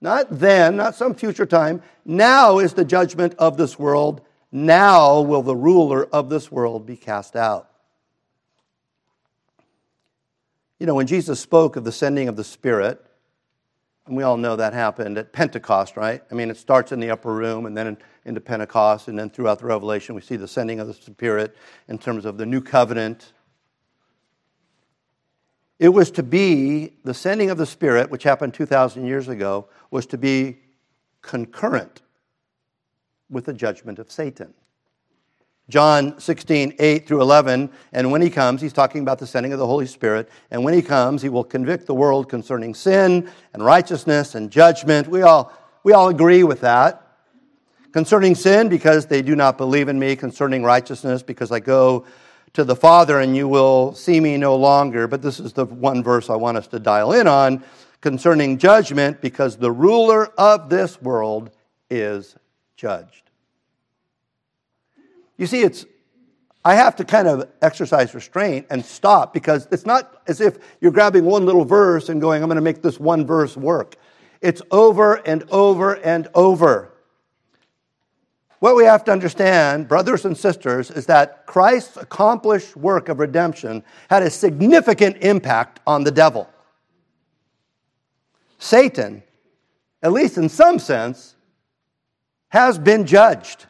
not 0.00 0.26
then, 0.30 0.76
not 0.76 0.96
some 0.96 1.14
future 1.14 1.46
time, 1.46 1.80
now 2.04 2.58
is 2.58 2.74
the 2.74 2.84
judgment 2.84 3.34
of 3.38 3.56
this 3.56 3.78
world. 3.78 4.20
Now 4.50 5.20
will 5.20 5.42
the 5.42 5.56
ruler 5.56 6.06
of 6.06 6.28
this 6.28 6.50
world 6.50 6.86
be 6.86 6.96
cast 6.96 7.36
out. 7.36 7.70
You 10.84 10.86
know, 10.86 10.96
when 10.96 11.06
Jesus 11.06 11.40
spoke 11.40 11.76
of 11.76 11.84
the 11.84 11.92
sending 11.92 12.28
of 12.28 12.36
the 12.36 12.44
Spirit, 12.44 13.02
and 14.06 14.14
we 14.14 14.22
all 14.22 14.36
know 14.36 14.54
that 14.54 14.74
happened 14.74 15.16
at 15.16 15.32
Pentecost, 15.32 15.96
right? 15.96 16.22
I 16.30 16.34
mean, 16.34 16.50
it 16.50 16.58
starts 16.58 16.92
in 16.92 17.00
the 17.00 17.10
upper 17.10 17.32
room 17.32 17.64
and 17.64 17.74
then 17.74 17.96
into 18.26 18.42
Pentecost, 18.42 19.08
and 19.08 19.18
then 19.18 19.30
throughout 19.30 19.60
the 19.60 19.64
Revelation, 19.64 20.14
we 20.14 20.20
see 20.20 20.36
the 20.36 20.46
sending 20.46 20.80
of 20.80 20.86
the 20.86 20.92
Spirit 20.92 21.56
in 21.88 21.96
terms 21.96 22.26
of 22.26 22.36
the 22.36 22.44
new 22.44 22.60
covenant. 22.60 23.32
It 25.78 25.88
was 25.88 26.10
to 26.10 26.22
be, 26.22 26.92
the 27.02 27.14
sending 27.14 27.48
of 27.48 27.56
the 27.56 27.64
Spirit, 27.64 28.10
which 28.10 28.22
happened 28.22 28.52
2,000 28.52 29.06
years 29.06 29.28
ago, 29.28 29.68
was 29.90 30.04
to 30.04 30.18
be 30.18 30.58
concurrent 31.22 32.02
with 33.30 33.46
the 33.46 33.54
judgment 33.54 33.98
of 33.98 34.12
Satan. 34.12 34.52
John 35.70 36.20
16, 36.20 36.74
8 36.78 37.06
through 37.06 37.22
11. 37.22 37.70
And 37.92 38.12
when 38.12 38.20
he 38.20 38.28
comes, 38.28 38.60
he's 38.60 38.72
talking 38.72 39.00
about 39.00 39.18
the 39.18 39.26
sending 39.26 39.52
of 39.52 39.58
the 39.58 39.66
Holy 39.66 39.86
Spirit. 39.86 40.28
And 40.50 40.62
when 40.62 40.74
he 40.74 40.82
comes, 40.82 41.22
he 41.22 41.30
will 41.30 41.44
convict 41.44 41.86
the 41.86 41.94
world 41.94 42.28
concerning 42.28 42.74
sin 42.74 43.30
and 43.54 43.64
righteousness 43.64 44.34
and 44.34 44.50
judgment. 44.50 45.08
We 45.08 45.22
all, 45.22 45.52
we 45.82 45.92
all 45.92 46.08
agree 46.08 46.44
with 46.44 46.60
that. 46.60 47.00
Concerning 47.92 48.34
sin, 48.34 48.68
because 48.68 49.06
they 49.06 49.22
do 49.22 49.36
not 49.36 49.56
believe 49.56 49.88
in 49.88 49.98
me. 49.98 50.16
Concerning 50.16 50.62
righteousness, 50.64 51.22
because 51.22 51.50
I 51.50 51.60
go 51.60 52.04
to 52.52 52.64
the 52.64 52.76
Father 52.76 53.20
and 53.20 53.36
you 53.36 53.48
will 53.48 53.94
see 53.94 54.20
me 54.20 54.36
no 54.36 54.56
longer. 54.56 55.06
But 55.06 55.22
this 55.22 55.40
is 55.40 55.52
the 55.52 55.64
one 55.64 56.02
verse 56.02 56.28
I 56.28 56.36
want 56.36 56.56
us 56.56 56.66
to 56.68 56.78
dial 56.78 57.12
in 57.12 57.26
on. 57.26 57.64
Concerning 58.00 58.58
judgment, 58.58 59.22
because 59.22 59.56
the 59.56 59.72
ruler 59.72 60.26
of 60.38 60.68
this 60.68 61.00
world 61.00 61.50
is 61.88 62.36
judged. 62.76 63.23
You 65.36 65.46
see, 65.46 65.62
it's, 65.62 65.84
I 66.64 66.74
have 66.74 66.96
to 66.96 67.04
kind 67.04 67.28
of 67.28 67.48
exercise 67.60 68.14
restraint 68.14 68.66
and 68.70 68.84
stop 68.84 69.34
because 69.34 69.68
it's 69.70 69.84
not 69.84 70.22
as 70.26 70.40
if 70.40 70.58
you're 70.80 70.92
grabbing 70.92 71.24
one 71.24 71.44
little 71.44 71.64
verse 71.64 72.08
and 72.08 72.20
going, 72.20 72.42
I'm 72.42 72.48
going 72.48 72.56
to 72.56 72.62
make 72.62 72.82
this 72.82 72.98
one 72.98 73.26
verse 73.26 73.56
work. 73.56 73.96
It's 74.40 74.62
over 74.70 75.14
and 75.26 75.44
over 75.50 75.94
and 75.94 76.28
over. 76.34 76.92
What 78.60 78.76
we 78.76 78.84
have 78.84 79.04
to 79.04 79.12
understand, 79.12 79.88
brothers 79.88 80.24
and 80.24 80.36
sisters, 80.36 80.90
is 80.90 81.04
that 81.06 81.44
Christ's 81.44 81.98
accomplished 81.98 82.76
work 82.76 83.10
of 83.10 83.18
redemption 83.18 83.84
had 84.08 84.22
a 84.22 84.30
significant 84.30 85.18
impact 85.18 85.80
on 85.86 86.02
the 86.04 86.10
devil. 86.10 86.48
Satan, 88.58 89.22
at 90.02 90.12
least 90.12 90.38
in 90.38 90.48
some 90.48 90.78
sense, 90.78 91.36
has 92.48 92.78
been 92.78 93.04
judged. 93.04 93.66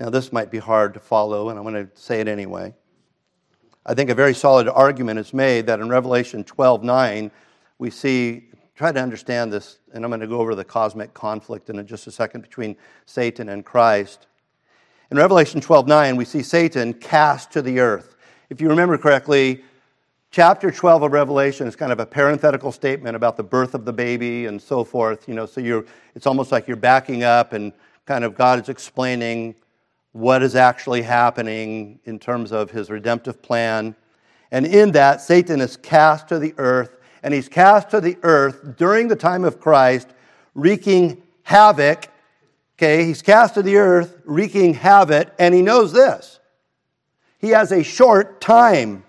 Now, 0.00 0.08
this 0.08 0.32
might 0.32 0.50
be 0.50 0.56
hard 0.56 0.94
to 0.94 1.00
follow, 1.00 1.50
and 1.50 1.58
I'm 1.58 1.64
going 1.64 1.86
to 1.86 1.90
say 1.94 2.20
it 2.20 2.26
anyway. 2.26 2.74
I 3.84 3.92
think 3.92 4.08
a 4.08 4.14
very 4.14 4.32
solid 4.32 4.66
argument 4.66 5.18
is 5.18 5.34
made 5.34 5.66
that 5.66 5.78
in 5.78 5.90
Revelation 5.90 6.42
12 6.42 6.82
9, 6.82 7.30
we 7.78 7.90
see, 7.90 8.48
try 8.74 8.92
to 8.92 9.00
understand 9.00 9.52
this, 9.52 9.78
and 9.92 10.02
I'm 10.02 10.10
going 10.10 10.22
to 10.22 10.26
go 10.26 10.40
over 10.40 10.54
the 10.54 10.64
cosmic 10.64 11.12
conflict 11.12 11.68
in 11.68 11.86
just 11.86 12.06
a 12.06 12.10
second 12.10 12.40
between 12.40 12.76
Satan 13.04 13.50
and 13.50 13.62
Christ. 13.62 14.26
In 15.10 15.18
Revelation 15.18 15.60
12 15.60 15.86
9, 15.86 16.16
we 16.16 16.24
see 16.24 16.42
Satan 16.42 16.94
cast 16.94 17.50
to 17.52 17.60
the 17.60 17.78
earth. 17.78 18.16
If 18.48 18.62
you 18.62 18.70
remember 18.70 18.96
correctly, 18.96 19.62
chapter 20.30 20.70
12 20.70 21.02
of 21.02 21.12
Revelation 21.12 21.66
is 21.66 21.76
kind 21.76 21.92
of 21.92 22.00
a 22.00 22.06
parenthetical 22.06 22.72
statement 22.72 23.16
about 23.16 23.36
the 23.36 23.42
birth 23.42 23.74
of 23.74 23.84
the 23.84 23.92
baby 23.92 24.46
and 24.46 24.62
so 24.62 24.82
forth. 24.82 25.28
You 25.28 25.34
know, 25.34 25.44
so 25.44 25.60
you're, 25.60 25.84
it's 26.14 26.26
almost 26.26 26.52
like 26.52 26.66
you're 26.66 26.78
backing 26.78 27.22
up 27.22 27.52
and 27.52 27.74
kind 28.06 28.24
of 28.24 28.34
God 28.34 28.62
is 28.62 28.70
explaining 28.70 29.54
what 30.12 30.42
is 30.42 30.56
actually 30.56 31.02
happening 31.02 32.00
in 32.04 32.18
terms 32.18 32.52
of 32.52 32.70
his 32.70 32.90
redemptive 32.90 33.40
plan. 33.42 33.94
And 34.50 34.66
in 34.66 34.92
that, 34.92 35.20
Satan 35.20 35.60
is 35.60 35.76
cast 35.76 36.28
to 36.28 36.38
the 36.38 36.54
earth, 36.58 36.96
and 37.22 37.32
he's 37.32 37.48
cast 37.48 37.90
to 37.90 38.00
the 38.00 38.16
earth 38.22 38.76
during 38.76 39.08
the 39.08 39.16
time 39.16 39.44
of 39.44 39.60
Christ, 39.60 40.08
wreaking 40.54 41.22
havoc. 41.44 42.08
Okay, 42.76 43.04
he's 43.04 43.22
cast 43.22 43.54
to 43.54 43.62
the 43.62 43.76
earth, 43.76 44.20
wreaking 44.24 44.74
havoc, 44.74 45.32
and 45.38 45.54
he 45.54 45.62
knows 45.62 45.92
this. 45.92 46.40
He 47.38 47.50
has 47.50 47.72
a 47.72 47.84
short 47.84 48.40
time. 48.40 49.04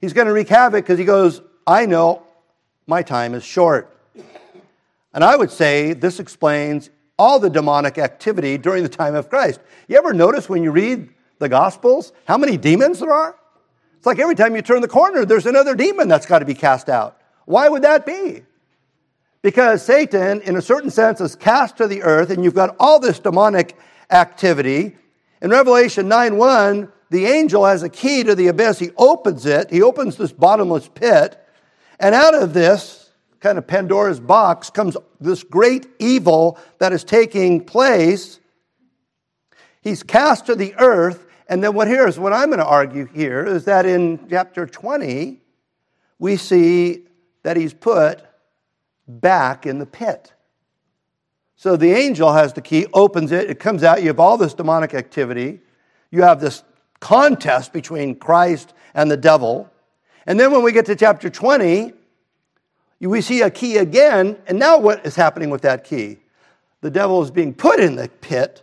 He's 0.00 0.12
going 0.12 0.26
to 0.26 0.32
wreak 0.32 0.48
havoc 0.48 0.84
because 0.84 0.98
he 0.98 1.04
goes, 1.04 1.42
I 1.66 1.86
know 1.86 2.22
my 2.86 3.02
time 3.02 3.34
is 3.34 3.44
short. 3.44 3.96
And 5.14 5.22
I 5.22 5.36
would 5.36 5.50
say 5.50 5.92
this 5.92 6.18
explains 6.18 6.90
all 7.22 7.38
the 7.38 7.48
demonic 7.48 7.98
activity 7.98 8.58
during 8.58 8.82
the 8.82 8.88
time 8.88 9.14
of 9.14 9.30
Christ. 9.30 9.60
You 9.86 9.96
ever 9.96 10.12
notice 10.12 10.48
when 10.48 10.64
you 10.64 10.72
read 10.72 11.08
the 11.38 11.48
Gospels 11.48 12.12
how 12.24 12.36
many 12.36 12.56
demons 12.56 12.98
there 12.98 13.12
are? 13.12 13.36
It's 13.96 14.06
like 14.06 14.18
every 14.18 14.34
time 14.34 14.56
you 14.56 14.62
turn 14.62 14.82
the 14.82 14.88
corner, 14.88 15.24
there's 15.24 15.46
another 15.46 15.76
demon 15.76 16.08
that's 16.08 16.26
got 16.26 16.40
to 16.40 16.44
be 16.44 16.54
cast 16.54 16.88
out. 16.88 17.20
Why 17.44 17.68
would 17.68 17.82
that 17.82 18.04
be? 18.04 18.42
Because 19.40 19.84
Satan, 19.84 20.40
in 20.40 20.56
a 20.56 20.60
certain 20.60 20.90
sense, 20.90 21.20
is 21.20 21.36
cast 21.36 21.76
to 21.76 21.86
the 21.86 22.02
earth, 22.02 22.30
and 22.30 22.42
you've 22.42 22.56
got 22.56 22.74
all 22.80 22.98
this 22.98 23.20
demonic 23.20 23.78
activity. 24.10 24.96
In 25.40 25.50
Revelation 25.50 26.08
9 26.08 26.36
1, 26.36 26.92
the 27.10 27.26
angel 27.26 27.64
has 27.64 27.84
a 27.84 27.88
key 27.88 28.24
to 28.24 28.34
the 28.34 28.48
abyss. 28.48 28.80
He 28.80 28.90
opens 28.96 29.46
it, 29.46 29.70
he 29.70 29.80
opens 29.80 30.16
this 30.16 30.32
bottomless 30.32 30.88
pit, 30.88 31.38
and 32.00 32.16
out 32.16 32.34
of 32.34 32.52
this, 32.52 33.01
kind 33.42 33.58
of 33.58 33.66
Pandora's 33.66 34.20
box 34.20 34.70
comes 34.70 34.96
this 35.20 35.42
great 35.42 35.88
evil 35.98 36.58
that 36.78 36.92
is 36.92 37.02
taking 37.02 37.62
place. 37.62 38.38
He's 39.82 40.04
cast 40.04 40.46
to 40.46 40.54
the 40.54 40.74
earth. 40.78 41.26
And 41.48 41.62
then 41.62 41.74
what 41.74 41.88
here 41.88 42.06
is 42.06 42.18
what 42.18 42.32
I'm 42.32 42.46
going 42.46 42.60
to 42.60 42.64
argue 42.64 43.04
here 43.04 43.44
is 43.44 43.64
that 43.64 43.84
in 43.84 44.28
chapter 44.30 44.64
20, 44.64 45.40
we 46.20 46.36
see 46.36 47.04
that 47.42 47.56
he's 47.56 47.74
put 47.74 48.22
back 49.08 49.66
in 49.66 49.80
the 49.80 49.86
pit. 49.86 50.32
So 51.56 51.76
the 51.76 51.92
angel 51.92 52.32
has 52.32 52.52
the 52.52 52.62
key, 52.62 52.86
opens 52.94 53.32
it, 53.32 53.50
it 53.50 53.58
comes 53.58 53.82
out. 53.82 54.02
You 54.02 54.08
have 54.08 54.20
all 54.20 54.38
this 54.38 54.54
demonic 54.54 54.94
activity. 54.94 55.60
You 56.12 56.22
have 56.22 56.40
this 56.40 56.62
contest 57.00 57.72
between 57.72 58.14
Christ 58.14 58.72
and 58.94 59.10
the 59.10 59.16
devil. 59.16 59.68
And 60.26 60.38
then 60.38 60.52
when 60.52 60.62
we 60.62 60.70
get 60.70 60.86
to 60.86 60.94
chapter 60.94 61.28
20, 61.28 61.92
we 63.10 63.20
see 63.20 63.42
a 63.42 63.50
key 63.50 63.78
again, 63.78 64.38
and 64.46 64.58
now 64.58 64.78
what 64.78 65.04
is 65.04 65.16
happening 65.16 65.50
with 65.50 65.62
that 65.62 65.84
key? 65.84 66.18
The 66.82 66.90
devil 66.90 67.22
is 67.22 67.30
being 67.30 67.54
put 67.54 67.80
in 67.80 67.96
the 67.96 68.08
pit 68.08 68.62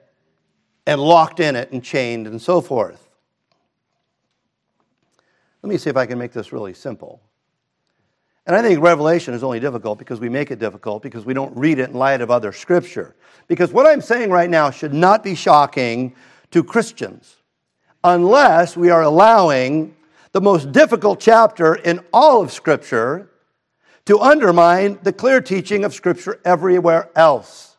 and 0.86 1.02
locked 1.02 1.39
in 1.39 1.56
it 1.56 1.71
and 1.71 1.84
chained 1.84 2.28
and 2.28 2.41
so 2.41 2.62
forth. 2.62 3.10
Let 5.62 5.69
me 5.69 5.78
see 5.78 5.89
if 5.89 5.97
I 5.97 6.06
can 6.06 6.17
make 6.17 6.32
this 6.32 6.54
really 6.54 6.73
simple. 6.73 7.21
And 8.45 8.56
I 8.56 8.62
think 8.62 8.82
Revelation 8.82 9.34
is 9.34 9.43
only 9.43 9.60
difficult 9.60 9.99
because 9.99 10.19
we 10.19 10.30
make 10.30 10.52
it 10.52 10.58
difficult 10.58 11.04
because 11.04 11.25
we 11.25 11.34
don't 11.34 11.56
read 11.56 11.78
it 11.78 11.89
in 11.89 11.95
light 11.95 12.21
of 12.21 12.32
other 12.32 12.52
scripture. 12.52 13.15
Because 13.47 13.71
what 13.71 13.86
I'm 13.86 14.02
saying 14.02 14.32
right 14.32 14.49
now 14.49 14.71
should 14.71 14.93
not 14.93 15.23
be 15.23 15.36
shocking 15.36 16.15
to 16.52 16.63
Christians 16.63 17.36
unless 18.04 18.78
we 18.78 18.89
are 18.89 19.04
allowing 19.04 19.95
the 20.32 20.41
most 20.41 20.71
difficult 20.71 21.19
chapter 21.19 21.75
in 21.75 21.99
all 22.13 22.41
of 22.41 22.52
Scripture 22.52 23.30
to 24.10 24.19
undermine 24.19 24.98
the 25.04 25.13
clear 25.13 25.39
teaching 25.39 25.86
of 25.86 25.93
Scripture 25.93 26.39
everywhere 26.43 27.12
else. 27.15 27.78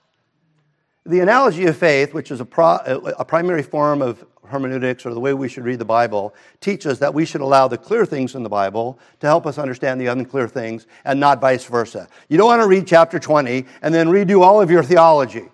The 1.05 1.19
analogy 1.19 1.67
of 1.67 1.77
faith, 1.77 2.15
which 2.15 2.31
is 2.31 2.41
a, 2.41 2.45
pro, 2.45 2.77
a 3.19 3.25
primary 3.25 3.65
form 3.65 4.01
of 4.01 4.25
hermeneutics 4.47 5.05
or 5.05 5.13
the 5.13 5.19
way 5.19 5.35
we 5.35 5.49
should 5.49 5.65
read 5.65 5.81
the 5.81 5.85
Bible 5.85 6.33
teaches 6.61 7.01
that 7.01 7.13
we 7.13 7.25
should 7.25 7.41
allow 7.41 7.67
the 7.67 7.77
clear 7.77 8.07
things 8.07 8.37
in 8.37 8.45
the 8.45 8.49
Bible 8.49 8.97
to 9.19 9.27
help 9.27 9.45
us 9.45 9.59
understand 9.59 10.01
the 10.01 10.07
unclear 10.07 10.47
things 10.47 10.87
and 11.05 11.19
not 11.19 11.41
vice 11.41 11.65
versa. 11.65 12.07
You 12.29 12.39
don't 12.39 12.47
want 12.47 12.63
to 12.63 12.69
read 12.69 12.87
chapter 12.87 13.19
20 13.19 13.67
and 13.83 13.93
then 13.93 14.07
redo 14.07 14.41
all 14.41 14.61
of 14.61 14.71
your 14.71 14.85
theology. 14.85 15.49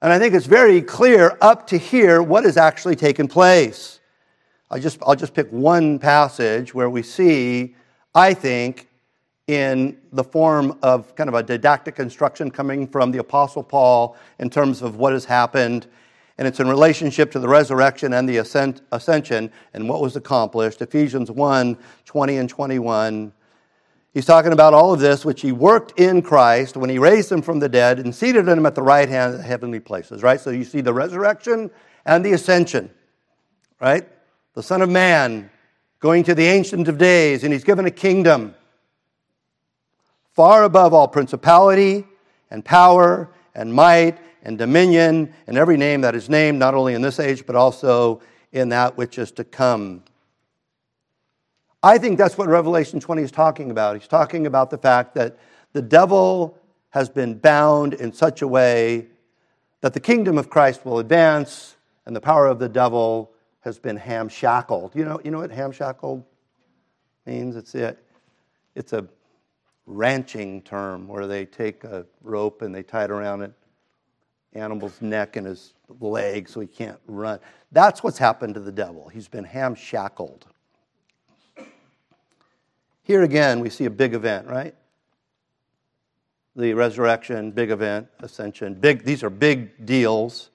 And 0.00 0.12
I 0.12 0.20
think 0.20 0.32
it's 0.32 0.46
very 0.46 0.80
clear 0.80 1.36
up 1.40 1.66
to 1.66 1.76
here 1.76 2.22
what 2.22 2.44
has 2.44 2.56
actually 2.56 2.94
taken 2.94 3.26
place. 3.26 3.98
I 4.70 4.78
just, 4.78 5.00
I'll 5.04 5.16
just 5.16 5.34
pick 5.34 5.50
one 5.50 5.98
passage 5.98 6.72
where 6.72 6.88
we 6.88 7.02
see, 7.02 7.74
I 8.18 8.34
think, 8.34 8.88
in 9.46 9.96
the 10.12 10.24
form 10.24 10.76
of 10.82 11.14
kind 11.14 11.28
of 11.28 11.34
a 11.34 11.42
didactic 11.44 12.00
instruction 12.00 12.50
coming 12.50 12.88
from 12.88 13.12
the 13.12 13.18
Apostle 13.18 13.62
Paul 13.62 14.16
in 14.40 14.50
terms 14.50 14.82
of 14.82 14.96
what 14.96 15.12
has 15.12 15.24
happened. 15.24 15.86
And 16.36 16.48
it's 16.48 16.58
in 16.58 16.68
relationship 16.68 17.30
to 17.30 17.38
the 17.38 17.46
resurrection 17.46 18.12
and 18.14 18.28
the 18.28 18.38
ascension 18.38 19.52
and 19.72 19.88
what 19.88 20.00
was 20.00 20.16
accomplished. 20.16 20.82
Ephesians 20.82 21.30
1 21.30 21.78
20 22.06 22.36
and 22.36 22.50
21. 22.50 23.32
He's 24.12 24.26
talking 24.26 24.52
about 24.52 24.74
all 24.74 24.92
of 24.92 24.98
this, 24.98 25.24
which 25.24 25.40
he 25.40 25.52
worked 25.52 26.00
in 26.00 26.20
Christ 26.20 26.76
when 26.76 26.90
he 26.90 26.98
raised 26.98 27.30
him 27.30 27.40
from 27.40 27.60
the 27.60 27.68
dead 27.68 28.00
and 28.00 28.12
seated 28.12 28.48
him 28.48 28.66
at 28.66 28.74
the 28.74 28.82
right 28.82 29.08
hand 29.08 29.34
of 29.34 29.38
the 29.38 29.44
heavenly 29.44 29.78
places, 29.78 30.24
right? 30.24 30.40
So 30.40 30.50
you 30.50 30.64
see 30.64 30.80
the 30.80 30.92
resurrection 30.92 31.70
and 32.04 32.24
the 32.24 32.32
ascension, 32.32 32.90
right? 33.80 34.08
The 34.54 34.62
Son 34.64 34.82
of 34.82 34.90
Man 34.90 35.50
going 36.00 36.22
to 36.24 36.34
the 36.34 36.46
Ancient 36.46 36.88
of 36.88 36.98
Days, 36.98 37.44
and 37.44 37.52
he's 37.52 37.64
given 37.64 37.86
a 37.86 37.90
kingdom 37.90 38.54
far 40.32 40.62
above 40.62 40.94
all 40.94 41.08
principality 41.08 42.06
and 42.50 42.64
power 42.64 43.28
and 43.54 43.72
might 43.74 44.18
and 44.44 44.56
dominion 44.56 45.34
and 45.48 45.58
every 45.58 45.76
name 45.76 46.00
that 46.02 46.14
is 46.14 46.28
named, 46.28 46.58
not 46.58 46.74
only 46.74 46.94
in 46.94 47.02
this 47.02 47.18
age, 47.18 47.44
but 47.44 47.56
also 47.56 48.20
in 48.52 48.68
that 48.68 48.96
which 48.96 49.18
is 49.18 49.32
to 49.32 49.42
come. 49.42 50.02
I 51.82 51.98
think 51.98 52.18
that's 52.18 52.38
what 52.38 52.48
Revelation 52.48 53.00
20 53.00 53.22
is 53.22 53.32
talking 53.32 53.70
about. 53.70 53.96
He's 53.96 54.08
talking 54.08 54.46
about 54.46 54.70
the 54.70 54.78
fact 54.78 55.14
that 55.16 55.38
the 55.72 55.82
devil 55.82 56.56
has 56.90 57.08
been 57.08 57.38
bound 57.38 57.94
in 57.94 58.12
such 58.12 58.42
a 58.42 58.48
way 58.48 59.06
that 59.80 59.94
the 59.94 60.00
kingdom 60.00 60.38
of 60.38 60.50
Christ 60.50 60.84
will 60.84 60.98
advance 60.98 61.76
and 62.06 62.16
the 62.16 62.20
power 62.20 62.46
of 62.46 62.58
the 62.58 62.68
devil 62.68 63.32
has 63.68 63.78
been 63.78 63.96
ham 63.96 64.28
shackled. 64.28 64.94
You 64.94 65.04
know, 65.04 65.20
you 65.22 65.30
know 65.30 65.38
what 65.38 65.50
ham 65.50 65.70
shackled 65.70 66.24
means? 67.26 67.54
It's, 67.54 67.74
a, 67.74 67.96
it's 68.74 68.92
a 68.92 69.06
ranching 69.86 70.62
term 70.62 71.06
where 71.06 71.26
they 71.26 71.44
take 71.44 71.84
a 71.84 72.06
rope 72.22 72.62
and 72.62 72.74
they 72.74 72.82
tie 72.82 73.04
it 73.04 73.10
around 73.10 73.42
an 73.42 73.54
animal's 74.54 75.00
neck 75.02 75.36
and 75.36 75.46
his 75.46 75.74
leg 76.00 76.48
so 76.48 76.60
he 76.60 76.66
can't 76.66 76.98
run. 77.06 77.38
That's 77.70 78.02
what's 78.02 78.18
happened 78.18 78.54
to 78.54 78.60
the 78.60 78.72
devil. 78.72 79.08
He's 79.08 79.28
been 79.28 79.44
ham 79.44 79.74
shackled. 79.74 80.46
Here 83.02 83.22
again, 83.22 83.60
we 83.60 83.70
see 83.70 83.84
a 83.84 83.90
big 83.90 84.14
event, 84.14 84.46
right? 84.46 84.74
The 86.56 86.74
resurrection, 86.74 87.50
big 87.52 87.70
event, 87.70 88.08
ascension, 88.20 88.74
big, 88.74 89.04
these 89.04 89.22
are 89.22 89.30
big 89.30 89.86
deals. 89.86 90.50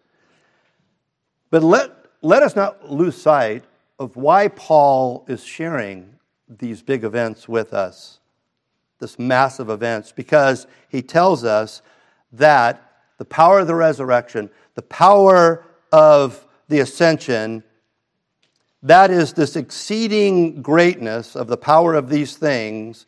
But 1.49 1.63
let, 1.63 1.91
let 2.23 2.41
us 2.41 2.55
not 2.55 2.91
lose 2.91 3.21
sight 3.21 3.63
of 3.99 4.15
why 4.15 4.47
Paul 4.47 5.23
is 5.27 5.43
sharing 5.43 6.15
these 6.49 6.81
big 6.81 7.03
events 7.03 7.47
with 7.47 7.73
us 7.73 8.19
this 9.03 9.19
massive 9.19 9.69
events 9.69 10.13
because 10.13 10.65
he 10.88 11.01
tells 11.01 11.43
us 11.43 11.81
that 12.31 12.81
the 13.17 13.25
power 13.25 13.59
of 13.59 13.67
the 13.67 13.75
resurrection, 13.75 14.49
the 14.75 14.81
power 14.81 15.65
of 15.91 16.47
the 16.69 16.79
ascension, 16.79 17.63
that 18.81 19.12
is 19.12 19.33
this 19.33 19.57
exceeding 19.57 20.62
greatness 20.62 21.36
of 21.36 21.47
the 21.47 21.57
power 21.57 21.93
of 21.95 22.09
these 22.09 22.38
things 22.38 23.05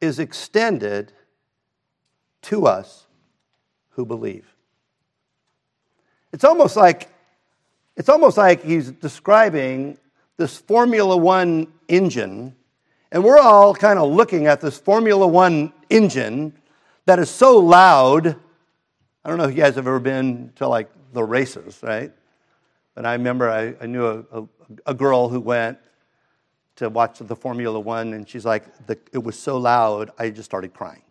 is 0.00 0.20
extended 0.20 1.12
to 2.42 2.66
us 2.66 3.06
who 3.90 4.06
believe. 4.06 4.54
It's 6.32 6.44
almost 6.44 6.76
like 6.76 7.08
it's 8.00 8.08
almost 8.08 8.38
like 8.38 8.64
he's 8.64 8.90
describing 8.92 9.98
this 10.38 10.56
Formula 10.56 11.14
One 11.14 11.70
engine 11.86 12.56
and 13.12 13.22
we're 13.22 13.38
all 13.38 13.74
kind 13.74 13.98
of 13.98 14.10
looking 14.10 14.46
at 14.46 14.62
this 14.62 14.78
Formula 14.78 15.26
One 15.26 15.70
engine 15.90 16.54
that 17.04 17.18
is 17.18 17.28
so 17.28 17.58
loud. 17.58 18.26
I 19.22 19.28
don't 19.28 19.36
know 19.36 19.44
if 19.44 19.50
you 19.50 19.58
guys 19.58 19.74
have 19.74 19.86
ever 19.86 20.00
been 20.00 20.50
to 20.56 20.66
like 20.66 20.90
the 21.12 21.22
races, 21.22 21.78
right? 21.82 22.10
But 22.94 23.04
I 23.04 23.12
remember 23.12 23.50
I, 23.50 23.74
I 23.78 23.84
knew 23.84 24.06
a, 24.06 24.40
a, 24.40 24.48
a, 24.86 24.94
girl 24.94 25.28
who 25.28 25.38
went 25.38 25.76
to 26.76 26.88
watch 26.88 27.18
the 27.18 27.36
Formula 27.36 27.78
One, 27.78 28.14
and 28.14 28.26
she's 28.26 28.46
like, 28.46 28.86
the, 28.86 28.98
it 29.12 29.22
was 29.22 29.38
so 29.38 29.58
loud, 29.58 30.10
I 30.18 30.30
just 30.30 30.46
started 30.46 30.72
crying. 30.72 31.02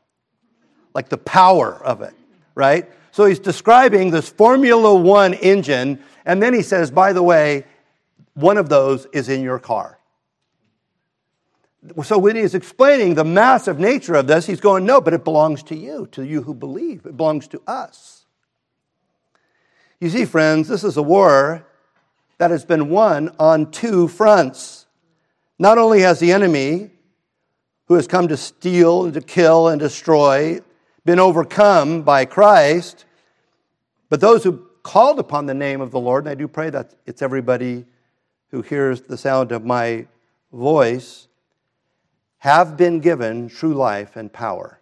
Like 0.95 1.07
the 1.07 1.19
power 1.19 1.75
of 1.85 2.01
it, 2.01 2.15
right? 2.55 2.89
So 3.11 3.25
he's 3.25 3.39
describing 3.39 4.11
this 4.11 4.29
Formula 4.29 4.93
One 4.95 5.33
engine, 5.33 6.03
and 6.25 6.41
then 6.41 6.53
he 6.53 6.61
says, 6.61 6.91
by 6.91 7.13
the 7.13 7.23
way, 7.23 7.65
one 8.33 8.57
of 8.57 8.69
those 8.69 9.07
is 9.13 9.29
in 9.29 9.41
your 9.41 9.59
car. 9.59 9.99
So 12.03 12.17
when 12.17 12.35
he's 12.35 12.55
explaining 12.55 13.15
the 13.15 13.23
massive 13.23 13.79
nature 13.79 14.15
of 14.15 14.27
this, 14.27 14.45
he's 14.45 14.59
going, 14.59 14.85
no, 14.85 14.99
but 14.99 15.13
it 15.13 15.23
belongs 15.23 15.63
to 15.63 15.75
you, 15.75 16.07
to 16.11 16.25
you 16.25 16.41
who 16.41 16.53
believe. 16.53 17.05
It 17.05 17.15
belongs 17.15 17.47
to 17.49 17.61
us. 17.67 18.25
You 19.99 20.09
see, 20.09 20.25
friends, 20.25 20.67
this 20.67 20.83
is 20.83 20.97
a 20.97 21.01
war 21.01 21.65
that 22.37 22.51
has 22.51 22.65
been 22.65 22.89
won 22.89 23.33
on 23.39 23.71
two 23.71 24.07
fronts. 24.07 24.87
Not 25.57 25.77
only 25.77 26.01
has 26.01 26.19
the 26.19 26.31
enemy, 26.31 26.91
who 27.85 27.95
has 27.95 28.07
come 28.07 28.27
to 28.27 28.37
steal 28.37 29.05
and 29.05 29.13
to 29.13 29.21
kill 29.21 29.67
and 29.67 29.79
destroy, 29.79 30.61
been 31.05 31.19
overcome 31.19 32.03
by 32.03 32.25
Christ, 32.25 33.05
but 34.09 34.19
those 34.19 34.43
who 34.43 34.65
called 34.83 35.19
upon 35.19 35.45
the 35.45 35.53
name 35.53 35.81
of 35.81 35.91
the 35.91 35.99
Lord, 35.99 36.23
and 36.23 36.29
I 36.29 36.35
do 36.35 36.47
pray 36.47 36.69
that 36.69 36.93
it's 37.05 37.21
everybody 37.21 37.85
who 38.51 38.61
hears 38.61 39.01
the 39.01 39.17
sound 39.17 39.51
of 39.51 39.63
my 39.63 40.07
voice, 40.51 41.27
have 42.39 42.77
been 42.77 42.99
given 42.99 43.49
true 43.49 43.73
life 43.73 44.15
and 44.15 44.31
power. 44.31 44.79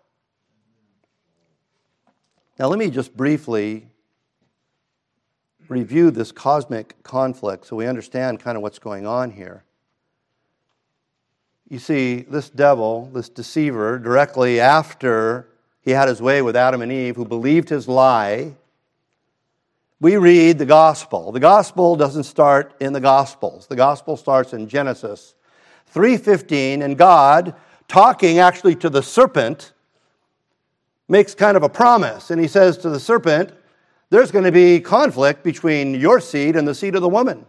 Now, 2.60 2.68
let 2.68 2.80
me 2.80 2.90
just 2.90 3.16
briefly 3.16 3.88
review 5.68 6.12
this 6.12 6.32
cosmic 6.32 7.02
conflict 7.04 7.68
so 7.68 7.76
we 7.76 7.86
understand 7.86 8.40
kind 8.40 8.56
of 8.56 8.64
what's 8.64 8.80
going 8.80 9.06
on 9.06 9.32
here. 9.32 9.64
You 11.70 11.80
see, 11.80 12.22
this 12.22 12.50
devil, 12.50 13.10
this 13.14 13.28
deceiver, 13.28 14.00
directly 14.00 14.60
after 14.60 15.48
he 15.88 15.94
had 15.94 16.10
his 16.10 16.22
way 16.22 16.42
with 16.42 16.58
Adam 16.58 16.82
and 16.82 16.92
Eve, 16.92 17.16
who 17.16 17.24
believed 17.24 17.70
his 17.70 17.88
lie, 17.88 18.54
we 20.02 20.18
read 20.18 20.58
the 20.58 20.66
gospel. 20.66 21.32
The 21.32 21.40
gospel 21.40 21.96
doesn't 21.96 22.26
start 22.26 22.76
in 22.82 22.92
the 22.92 23.00
gospels. 23.00 23.68
The 23.68 23.78
gospel 23.78 24.18
starts 24.18 24.52
in 24.52 24.68
Genesis 24.68 25.34
3:15 25.94 26.82
and 26.82 26.98
God 26.98 27.56
talking 27.88 28.38
actually 28.38 28.76
to 28.76 28.90
the 28.90 29.02
serpent 29.02 29.72
makes 31.08 31.34
kind 31.34 31.56
of 31.56 31.64
a 31.64 31.70
promise 31.70 32.32
and 32.32 32.42
he 32.42 32.50
says 32.50 32.78
to 32.80 32.90
the 32.90 33.00
serpent 33.00 33.54
there's 34.10 34.30
going 34.30 34.44
to 34.44 34.52
be 34.52 34.82
conflict 34.82 35.42
between 35.42 35.96
your 35.96 36.20
seed 36.20 36.58
and 36.58 36.68
the 36.68 36.76
seed 36.76 36.96
of 36.96 37.02
the 37.02 37.08
woman 37.08 37.46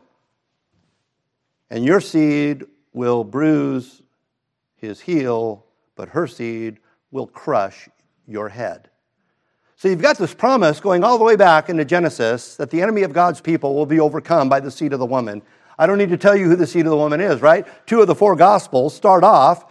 and 1.71 1.85
your 1.85 2.01
seed 2.01 2.65
will 2.93 3.25
bruise 3.25 4.01
his 4.77 5.01
heel 5.01 5.65
but 5.97 6.11
her 6.11 6.29
seed 6.29 6.79
will 7.11 7.27
crush 7.27 7.89
your 8.29 8.49
head 8.49 8.91
so 9.77 9.89
you've 9.89 10.03
got 10.03 10.19
this 10.19 10.35
promise 10.35 10.79
going 10.81 11.03
all 11.03 11.19
the 11.19 11.25
way 11.25 11.37
back 11.37 11.69
into 11.69 11.85
Genesis 11.85 12.57
that 12.57 12.71
the 12.71 12.83
enemy 12.83 13.03
of 13.03 13.13
God's 13.13 13.41
people 13.41 13.75
will 13.75 13.87
be 13.87 13.99
overcome 13.99 14.49
by 14.49 14.61
the 14.61 14.71
seed 14.71 14.93
of 14.93 15.01
the 15.01 15.07
woman 15.07 15.43
I 15.79 15.87
don't 15.87 15.99
need 15.99 16.11
to 16.11 16.17
tell 16.17 16.35
you 16.35 16.47
who 16.47 16.57
the 16.57 16.67
seed 16.67 16.87
of 16.87 16.91
the 16.91 16.97
woman 16.97 17.21
is, 17.21 17.41
right? 17.41 17.65
Two 17.87 18.01
of 18.01 18.09
the 18.09 18.15
four 18.15 18.35
gospels 18.35 18.95
start 18.95 19.23
off 19.23 19.65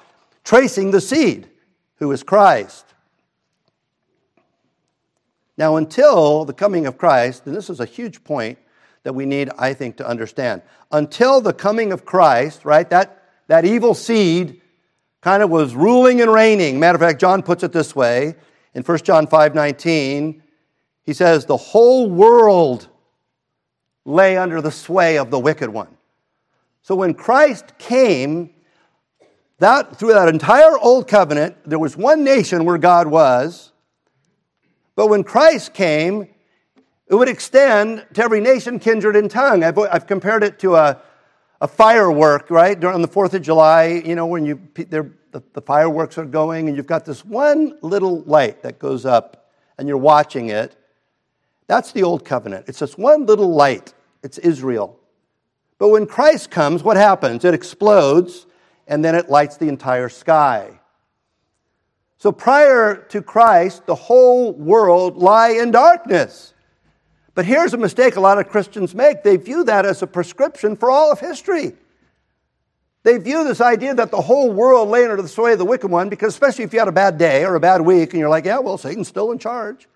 tracing 0.44 0.92
the 0.92 1.02
seed, 1.02 1.50
who 1.96 2.10
is 2.14 2.24
Christ. 2.24 2.86
Now, 5.58 5.76
until 5.76 6.46
the 6.46 6.54
coming 6.54 6.86
of 6.86 6.98
Christ, 6.98 7.46
and 7.46 7.56
this 7.56 7.70
is 7.70 7.82
a 7.82 7.86
huge 7.86 8.24
point 8.24 8.58
that 9.04 9.14
we 9.14 9.26
need, 9.26 9.50
I 9.58 9.74
think, 9.74 9.98
to 9.98 10.08
understand. 10.08 10.62
Until 10.92 11.42
the 11.42 11.52
coming 11.52 11.92
of 11.92 12.06
Christ, 12.06 12.64
right, 12.64 12.90
that, 12.90 13.24
that 13.48 13.66
evil 13.66 13.94
seed 13.94 14.62
kind 15.20 15.44
of 15.44 15.50
was 15.50 15.76
ruling 15.76 16.22
and 16.22 16.32
reigning. 16.32 16.80
Matter 16.80 16.96
of 16.96 17.02
fact, 17.02 17.20
John 17.20 17.42
puts 17.42 17.64
it 17.64 17.74
this 17.74 17.96
way 17.96 18.36
in 18.78 18.84
1 18.84 18.98
John 19.00 19.26
5 19.26 19.56
19. 19.56 20.44
He 21.04 21.14
says, 21.14 21.46
The 21.46 21.58
whole 21.58 22.10
world 22.10 22.88
lay 24.06 24.38
under 24.38 24.62
the 24.62 24.72
sway 24.72 25.18
of 25.18 25.32
the 25.32 25.40
wicked 25.40 25.70
one. 25.70 25.98
So 26.84 26.96
when 26.96 27.16
Christ 27.16 27.78
came, 27.80 28.52
that 29.58 29.98
through 29.98 30.14
that 30.14 30.30
entire 30.30 30.78
old 30.78 31.08
covenant, 31.08 31.58
there 31.66 31.80
was 31.80 31.98
one 31.98 32.24
nation 32.24 32.66
where 32.66 32.78
God 32.78 33.08
was. 33.08 33.74
But 34.96 35.08
when 35.08 35.24
Christ 35.24 35.74
came, 35.74 36.30
It 37.10 37.16
would 37.16 37.30
extend 37.30 38.06
to 38.14 38.24
every 38.24 38.42
nation, 38.42 38.80
kindred, 38.80 39.16
and 39.16 39.32
tongue. 39.32 39.64
I've, 39.64 39.80
I've 39.80 40.06
compared 40.06 40.44
it 40.44 40.60
to 40.60 40.76
a, 40.76 41.02
a 41.62 41.68
firework, 41.68 42.52
right? 42.52 42.78
During 42.80 43.02
the 43.02 43.08
4th 43.08 43.34
of 43.34 43.42
July, 43.42 44.04
you 44.06 44.14
know, 44.14 44.28
when 44.28 44.46
you, 44.46 44.60
the, 45.38 45.44
the 45.54 45.62
fireworks 45.62 46.18
are 46.18 46.26
going 46.26 46.68
and 46.68 46.76
you've 46.76 46.88
got 46.88 47.06
this 47.06 47.24
one 47.24 47.78
little 47.84 48.22
light 48.24 48.64
that 48.64 48.80
goes 48.80 49.06
up 49.06 49.52
and 49.78 49.88
you're 49.88 49.96
watching 49.96 50.50
it. 50.50 50.76
That's 51.68 51.92
the 51.92 52.02
old 52.02 52.26
covenant. 52.26 52.66
It's 52.68 52.80
this 52.80 52.98
one 52.98 53.28
little 53.28 53.54
light. 53.54 53.94
It's 54.24 54.40
Israel. 54.40 55.00
But 55.78 55.90
when 55.90 56.08
Christ 56.08 56.50
comes, 56.50 56.82
what 56.82 56.98
happens? 56.98 57.46
It 57.46 57.54
explodes 57.54 58.48
and 58.88 59.06
then 59.06 59.14
it 59.14 59.30
lights 59.30 59.58
the 59.58 59.68
entire 59.68 60.10
sky. 60.10 60.80
So 62.18 62.32
prior 62.32 62.96
to 63.10 63.22
Christ, 63.22 63.86
the 63.86 63.94
whole 63.94 64.54
world 64.54 65.18
lie 65.18 65.50
in 65.50 65.70
darkness. 65.70 66.56
But 67.36 67.46
here's 67.46 67.76
a 67.76 67.78
mistake 67.78 68.16
a 68.16 68.20
lot 68.20 68.40
of 68.40 68.50
Christians 68.50 68.96
make. 68.96 69.22
They 69.22 69.38
view 69.38 69.64
that 69.66 69.86
as 69.86 70.02
a 70.02 70.08
prescription 70.08 70.76
for 70.76 70.90
all 70.90 71.12
of 71.12 71.20
history. 71.20 71.74
They 73.08 73.18
view 73.18 73.46
this 73.46 73.62
idea 73.62 73.96
that 73.96 74.12
the 74.12 74.20
whole 74.20 74.52
world 74.52 74.90
lay 74.90 75.04
under 75.06 75.22
the 75.22 75.30
sway 75.30 75.54
of 75.54 75.60
the 75.60 75.64
wicked 75.64 75.90
one, 75.90 76.10
because 76.10 76.34
especially 76.34 76.66
if 76.66 76.74
you 76.74 76.80
had 76.80 76.90
a 76.90 76.92
bad 76.92 77.18
day 77.18 77.46
or 77.46 77.56
a 77.56 77.60
bad 77.62 77.80
week 77.80 78.12
and 78.12 78.20
you're 78.20 78.28
like, 78.28 78.44
yeah, 78.44 78.60
well, 78.60 78.78
Satan's 78.78 79.08
still 79.08 79.32
in 79.32 79.40
charge. 79.40 79.88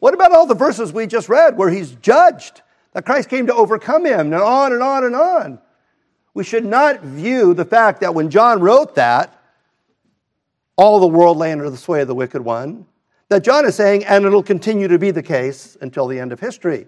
What 0.00 0.12
about 0.12 0.32
all 0.32 0.44
the 0.44 0.54
verses 0.54 0.92
we 0.92 1.06
just 1.06 1.30
read 1.30 1.56
where 1.56 1.70
he's 1.70 1.92
judged, 1.92 2.60
that 2.92 3.06
Christ 3.06 3.30
came 3.30 3.46
to 3.46 3.54
overcome 3.54 4.04
him, 4.04 4.34
and 4.34 4.34
on 4.34 4.74
and 4.74 4.82
on 4.82 5.04
and 5.04 5.16
on? 5.16 5.58
We 6.34 6.44
should 6.44 6.66
not 6.66 7.00
view 7.00 7.54
the 7.54 7.64
fact 7.64 8.02
that 8.02 8.14
when 8.14 8.28
John 8.28 8.60
wrote 8.60 8.96
that, 8.96 9.42
all 10.76 11.00
the 11.00 11.06
world 11.06 11.38
lay 11.38 11.52
under 11.52 11.70
the 11.70 11.78
sway 11.78 12.02
of 12.02 12.08
the 12.08 12.14
wicked 12.14 12.42
one. 12.42 12.84
That 13.30 13.44
John 13.44 13.64
is 13.64 13.76
saying, 13.76 14.04
and 14.04 14.26
it'll 14.26 14.42
continue 14.42 14.88
to 14.88 14.98
be 14.98 15.10
the 15.10 15.22
case 15.22 15.78
until 15.80 16.06
the 16.06 16.20
end 16.20 16.32
of 16.32 16.40
history, 16.40 16.86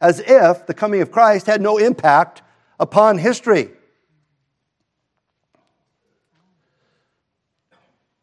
as 0.00 0.18
if 0.18 0.66
the 0.66 0.74
coming 0.74 1.02
of 1.02 1.12
Christ 1.12 1.46
had 1.46 1.62
no 1.62 1.78
impact 1.78 2.42
upon 2.80 3.18
history. 3.18 3.70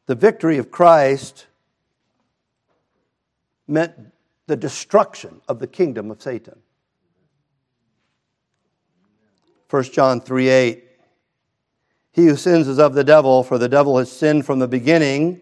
The 0.06 0.16
victory 0.16 0.58
of 0.58 0.72
Christ 0.72 1.48
meant 3.68 3.94
the 4.48 4.56
destruction 4.56 5.42
of 5.48 5.60
the 5.60 5.68
kingdom 5.68 6.12
of 6.12 6.22
Satan. 6.22 6.60
1 9.70 9.84
John 9.84 10.22
3 10.22 10.48
8. 10.48 10.84
He 12.12 12.28
who 12.28 12.36
sins 12.36 12.68
is 12.68 12.80
of 12.80 12.94
the 12.94 13.04
devil, 13.04 13.44
for 13.44 13.58
the 13.58 13.68
devil 13.68 13.98
has 13.98 14.12
sinned 14.12 14.46
from 14.46 14.60
the 14.60 14.68
beginning. 14.68 15.42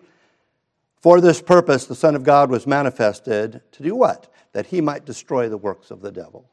For 1.01 1.19
this 1.19 1.41
purpose, 1.41 1.85
the 1.85 1.95
Son 1.95 2.15
of 2.15 2.23
God 2.23 2.49
was 2.49 2.65
manifested 2.65 3.61
to 3.73 3.83
do 3.83 3.93
what? 3.93 4.31
That 4.53 4.67
he 4.67 4.79
might 4.79 5.05
destroy 5.05 5.49
the 5.49 5.57
works 5.57 5.91
of 5.91 6.01
the 6.01 6.11
devil. 6.11 6.49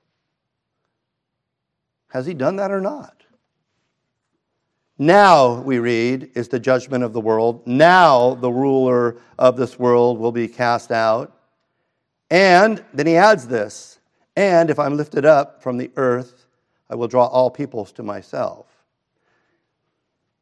Has 2.08 2.26
he 2.26 2.34
done 2.34 2.56
that 2.56 2.72
or 2.72 2.80
not? 2.80 3.19
Now, 5.00 5.62
we 5.62 5.78
read, 5.78 6.30
is 6.34 6.48
the 6.48 6.60
judgment 6.60 7.04
of 7.04 7.14
the 7.14 7.22
world. 7.22 7.66
Now, 7.66 8.34
the 8.34 8.52
ruler 8.52 9.16
of 9.38 9.56
this 9.56 9.78
world 9.78 10.18
will 10.18 10.30
be 10.30 10.46
cast 10.46 10.92
out. 10.92 11.34
And 12.28 12.84
then 12.92 13.06
he 13.06 13.16
adds 13.16 13.46
this 13.46 13.98
and 14.36 14.68
if 14.68 14.78
I'm 14.78 14.98
lifted 14.98 15.24
up 15.24 15.62
from 15.62 15.78
the 15.78 15.90
earth, 15.96 16.44
I 16.90 16.96
will 16.96 17.08
draw 17.08 17.24
all 17.24 17.50
peoples 17.50 17.92
to 17.92 18.02
myself. 18.02 18.66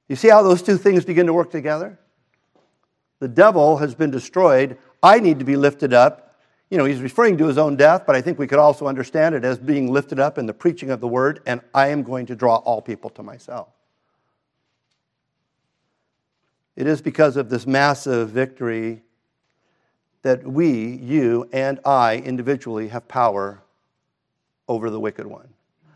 You 0.08 0.16
see 0.16 0.28
how 0.28 0.42
those 0.42 0.60
two 0.60 0.76
things 0.76 1.04
begin 1.04 1.26
to 1.26 1.32
work 1.32 1.52
together? 1.52 1.96
The 3.20 3.28
devil 3.28 3.76
has 3.76 3.94
been 3.94 4.10
destroyed. 4.10 4.76
I 5.04 5.20
need 5.20 5.38
to 5.38 5.44
be 5.44 5.54
lifted 5.56 5.92
up. 5.92 6.36
You 6.68 6.78
know, 6.78 6.84
he's 6.84 7.00
referring 7.00 7.38
to 7.38 7.46
his 7.46 7.58
own 7.58 7.76
death, 7.76 8.02
but 8.08 8.16
I 8.16 8.20
think 8.22 8.40
we 8.40 8.48
could 8.48 8.58
also 8.58 8.88
understand 8.88 9.36
it 9.36 9.44
as 9.44 9.56
being 9.56 9.92
lifted 9.92 10.18
up 10.18 10.36
in 10.36 10.46
the 10.46 10.54
preaching 10.54 10.90
of 10.90 11.00
the 11.00 11.06
word, 11.06 11.42
and 11.46 11.60
I 11.72 11.88
am 11.88 12.02
going 12.02 12.26
to 12.26 12.34
draw 12.34 12.56
all 12.56 12.82
people 12.82 13.08
to 13.10 13.22
myself. 13.22 13.68
It 16.78 16.86
is 16.86 17.02
because 17.02 17.36
of 17.36 17.48
this 17.48 17.66
massive 17.66 18.30
victory 18.30 19.02
that 20.22 20.46
we, 20.46 20.94
you, 20.98 21.48
and 21.52 21.80
I 21.84 22.18
individually 22.18 22.86
have 22.86 23.08
power 23.08 23.60
over 24.68 24.88
the 24.88 25.00
wicked 25.00 25.26
one. 25.26 25.48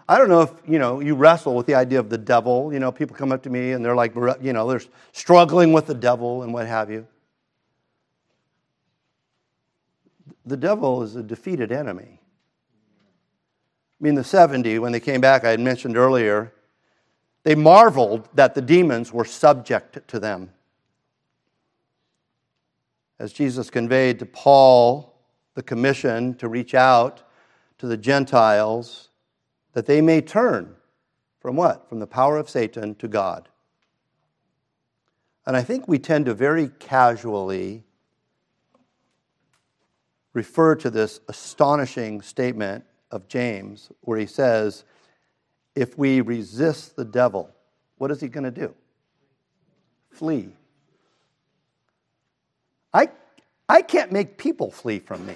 I 0.08 0.18
don't 0.18 0.28
know 0.28 0.40
if, 0.40 0.50
you 0.66 0.80
know, 0.80 0.98
you 0.98 1.14
wrestle 1.14 1.54
with 1.54 1.66
the 1.66 1.76
idea 1.76 2.00
of 2.00 2.10
the 2.10 2.18
devil. 2.18 2.72
You 2.72 2.80
know, 2.80 2.90
people 2.90 3.14
come 3.14 3.30
up 3.30 3.44
to 3.44 3.50
me 3.50 3.70
and 3.70 3.84
they're 3.84 3.94
like, 3.94 4.12
you 4.40 4.52
know, 4.52 4.68
they're 4.68 4.82
struggling 5.12 5.72
with 5.72 5.86
the 5.86 5.94
devil 5.94 6.42
and 6.42 6.52
what 6.52 6.66
have 6.66 6.90
you. 6.90 7.06
The 10.46 10.56
devil 10.56 11.04
is 11.04 11.14
a 11.14 11.22
defeated 11.22 11.70
enemy. 11.70 12.18
I 12.18 14.00
mean, 14.00 14.16
the 14.16 14.24
70, 14.24 14.80
when 14.80 14.90
they 14.90 14.98
came 14.98 15.20
back, 15.20 15.44
I 15.44 15.50
had 15.50 15.60
mentioned 15.60 15.96
earlier, 15.96 16.52
they 17.44 17.54
marveled 17.54 18.28
that 18.34 18.56
the 18.56 18.62
demons 18.62 19.12
were 19.12 19.24
subject 19.24 20.08
to 20.08 20.18
them. 20.18 20.50
As 23.22 23.32
Jesus 23.32 23.70
conveyed 23.70 24.18
to 24.18 24.26
Paul 24.26 25.14
the 25.54 25.62
commission 25.62 26.34
to 26.38 26.48
reach 26.48 26.74
out 26.74 27.22
to 27.78 27.86
the 27.86 27.96
Gentiles, 27.96 29.10
that 29.74 29.86
they 29.86 30.00
may 30.00 30.20
turn 30.20 30.74
from 31.38 31.54
what? 31.54 31.88
From 31.88 32.00
the 32.00 32.06
power 32.08 32.36
of 32.36 32.50
Satan 32.50 32.96
to 32.96 33.06
God. 33.06 33.48
And 35.46 35.56
I 35.56 35.62
think 35.62 35.86
we 35.86 36.00
tend 36.00 36.26
to 36.26 36.34
very 36.34 36.66
casually 36.80 37.84
refer 40.32 40.74
to 40.74 40.90
this 40.90 41.20
astonishing 41.28 42.22
statement 42.22 42.84
of 43.12 43.28
James 43.28 43.92
where 44.00 44.18
he 44.18 44.26
says, 44.26 44.82
if 45.76 45.96
we 45.96 46.22
resist 46.22 46.96
the 46.96 47.04
devil, 47.04 47.54
what 47.98 48.10
is 48.10 48.20
he 48.20 48.26
going 48.26 48.42
to 48.42 48.50
do? 48.50 48.74
Flee. 50.10 50.56
I, 52.94 53.08
I 53.68 53.82
can't 53.82 54.12
make 54.12 54.36
people 54.36 54.70
flee 54.70 54.98
from 54.98 55.24
me. 55.26 55.34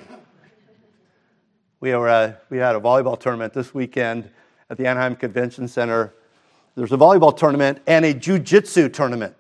We, 1.80 1.94
were, 1.94 2.08
uh, 2.08 2.32
we 2.50 2.58
had 2.58 2.74
a 2.74 2.80
volleyball 2.80 3.18
tournament 3.18 3.52
this 3.52 3.74
weekend 3.74 4.30
at 4.70 4.76
the 4.76 4.86
Anaheim 4.86 5.16
Convention 5.16 5.68
Center. 5.68 6.14
There's 6.74 6.92
a 6.92 6.96
volleyball 6.96 7.36
tournament 7.36 7.80
and 7.86 8.04
a 8.04 8.12
jujitsu 8.12 8.92
tournament. 8.92 9.34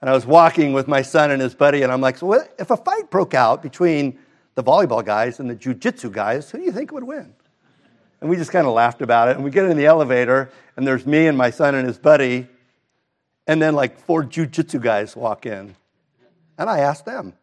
And 0.00 0.10
I 0.10 0.12
was 0.12 0.26
walking 0.26 0.72
with 0.72 0.86
my 0.86 1.02
son 1.02 1.30
and 1.30 1.40
his 1.40 1.54
buddy, 1.54 1.82
and 1.82 1.90
I'm 1.90 2.00
like, 2.00 2.18
so 2.18 2.26
what, 2.26 2.54
if 2.58 2.70
a 2.70 2.76
fight 2.76 3.10
broke 3.10 3.34
out 3.34 3.62
between 3.62 4.18
the 4.54 4.62
volleyball 4.62 5.04
guys 5.04 5.40
and 5.40 5.48
the 5.48 5.56
jujitsu 5.56 6.12
guys, 6.12 6.50
who 6.50 6.58
do 6.58 6.64
you 6.64 6.72
think 6.72 6.92
would 6.92 7.04
win? 7.04 7.34
And 8.20 8.30
we 8.30 8.36
just 8.36 8.50
kind 8.50 8.66
of 8.66 8.72
laughed 8.74 9.02
about 9.02 9.28
it. 9.28 9.36
And 9.36 9.44
we 9.44 9.50
get 9.50 9.64
in 9.64 9.76
the 9.76 9.86
elevator, 9.86 10.50
and 10.76 10.86
there's 10.86 11.06
me 11.06 11.26
and 11.26 11.36
my 11.36 11.50
son 11.50 11.74
and 11.74 11.86
his 11.86 11.98
buddy, 11.98 12.46
and 13.46 13.60
then 13.60 13.74
like 13.74 13.98
four 13.98 14.22
jujitsu 14.22 14.80
guys 14.80 15.16
walk 15.16 15.46
in. 15.46 15.74
And 16.58 16.70
I 16.70 16.80
asked 16.80 17.04
them. 17.04 17.34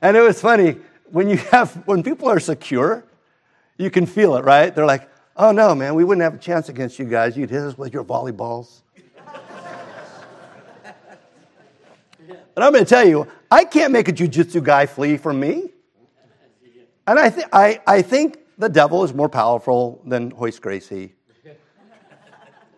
And 0.00 0.16
it 0.16 0.20
was 0.20 0.40
funny 0.40 0.78
when 1.12 1.28
you 1.28 1.36
have 1.36 1.74
when 1.86 2.02
people 2.02 2.28
are 2.28 2.40
secure, 2.40 3.04
you 3.78 3.90
can 3.90 4.04
feel 4.04 4.36
it, 4.36 4.44
right? 4.44 4.74
They're 4.74 4.84
like, 4.84 5.08
"Oh 5.36 5.52
no, 5.52 5.74
man, 5.74 5.94
we 5.94 6.02
wouldn't 6.02 6.22
have 6.22 6.34
a 6.34 6.38
chance 6.38 6.68
against 6.68 6.98
you 6.98 7.04
guys. 7.04 7.36
You'd 7.36 7.50
hit 7.50 7.62
us 7.62 7.78
with 7.78 7.94
your 7.94 8.04
volleyballs." 8.04 8.80
and 12.56 12.64
I'm 12.64 12.72
going 12.72 12.84
to 12.84 12.88
tell 12.88 13.06
you, 13.06 13.28
I 13.50 13.64
can't 13.64 13.92
make 13.92 14.08
a 14.08 14.12
jujitsu 14.12 14.62
guy 14.62 14.86
flee 14.86 15.16
from 15.16 15.38
me. 15.38 15.70
And 17.06 17.18
I, 17.18 17.30
th- 17.30 17.46
I, 17.52 17.80
I 17.86 18.02
think 18.02 18.38
the 18.58 18.68
devil 18.68 19.04
is 19.04 19.14
more 19.14 19.28
powerful 19.28 20.02
than 20.06 20.30
Royce 20.30 20.58
Gracie. 20.58 21.14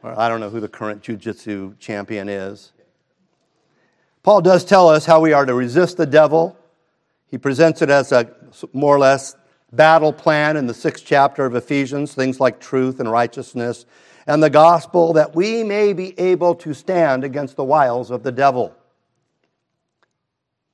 Or 0.04 0.18
I 0.18 0.28
don't 0.28 0.38
know 0.38 0.50
who 0.50 0.60
the 0.60 0.68
current 0.68 1.02
jujitsu 1.02 1.78
champion 1.80 2.28
is. 2.28 2.70
Paul 4.22 4.40
does 4.40 4.64
tell 4.64 4.88
us 4.88 5.04
how 5.04 5.20
we 5.20 5.32
are 5.32 5.44
to 5.44 5.54
resist 5.54 5.96
the 5.96 6.06
devil 6.06 6.56
he 7.34 7.38
presents 7.38 7.82
it 7.82 7.90
as 7.90 8.12
a 8.12 8.30
more 8.72 8.94
or 8.94 9.00
less 9.00 9.34
battle 9.72 10.12
plan 10.12 10.56
in 10.56 10.68
the 10.68 10.72
sixth 10.72 11.04
chapter 11.04 11.44
of 11.44 11.56
Ephesians, 11.56 12.14
things 12.14 12.38
like 12.38 12.60
truth 12.60 13.00
and 13.00 13.10
righteousness 13.10 13.86
and 14.28 14.40
the 14.40 14.50
gospel, 14.50 15.14
that 15.14 15.34
we 15.34 15.64
may 15.64 15.92
be 15.92 16.16
able 16.16 16.54
to 16.54 16.72
stand 16.72 17.24
against 17.24 17.56
the 17.56 17.64
wiles 17.64 18.12
of 18.12 18.22
the 18.22 18.30
devil. 18.30 18.72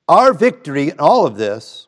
Our 0.06 0.34
victory 0.34 0.90
in 0.90 1.00
all 1.00 1.26
of 1.26 1.38
this, 1.38 1.86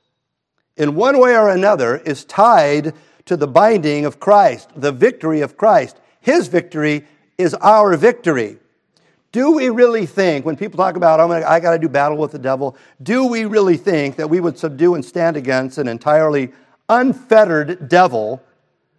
in 0.79 0.95
one 0.95 1.19
way 1.19 1.37
or 1.37 1.51
another, 1.51 1.99
is 1.99 2.25
tied 2.25 2.95
to 3.27 3.37
the 3.37 3.47
binding 3.47 4.07
of 4.07 4.21
Christ, 4.21 4.71
the 4.75 4.91
victory 4.91 5.43
of 5.43 5.59
Christ. 5.59 6.01
His 6.21 6.49
victory 6.49 7.05
is 7.43 7.55
our 7.55 7.97
victory. 7.97 8.59
Do 9.33 9.53
we 9.53 9.69
really 9.69 10.07
think, 10.07 10.45
when 10.45 10.57
people 10.57 10.77
talk 10.77 10.97
about, 10.97 11.21
oh, 11.21 11.31
I 11.31 11.61
got 11.61 11.73
to 11.73 11.79
do 11.79 11.89
battle 11.89 12.19
with 12.19 12.33
the 12.33 12.39
devil, 12.39 12.77
do 13.03 13.27
we 13.27 13.45
really 13.45 13.77
think 13.77 14.17
that 14.17 14.29
we 14.29 14.41
would 14.41 14.59
subdue 14.59 14.95
and 14.95 15.05
stand 15.05 15.37
against 15.37 15.79
an 15.79 15.89
entirely 15.89 16.53
unfettered 16.89 17.89
devil 17.89 18.43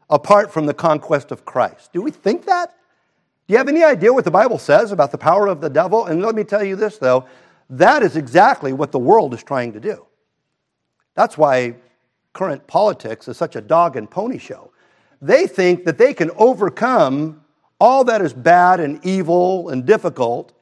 apart 0.09 0.51
from 0.51 0.65
the 0.65 0.73
conquest 0.73 1.31
of 1.31 1.45
Christ? 1.45 1.93
Do 1.93 2.01
we 2.01 2.11
think 2.11 2.45
that? 2.45 2.71
Do 3.47 3.53
you 3.53 3.57
have 3.57 3.67
any 3.67 3.83
idea 3.83 4.13
what 4.13 4.25
the 4.25 4.31
Bible 4.31 4.57
says 4.57 4.91
about 4.91 5.11
the 5.11 5.17
power 5.17 5.47
of 5.47 5.61
the 5.61 5.69
devil? 5.69 6.05
And 6.05 6.21
let 6.21 6.33
me 6.33 6.43
tell 6.43 6.63
you 6.63 6.75
this, 6.75 6.97
though 6.97 7.25
That 7.69 8.03
is 8.03 8.15
exactly 8.15 8.73
what 8.73 8.91
the 8.91 8.99
world 8.99 9.33
is 9.33 9.43
trying 9.43 9.73
to 9.73 9.79
do. 9.79 10.05
That's 11.15 11.37
why 11.37 11.75
current 12.33 12.67
politics 12.67 13.27
is 13.27 13.37
such 13.37 13.55
a 13.55 13.61
dog 13.61 13.95
and 13.95 14.09
pony 14.09 14.37
show. 14.37 14.71
They 15.21 15.47
think 15.47 15.85
that 15.85 15.97
they 15.97 16.13
can 16.13 16.31
overcome 16.37 17.42
all 17.83 18.05
that 18.05 18.21
is 18.21 18.33
bad 18.33 18.79
and 18.79 19.05
evil 19.05 19.67
and 19.67 19.85
difficult. 19.85 20.53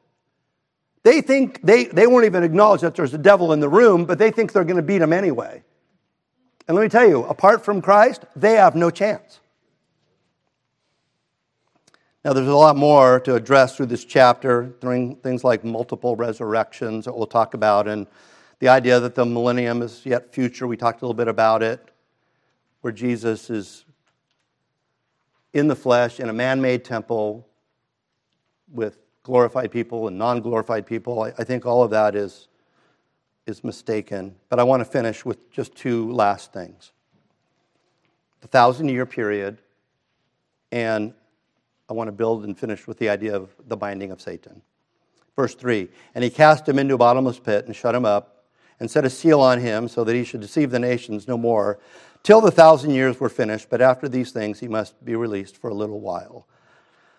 They 1.03 1.21
think 1.21 1.61
they, 1.61 1.85
they 1.85 2.07
won't 2.07 2.25
even 2.25 2.43
acknowledge 2.43 2.81
that 2.81 2.95
there's 2.95 3.13
a 3.13 3.19
devil 3.19 3.53
in 3.53 3.59
the 3.59 3.69
room, 3.69 4.05
but 4.05 4.17
they 4.17 4.31
think 4.31 4.53
they're 4.53 4.63
going 4.63 4.77
to 4.77 4.81
beat 4.81 5.03
him 5.03 5.13
anyway. 5.13 5.63
And 6.67 6.75
let 6.75 6.81
me 6.81 6.89
tell 6.89 7.07
you, 7.07 7.23
apart 7.25 7.63
from 7.63 7.79
Christ, 7.79 8.25
they 8.35 8.53
have 8.53 8.75
no 8.75 8.89
chance. 8.89 9.39
Now, 12.25 12.33
there's 12.33 12.47
a 12.47 12.55
lot 12.55 12.75
more 12.75 13.19
to 13.19 13.35
address 13.35 13.75
through 13.75 13.87
this 13.87 14.03
chapter, 14.03 14.73
things 14.81 15.43
like 15.43 15.63
multiple 15.63 16.15
resurrections 16.15 17.05
that 17.05 17.15
we'll 17.15 17.27
talk 17.27 17.53
about, 17.53 17.87
and 17.87 18.07
the 18.57 18.69
idea 18.69 18.99
that 18.99 19.13
the 19.13 19.25
millennium 19.25 19.83
is 19.83 20.03
yet 20.07 20.33
future. 20.33 20.65
We 20.65 20.75
talked 20.75 21.03
a 21.03 21.05
little 21.05 21.13
bit 21.13 21.27
about 21.27 21.61
it, 21.61 21.91
where 22.81 22.93
Jesus 22.93 23.51
is 23.51 23.85
in 25.53 25.67
the 25.67 25.75
flesh 25.75 26.19
in 26.19 26.29
a 26.29 26.33
man 26.33 26.61
made 26.61 26.85
temple 26.85 27.47
with 28.71 28.99
glorified 29.23 29.71
people 29.71 30.07
and 30.07 30.17
non 30.17 30.41
glorified 30.41 30.85
people. 30.85 31.21
I, 31.21 31.33
I 31.37 31.43
think 31.43 31.65
all 31.65 31.83
of 31.83 31.91
that 31.91 32.15
is, 32.15 32.47
is 33.45 33.63
mistaken. 33.63 34.35
But 34.49 34.59
I 34.59 34.63
want 34.63 34.81
to 34.81 34.85
finish 34.85 35.25
with 35.25 35.51
just 35.51 35.75
two 35.75 36.11
last 36.11 36.53
things 36.53 36.91
the 38.41 38.47
thousand 38.47 38.89
year 38.89 39.05
period 39.05 39.59
and 40.71 41.13
I 41.89 41.93
want 41.93 42.07
to 42.07 42.13
build 42.13 42.45
and 42.45 42.57
finish 42.57 42.87
with 42.87 42.97
the 42.97 43.09
idea 43.09 43.35
of 43.35 43.53
the 43.67 43.75
binding 43.75 44.11
of 44.11 44.21
Satan. 44.21 44.61
Verse 45.35 45.55
3 45.55 45.89
And 46.15 46.23
he 46.23 46.29
cast 46.29 46.67
him 46.67 46.79
into 46.79 46.95
a 46.95 46.97
bottomless 46.97 47.39
pit 47.39 47.65
and 47.65 47.75
shut 47.75 47.93
him 47.93 48.05
up, 48.05 48.45
and 48.79 48.89
set 48.89 49.05
a 49.05 49.09
seal 49.09 49.41
on 49.41 49.59
him 49.59 49.87
so 49.87 50.03
that 50.03 50.15
he 50.15 50.23
should 50.23 50.41
deceive 50.41 50.71
the 50.71 50.79
nations 50.79 51.27
no 51.27 51.37
more, 51.37 51.79
till 52.23 52.41
the 52.41 52.51
thousand 52.51 52.91
years 52.91 53.19
were 53.19 53.29
finished. 53.29 53.69
But 53.69 53.81
after 53.81 54.07
these 54.07 54.31
things, 54.31 54.59
he 54.59 54.67
must 54.67 55.03
be 55.03 55.15
released 55.15 55.57
for 55.57 55.69
a 55.69 55.73
little 55.73 55.99
while. 55.99 56.47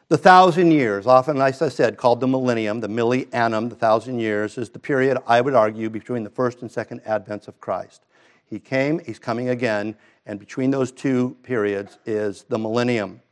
The 0.09 0.19
thousand 0.19 0.73
years, 0.73 1.07
often, 1.07 1.41
as 1.41 1.63
I 1.63 1.71
said, 1.71 1.97
called 1.97 2.21
the 2.21 2.27
millennium, 2.27 2.81
the 2.81 2.89
millennium, 2.89 3.71
the 3.71 3.77
thousand 3.77 4.19
years, 4.19 4.59
is 4.59 4.69
the 4.69 4.79
period, 4.79 5.17
I 5.27 5.41
would 5.41 5.55
argue, 5.55 5.89
between 5.89 6.23
the 6.23 6.31
first 6.31 6.61
and 6.61 6.71
second 6.71 7.03
advents 7.05 7.49
of 7.49 7.59
Christ. 7.61 8.05
He 8.45 8.59
came, 8.59 8.99
he's 8.99 9.19
coming 9.19 9.49
again, 9.49 9.97
and 10.27 10.39
between 10.39 10.71
those 10.71 10.93
two 10.93 11.35
periods 11.43 11.97
is 12.05 12.45
the 12.51 12.59
millennium. 12.59 13.23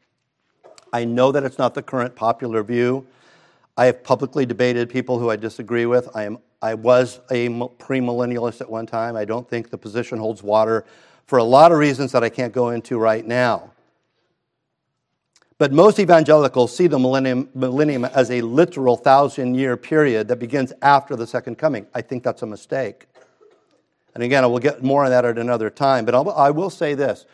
I 0.91 1.05
know 1.05 1.31
that 1.33 1.45
it's 1.45 1.59
not 1.59 1.75
the 1.75 1.83
current 1.83 2.17
popular 2.17 2.63
view. 2.63 3.07
I 3.77 3.85
have 3.85 4.03
publicly 4.03 4.47
debated 4.47 4.89
people 4.89 5.19
who 5.19 5.31
I 5.31 5.37
disagree 5.37 5.85
with. 5.85 6.09
I, 6.15 6.25
am, 6.25 6.39
I 6.63 6.73
was 6.73 7.21
a 7.31 7.49
premillennialist 7.49 8.63
at 8.63 8.71
one 8.71 8.87
time. 8.87 9.17
I 9.17 9.27
don't 9.27 9.47
think 9.49 9.69
the 9.69 9.77
position 9.79 10.19
holds 10.19 10.43
water 10.43 10.87
for 11.31 11.39
a 11.39 11.45
lot 11.45 11.71
of 11.71 11.79
reasons 11.79 12.11
that 12.11 12.25
I 12.25 12.29
can't 12.29 12.53
go 12.53 12.71
into 12.71 12.99
right 12.99 13.25
now. 13.25 13.71
But 15.59 15.71
most 15.71 16.01
evangelicals 16.01 16.77
see 16.77 16.89
the 16.89 16.99
millennium, 16.99 17.49
millennium 17.55 18.05
as 18.05 18.33
a 18.33 18.41
literal 18.41 18.97
thousand 18.97 19.55
year 19.55 19.77
period 19.77 20.27
that 20.27 20.41
begins 20.41 20.73
after 20.83 21.15
the 21.15 21.29
second 21.29 21.57
coming. 21.57 21.87
I 21.95 22.01
think 22.03 22.25
that's 22.25 22.43
a 22.43 22.47
mistake. 22.47 23.07
And 24.13 24.25
again, 24.25 24.43
I 24.43 24.49
will 24.49 24.59
get 24.59 24.83
more 24.83 25.05
on 25.05 25.11
that 25.11 25.25
at 25.25 25.39
another 25.39 25.71
time. 25.71 26.05
But 26.05 26.17
I'll, 26.17 26.29
I 26.33 26.51
will 26.51 26.69
say 26.69 26.95
this 26.95 27.27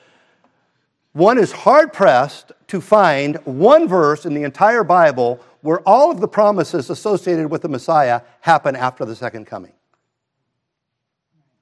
one 1.15 1.39
is 1.39 1.51
hard 1.51 1.95
pressed 1.95 2.53
to 2.67 2.83
find 2.83 3.37
one 3.47 3.89
verse 3.89 4.27
in 4.27 4.35
the 4.35 4.43
entire 4.43 4.85
Bible 4.85 5.41
where 5.63 5.81
all 5.89 6.11
of 6.11 6.21
the 6.21 6.29
promises 6.29 6.91
associated 6.91 7.51
with 7.51 7.63
the 7.63 7.71
Messiah 7.71 8.21
happen 8.43 8.77
after 8.77 9.07
the 9.07 9.17
second 9.17 9.47
coming. 9.47 9.73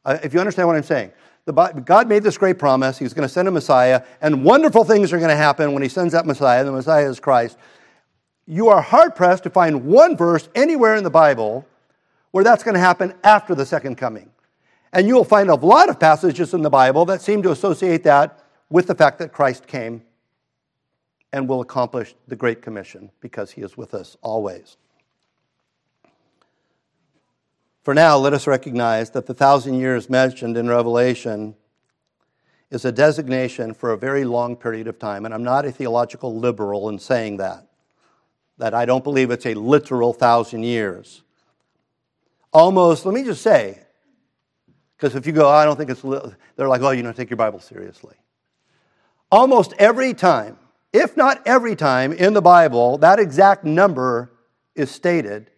Uh, 0.04 0.18
if 0.24 0.34
you 0.34 0.40
understand 0.40 0.66
what 0.66 0.76
I'm 0.76 0.82
saying, 0.82 1.12
God 1.52 2.08
made 2.08 2.22
this 2.22 2.38
great 2.38 2.58
promise. 2.58 2.98
He's 2.98 3.12
going 3.12 3.28
to 3.28 3.32
send 3.32 3.48
a 3.48 3.50
Messiah, 3.50 4.02
and 4.22 4.44
wonderful 4.44 4.84
things 4.84 5.12
are 5.12 5.18
going 5.18 5.28
to 5.28 5.36
happen 5.36 5.72
when 5.72 5.82
He 5.82 5.88
sends 5.88 6.12
that 6.12 6.24
Messiah. 6.24 6.64
The 6.64 6.72
Messiah 6.72 7.08
is 7.08 7.20
Christ. 7.20 7.58
You 8.46 8.68
are 8.68 8.80
hard 8.80 9.14
pressed 9.14 9.42
to 9.44 9.50
find 9.50 9.84
one 9.84 10.16
verse 10.16 10.48
anywhere 10.54 10.96
in 10.96 11.04
the 11.04 11.10
Bible 11.10 11.66
where 12.30 12.44
that's 12.44 12.64
going 12.64 12.74
to 12.74 12.80
happen 12.80 13.14
after 13.22 13.54
the 13.54 13.64
second 13.64 13.96
coming. 13.96 14.30
And 14.92 15.06
you 15.06 15.14
will 15.14 15.24
find 15.24 15.50
a 15.50 15.54
lot 15.54 15.88
of 15.88 16.00
passages 16.00 16.54
in 16.54 16.62
the 16.62 16.70
Bible 16.70 17.04
that 17.06 17.20
seem 17.20 17.42
to 17.42 17.50
associate 17.50 18.04
that 18.04 18.42
with 18.70 18.86
the 18.86 18.94
fact 18.94 19.18
that 19.18 19.32
Christ 19.32 19.66
came 19.66 20.02
and 21.32 21.48
will 21.48 21.60
accomplish 21.60 22.14
the 22.28 22.36
Great 22.36 22.62
Commission 22.62 23.10
because 23.20 23.50
he 23.50 23.62
is 23.62 23.76
with 23.76 23.92
us 23.92 24.16
always. 24.22 24.76
For 27.84 27.92
now, 27.92 28.16
let 28.16 28.32
us 28.32 28.46
recognize 28.46 29.10
that 29.10 29.26
the 29.26 29.34
thousand 29.34 29.74
years 29.74 30.08
mentioned 30.08 30.56
in 30.56 30.68
Revelation 30.68 31.54
is 32.70 32.86
a 32.86 32.90
designation 32.90 33.74
for 33.74 33.92
a 33.92 33.98
very 33.98 34.24
long 34.24 34.56
period 34.56 34.88
of 34.88 34.98
time. 34.98 35.26
And 35.26 35.34
I'm 35.34 35.44
not 35.44 35.66
a 35.66 35.70
theological 35.70 36.34
liberal 36.34 36.88
in 36.88 36.98
saying 36.98 37.36
that, 37.36 37.66
that 38.56 38.72
I 38.72 38.86
don't 38.86 39.04
believe 39.04 39.30
it's 39.30 39.44
a 39.44 39.52
literal 39.52 40.14
thousand 40.14 40.62
years. 40.62 41.22
Almost, 42.54 43.04
let 43.04 43.14
me 43.14 43.22
just 43.22 43.42
say, 43.42 43.80
because 44.96 45.14
if 45.14 45.26
you 45.26 45.32
go, 45.32 45.46
oh, 45.46 45.52
I 45.52 45.66
don't 45.66 45.76
think 45.76 45.90
it's, 45.90 46.00
they're 46.56 46.68
like, 46.68 46.80
oh, 46.80 46.90
you 46.90 47.02
don't 47.02 47.14
take 47.14 47.28
your 47.28 47.36
Bible 47.36 47.60
seriously. 47.60 48.14
Almost 49.30 49.74
every 49.78 50.14
time, 50.14 50.56
if 50.90 51.18
not 51.18 51.46
every 51.46 51.76
time 51.76 52.14
in 52.14 52.32
the 52.32 52.40
Bible, 52.40 52.96
that 52.98 53.18
exact 53.18 53.64
number 53.64 54.32
is 54.74 54.90
stated. 54.90 55.50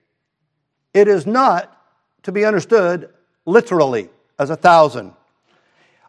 It 0.92 1.06
is 1.06 1.24
not 1.24 1.74
to 2.26 2.32
be 2.32 2.44
understood 2.44 3.08
literally 3.46 4.10
as 4.38 4.50
a 4.50 4.56
thousand. 4.56 5.14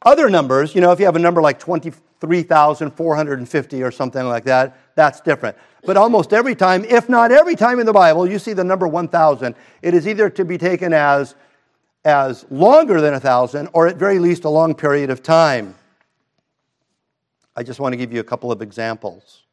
Other 0.02 0.30
numbers, 0.30 0.76
you 0.76 0.82
know, 0.82 0.92
if 0.92 1.00
you 1.00 1.06
have 1.06 1.16
a 1.16 1.20
number 1.20 1.42
like 1.42 1.58
23,450 1.60 3.84
or 3.84 3.92
something 3.92 4.26
like 4.26 4.44
that, 4.46 4.78
that's 4.96 5.22
different. 5.22 5.56
But 5.86 5.96
almost 5.96 6.34
every 6.34 6.56
time, 6.56 6.84
if 6.86 7.08
not 7.08 7.32
every 7.32 7.56
time 7.56 7.80
in 7.80 7.86
the 7.86 7.94
Bible, 7.94 8.28
you 8.28 8.40
see 8.40 8.54
the 8.54 8.64
number 8.64 8.88
1,000, 8.88 9.54
it 9.84 9.94
is 9.94 10.08
either 10.08 10.28
to 10.32 10.44
be 10.44 10.58
taken 10.58 10.92
as, 10.92 11.36
as 12.04 12.48
longer 12.50 13.00
than 13.00 13.14
a 13.14 13.20
thousand 13.20 13.70
or 13.74 13.86
at 13.88 13.98
very 13.98 14.18
least 14.18 14.44
a 14.44 14.50
long 14.50 14.74
period 14.74 15.12
of 15.12 15.22
time. 15.22 15.76
I 17.56 17.62
just 17.62 17.80
want 17.80 17.94
to 17.94 17.98
give 17.98 18.12
you 18.12 18.22
a 18.22 18.24
couple 18.24 18.52
of 18.52 18.64
examples. 18.64 19.44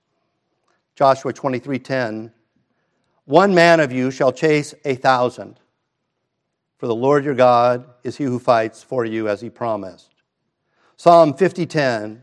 Joshua 0.95 1.35
23:10 1.35 2.33
One 3.27 3.55
man 3.55 3.81
of 3.81 3.93
you 3.93 4.11
shall 4.11 4.33
chase 4.33 4.75
a 4.87 4.95
thousand 4.95 5.61
for 6.85 6.89
the 6.89 6.95
Lord 6.95 7.25
your 7.25 7.35
God 7.35 7.87
is 8.03 8.19
he 8.19 8.25
who 8.25 8.39
fights 8.39 8.83
for 8.83 9.07
you 9.07 9.27
as 9.27 9.41
he 9.41 9.49
promised. 9.49 10.11
Psalm 10.99 11.33
50:10 11.33 12.21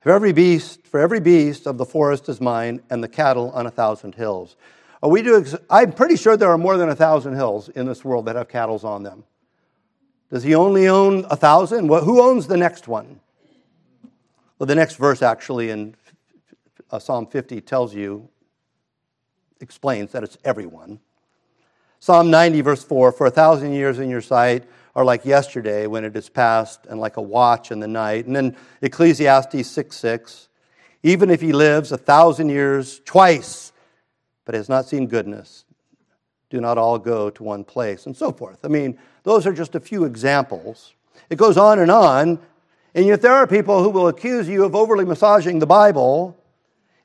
For 0.00 0.12
every 0.12 0.32
beast 0.34 0.86
for 0.86 1.00
every 1.00 1.18
beast 1.18 1.66
of 1.66 1.78
the 1.78 1.86
forest 1.86 2.28
is 2.28 2.38
mine 2.38 2.82
and 2.90 3.02
the 3.02 3.08
cattle 3.08 3.50
on 3.52 3.66
a 3.66 3.70
thousand 3.70 4.16
hills. 4.16 4.54
Are 5.02 5.08
we 5.08 5.22
do, 5.22 5.42
I'm 5.70 5.92
pretty 5.92 6.16
sure 6.16 6.36
there 6.36 6.50
are 6.50 6.58
more 6.58 6.76
than 6.76 6.90
a 6.90 6.94
thousand 6.94 7.36
hills 7.36 7.70
in 7.70 7.86
this 7.86 8.04
world 8.04 8.26
that 8.26 8.36
have 8.36 8.48
cattle 8.48 8.78
on 8.86 9.02
them. 9.02 9.24
Does 10.30 10.42
he 10.42 10.54
only 10.54 10.88
own 10.88 11.24
a 11.30 11.36
thousand? 11.36 11.88
Well, 11.88 12.04
who 12.04 12.20
owns 12.20 12.48
the 12.48 12.58
next 12.58 12.88
one? 12.88 13.18
Well, 14.58 14.66
the 14.66 14.74
next 14.74 14.96
verse 14.96 15.22
actually 15.22 15.70
in 15.70 15.96
Psalm 16.98 17.26
50 17.28 17.62
tells 17.62 17.94
you, 17.94 18.28
explains 19.58 20.12
that 20.12 20.22
it's 20.22 20.36
everyone. 20.44 21.00
Psalm 22.02 22.32
90, 22.32 22.62
verse 22.62 22.82
4 22.82 23.12
For 23.12 23.28
a 23.28 23.30
thousand 23.30 23.74
years 23.74 24.00
in 24.00 24.10
your 24.10 24.20
sight 24.20 24.64
are 24.96 25.04
like 25.04 25.24
yesterday 25.24 25.86
when 25.86 26.04
it 26.04 26.16
is 26.16 26.28
past, 26.28 26.84
and 26.90 26.98
like 26.98 27.16
a 27.16 27.22
watch 27.22 27.70
in 27.70 27.78
the 27.78 27.86
night. 27.86 28.26
And 28.26 28.34
then 28.34 28.56
Ecclesiastes 28.80 29.68
6 29.68 29.96
6 29.96 30.48
Even 31.04 31.30
if 31.30 31.40
he 31.40 31.52
lives 31.52 31.92
a 31.92 31.96
thousand 31.96 32.48
years 32.48 33.00
twice, 33.04 33.72
but 34.44 34.56
has 34.56 34.68
not 34.68 34.88
seen 34.88 35.06
goodness, 35.06 35.64
do 36.50 36.60
not 36.60 36.76
all 36.76 36.98
go 36.98 37.30
to 37.30 37.44
one 37.44 37.62
place, 37.62 38.06
and 38.06 38.16
so 38.16 38.32
forth. 38.32 38.64
I 38.64 38.68
mean, 38.68 38.98
those 39.22 39.46
are 39.46 39.52
just 39.52 39.76
a 39.76 39.80
few 39.80 40.04
examples. 40.04 40.94
It 41.30 41.36
goes 41.36 41.56
on 41.56 41.78
and 41.78 41.88
on, 41.92 42.40
and 42.96 43.06
yet, 43.06 43.22
there 43.22 43.32
are 43.32 43.46
people 43.46 43.80
who 43.80 43.90
will 43.90 44.08
accuse 44.08 44.48
you 44.48 44.64
of 44.64 44.74
overly 44.74 45.04
massaging 45.04 45.60
the 45.60 45.66
Bible 45.66 46.36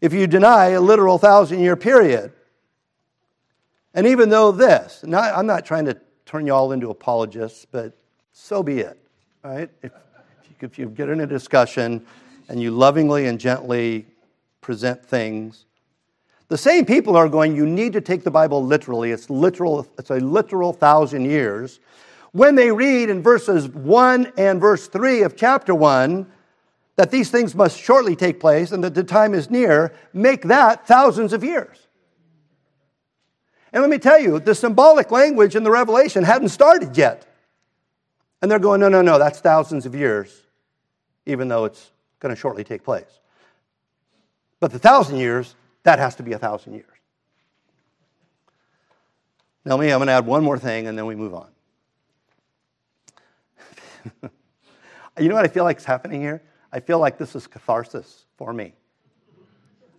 if 0.02 0.12
you 0.12 0.26
deny 0.26 0.70
a 0.70 0.82
literal 0.82 1.20
thousand 1.20 1.60
year 1.60 1.76
period. 1.76 2.34
And 3.98 4.06
even 4.06 4.30
though 4.30 4.52
this, 4.52 5.04
not, 5.04 5.36
I'm 5.36 5.48
not 5.48 5.66
trying 5.66 5.86
to 5.86 5.98
turn 6.28 6.46
you 6.46 6.54
all 6.54 6.72
into 6.72 6.92
apologists, 6.92 7.66
but 7.66 7.98
so 8.32 8.62
be 8.62 8.78
it, 8.78 8.96
right? 9.44 9.72
If, 9.82 9.92
if 10.62 10.78
you 10.78 10.88
get 10.88 11.10
in 11.10 11.22
a 11.22 11.26
discussion 11.26 12.06
and 12.48 12.62
you 12.62 12.70
lovingly 12.70 13.26
and 13.26 13.40
gently 13.40 14.06
present 14.62 15.04
things, 15.04 15.66
the 16.48 16.60
same 16.60 16.86
people 16.86 17.18
are 17.18 17.28
going, 17.28 17.56
you 17.56 17.66
need 17.66 17.92
to 17.94 18.02
take 18.02 18.24
the 18.24 18.30
Bible 18.30 18.64
literally. 18.64 19.10
It's 19.10 19.32
literal, 19.32 19.88
it's 19.98 20.12
a 20.12 20.20
literal 20.20 20.74
thousand 20.74 21.26
years 21.26 21.80
when 22.34 22.54
they 22.54 22.72
read 22.72 23.10
in 23.10 23.24
verses 23.24 23.68
1 23.68 24.32
and 24.38 24.62
verse 24.62 24.86
3 24.86 25.24
of 25.24 25.36
chapter 25.36 25.74
1 25.74 26.32
that 26.98 27.10
these 27.10 27.32
things 27.32 27.56
must 27.56 27.80
shortly 27.80 28.16
take 28.16 28.40
place 28.40 28.72
and 28.72 28.84
that 28.84 28.94
the 28.94 29.04
time 29.04 29.34
is 29.34 29.50
near, 29.50 29.92
make 30.14 30.44
that 30.44 30.88
thousands 30.88 31.34
of 31.34 31.44
years. 31.44 31.87
And 33.74 33.82
let 33.82 33.90
me 33.90 33.98
tell 33.98 34.20
you, 34.20 34.40
the 34.40 34.56
symbolic 34.56 35.12
language 35.12 35.56
in 35.56 35.64
the 35.64 35.72
Revelation 35.72 36.24
hadn't 36.24 36.50
started 36.50 36.98
yet. 36.98 37.26
And 38.42 38.50
they're 38.50 38.60
going, 38.60 38.80
no, 38.80 38.90
no, 38.90 39.02
no, 39.02 39.18
that's 39.20 39.40
thousands 39.40 39.86
of 39.86 39.96
years, 39.96 40.44
even 41.26 41.48
though 41.48 41.66
it's 41.66 41.92
going 42.20 42.34
to 42.34 42.40
shortly 42.40 42.64
take 42.64 42.84
place. 42.84 43.20
But 44.60 44.72
the 44.72 44.80
thousand 44.80 45.18
years, 45.18 45.56
that 45.84 46.00
has 46.00 46.16
to 46.16 46.24
be 46.24 46.34
a 46.34 46.40
thousand 46.40 46.74
years. 46.74 46.86
Now, 49.66 49.76
me, 49.78 49.92
I'm 49.92 50.00
going 50.00 50.08
to 50.08 50.14
add 50.14 50.26
one 50.26 50.44
more 50.44 50.58
thing 50.58 50.88
and 50.88 50.98
then 50.98 51.06
we 51.06 51.16
move 51.16 51.34
on. 51.34 51.48
you 55.20 55.28
know 55.28 55.36
what 55.36 55.44
I 55.44 55.50
feel 55.50 55.66
like 55.66 55.78
is 55.78 55.86
happening 55.86 56.22
here? 56.22 56.42
I 56.72 56.80
feel 56.80 57.00
like 57.00 57.18
this 57.18 57.36
is 57.36 57.48
catharsis 57.48 58.26
for 58.38 58.54
me. 58.54 58.74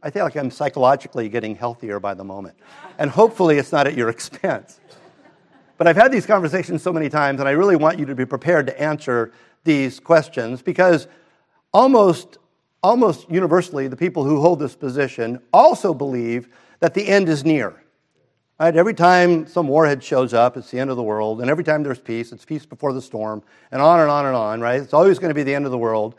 I 0.03 0.11
feel 0.11 0.25
like 0.25 0.37
I'm 0.37 0.51
psychologically 0.51 1.29
getting 1.29 1.57
healthier 1.57 1.99
by 1.99 2.15
the 2.15 2.25
moment. 2.25 2.57
And 2.99 3.11
hopefully 3.11 3.59
it's 3.59 3.73
not 3.73 3.87
at 3.87 3.97
your 3.97 4.09
expense. 4.09 4.81
But 5.77 5.87
I've 5.87 5.97
had 5.97 6.13
these 6.13 6.27
conversations 6.27 6.83
so 6.83 6.93
many 6.93 7.09
times, 7.09 7.41
and 7.41 7.49
I 7.49 7.53
really 7.53 7.77
want 7.77 7.99
you 7.99 8.07
to 8.07 8.15
be 8.15 8.27
prepared 8.27 8.67
to 8.67 8.81
answer 8.81 9.33
these 9.65 10.01
questions 10.01 10.63
because 10.63 11.07
almost, 11.73 12.39
almost 12.83 13.31
universally, 13.31 13.87
the 13.89 13.97
people 13.97 14.25
who 14.25 14.41
hold 14.41 14.59
this 14.59 14.75
position 14.75 15.41
also 15.53 15.95
believe 15.95 16.49
that 16.81 16.95
the 16.95 17.07
end 17.07 17.29
is 17.29 17.45
near. 17.45 17.75
Right? 18.59 18.75
Every 18.75 18.95
time 18.95 19.47
some 19.47 19.69
warhead 19.69 20.03
shows 20.03 20.35
up, 20.35 20.57
it's 20.57 20.71
the 20.71 20.81
end 20.81 20.91
of 20.91 20.97
the 20.97 21.03
world. 21.03 21.41
And 21.41 21.49
every 21.49 21.63
time 21.63 21.85
there's 21.85 22.01
peace, 22.01 22.33
it's 22.33 22.45
peace 22.45 22.67
before 22.67 22.93
the 22.93 23.03
storm, 23.03 23.43
and 23.71 23.81
on 23.81 24.01
and 24.01 24.11
on 24.11 24.27
and 24.27 24.35
on, 24.35 24.61
right? 24.61 24.81
It's 24.81 24.95
always 24.95 25.19
going 25.21 25.31
to 25.31 25.35
be 25.35 25.45
the 25.45 25.55
end 25.55 25.65
of 25.65 25.71
the 25.71 25.79
world. 25.79 26.17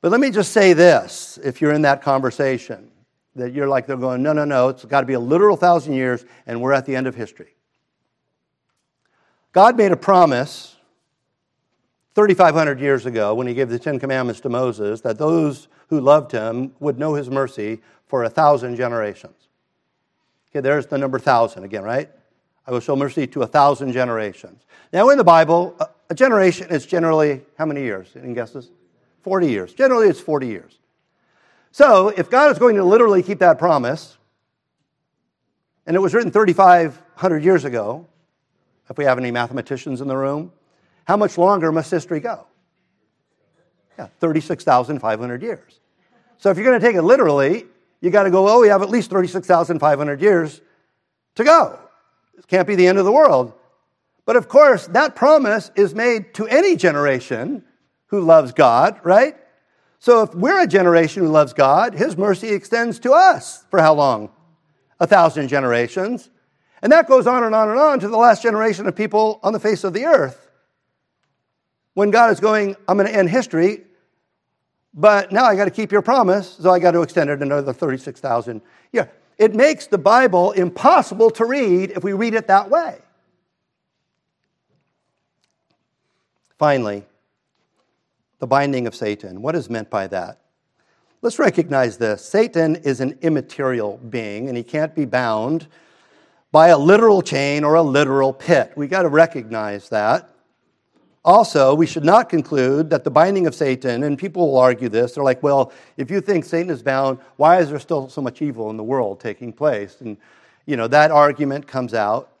But 0.00 0.10
let 0.10 0.20
me 0.20 0.32
just 0.32 0.52
say 0.52 0.72
this 0.72 1.38
if 1.44 1.60
you're 1.60 1.72
in 1.72 1.82
that 1.82 2.02
conversation, 2.02 2.90
that 3.36 3.52
you're 3.52 3.68
like, 3.68 3.86
they're 3.86 3.96
going, 3.96 4.22
no, 4.22 4.32
no, 4.32 4.44
no, 4.44 4.68
it's 4.68 4.84
got 4.84 5.00
to 5.00 5.06
be 5.06 5.14
a 5.14 5.20
literal 5.20 5.56
thousand 5.56 5.94
years, 5.94 6.24
and 6.46 6.60
we're 6.60 6.72
at 6.72 6.86
the 6.86 6.94
end 6.94 7.06
of 7.06 7.14
history. 7.14 7.54
God 9.52 9.76
made 9.76 9.92
a 9.92 9.96
promise 9.96 10.76
3,500 12.14 12.80
years 12.80 13.06
ago 13.06 13.34
when 13.34 13.46
he 13.46 13.54
gave 13.54 13.68
the 13.68 13.78
Ten 13.78 13.98
Commandments 13.98 14.40
to 14.42 14.48
Moses 14.48 15.00
that 15.00 15.18
those 15.18 15.68
who 15.88 16.00
loved 16.00 16.32
him 16.32 16.72
would 16.80 16.98
know 16.98 17.14
his 17.14 17.30
mercy 17.30 17.80
for 18.06 18.24
a 18.24 18.30
thousand 18.30 18.76
generations. 18.76 19.48
Okay, 20.50 20.60
there's 20.60 20.86
the 20.86 20.98
number 20.98 21.18
thousand 21.18 21.64
again, 21.64 21.82
right? 21.82 22.10
I 22.66 22.70
will 22.70 22.80
show 22.80 22.94
mercy 22.94 23.26
to 23.28 23.42
a 23.42 23.46
thousand 23.46 23.92
generations. 23.92 24.64
Now, 24.92 25.08
in 25.08 25.18
the 25.18 25.24
Bible, 25.24 25.76
a 26.10 26.14
generation 26.14 26.68
is 26.70 26.84
generally 26.84 27.40
how 27.56 27.64
many 27.64 27.82
years? 27.82 28.10
Any 28.14 28.34
guesses? 28.34 28.70
40 29.22 29.48
years. 29.48 29.72
Generally, 29.72 30.08
it's 30.08 30.20
40 30.20 30.46
years. 30.46 30.78
So, 31.72 32.08
if 32.08 32.28
God 32.28 32.52
is 32.52 32.58
going 32.58 32.76
to 32.76 32.84
literally 32.84 33.22
keep 33.22 33.38
that 33.38 33.58
promise, 33.58 34.18
and 35.86 35.96
it 35.96 36.00
was 36.00 36.12
written 36.12 36.30
3,500 36.30 37.42
years 37.42 37.64
ago, 37.64 38.06
if 38.90 38.98
we 38.98 39.04
have 39.04 39.18
any 39.18 39.30
mathematicians 39.30 40.02
in 40.02 40.06
the 40.06 40.16
room, 40.16 40.52
how 41.06 41.16
much 41.16 41.38
longer 41.38 41.72
must 41.72 41.90
history 41.90 42.20
go? 42.20 42.46
Yeah, 43.98 44.08
36,500 44.20 45.42
years. 45.42 45.80
So, 46.36 46.50
if 46.50 46.58
you're 46.58 46.66
going 46.66 46.78
to 46.78 46.86
take 46.86 46.94
it 46.94 47.02
literally, 47.02 47.64
you 48.02 48.10
got 48.10 48.24
to 48.24 48.30
go, 48.30 48.46
oh, 48.48 48.60
we 48.60 48.68
have 48.68 48.82
at 48.82 48.90
least 48.90 49.10
36,500 49.10 50.20
years 50.20 50.60
to 51.36 51.44
go. 51.44 51.78
This 52.34 52.44
can't 52.44 52.68
be 52.68 52.74
the 52.74 52.86
end 52.86 52.98
of 52.98 53.06
the 53.06 53.12
world. 53.12 53.54
But 54.26 54.36
of 54.36 54.46
course, 54.46 54.88
that 54.88 55.16
promise 55.16 55.70
is 55.74 55.94
made 55.94 56.34
to 56.34 56.46
any 56.46 56.76
generation 56.76 57.64
who 58.08 58.20
loves 58.20 58.52
God, 58.52 59.00
right? 59.04 59.36
So 60.02 60.22
if 60.22 60.34
we're 60.34 60.60
a 60.60 60.66
generation 60.66 61.22
who 61.22 61.28
loves 61.28 61.52
God, 61.52 61.94
His 61.94 62.16
mercy 62.16 62.48
extends 62.48 62.98
to 62.98 63.12
us 63.12 63.64
for 63.70 63.80
how 63.80 63.94
long? 63.94 64.30
A 64.98 65.06
thousand 65.06 65.46
generations. 65.46 66.28
And 66.82 66.90
that 66.90 67.06
goes 67.06 67.28
on 67.28 67.44
and 67.44 67.54
on 67.54 67.68
and 67.68 67.78
on 67.78 68.00
to 68.00 68.08
the 68.08 68.16
last 68.16 68.42
generation 68.42 68.88
of 68.88 68.96
people 68.96 69.38
on 69.44 69.52
the 69.52 69.60
face 69.60 69.84
of 69.84 69.92
the 69.92 70.06
earth. 70.06 70.50
When 71.94 72.10
God 72.10 72.32
is 72.32 72.40
going, 72.40 72.74
I'm 72.88 72.96
going 72.96 73.06
to 73.06 73.16
end 73.16 73.30
history, 73.30 73.82
but 74.92 75.30
now 75.30 75.44
I 75.44 75.54
got 75.54 75.66
to 75.66 75.70
keep 75.70 75.92
your 75.92 76.02
promise, 76.02 76.56
so 76.60 76.70
I 76.70 76.80
got 76.80 76.90
to 76.90 77.02
extend 77.02 77.30
it 77.30 77.40
another 77.40 77.72
36,000. 77.72 78.60
Yeah, 78.90 79.06
it 79.38 79.54
makes 79.54 79.86
the 79.86 79.98
Bible 79.98 80.50
impossible 80.50 81.30
to 81.30 81.44
read 81.44 81.92
if 81.92 82.02
we 82.02 82.12
read 82.12 82.34
it 82.34 82.48
that 82.48 82.70
way. 82.70 82.98
Finally, 86.58 87.04
the 88.42 88.46
binding 88.48 88.88
of 88.88 88.94
Satan. 88.96 89.40
What 89.40 89.54
is 89.54 89.70
meant 89.70 89.88
by 89.88 90.08
that? 90.08 90.40
Let's 91.20 91.38
recognize 91.38 91.96
this 91.96 92.24
Satan 92.24 92.74
is 92.74 93.00
an 93.00 93.16
immaterial 93.22 93.98
being, 93.98 94.48
and 94.48 94.56
he 94.56 94.64
can't 94.64 94.92
be 94.96 95.04
bound 95.04 95.68
by 96.50 96.70
a 96.70 96.76
literal 96.76 97.22
chain 97.22 97.62
or 97.62 97.76
a 97.76 97.82
literal 97.82 98.32
pit. 98.32 98.72
We 98.74 98.88
got 98.88 99.02
to 99.02 99.08
recognize 99.08 99.88
that. 99.90 100.28
Also, 101.24 101.72
we 101.72 101.86
should 101.86 102.04
not 102.04 102.28
conclude 102.28 102.90
that 102.90 103.04
the 103.04 103.12
binding 103.12 103.46
of 103.46 103.54
Satan, 103.54 104.02
and 104.02 104.18
people 104.18 104.48
will 104.48 104.58
argue 104.58 104.88
this, 104.88 105.14
they're 105.14 105.22
like, 105.22 105.44
well, 105.44 105.72
if 105.96 106.10
you 106.10 106.20
think 106.20 106.44
Satan 106.44 106.70
is 106.70 106.82
bound, 106.82 107.20
why 107.36 107.60
is 107.60 107.70
there 107.70 107.78
still 107.78 108.08
so 108.08 108.20
much 108.20 108.42
evil 108.42 108.70
in 108.70 108.76
the 108.76 108.82
world 108.82 109.20
taking 109.20 109.52
place? 109.52 110.00
And, 110.00 110.16
you 110.66 110.76
know, 110.76 110.88
that 110.88 111.12
argument 111.12 111.68
comes 111.68 111.94
out. 111.94 112.32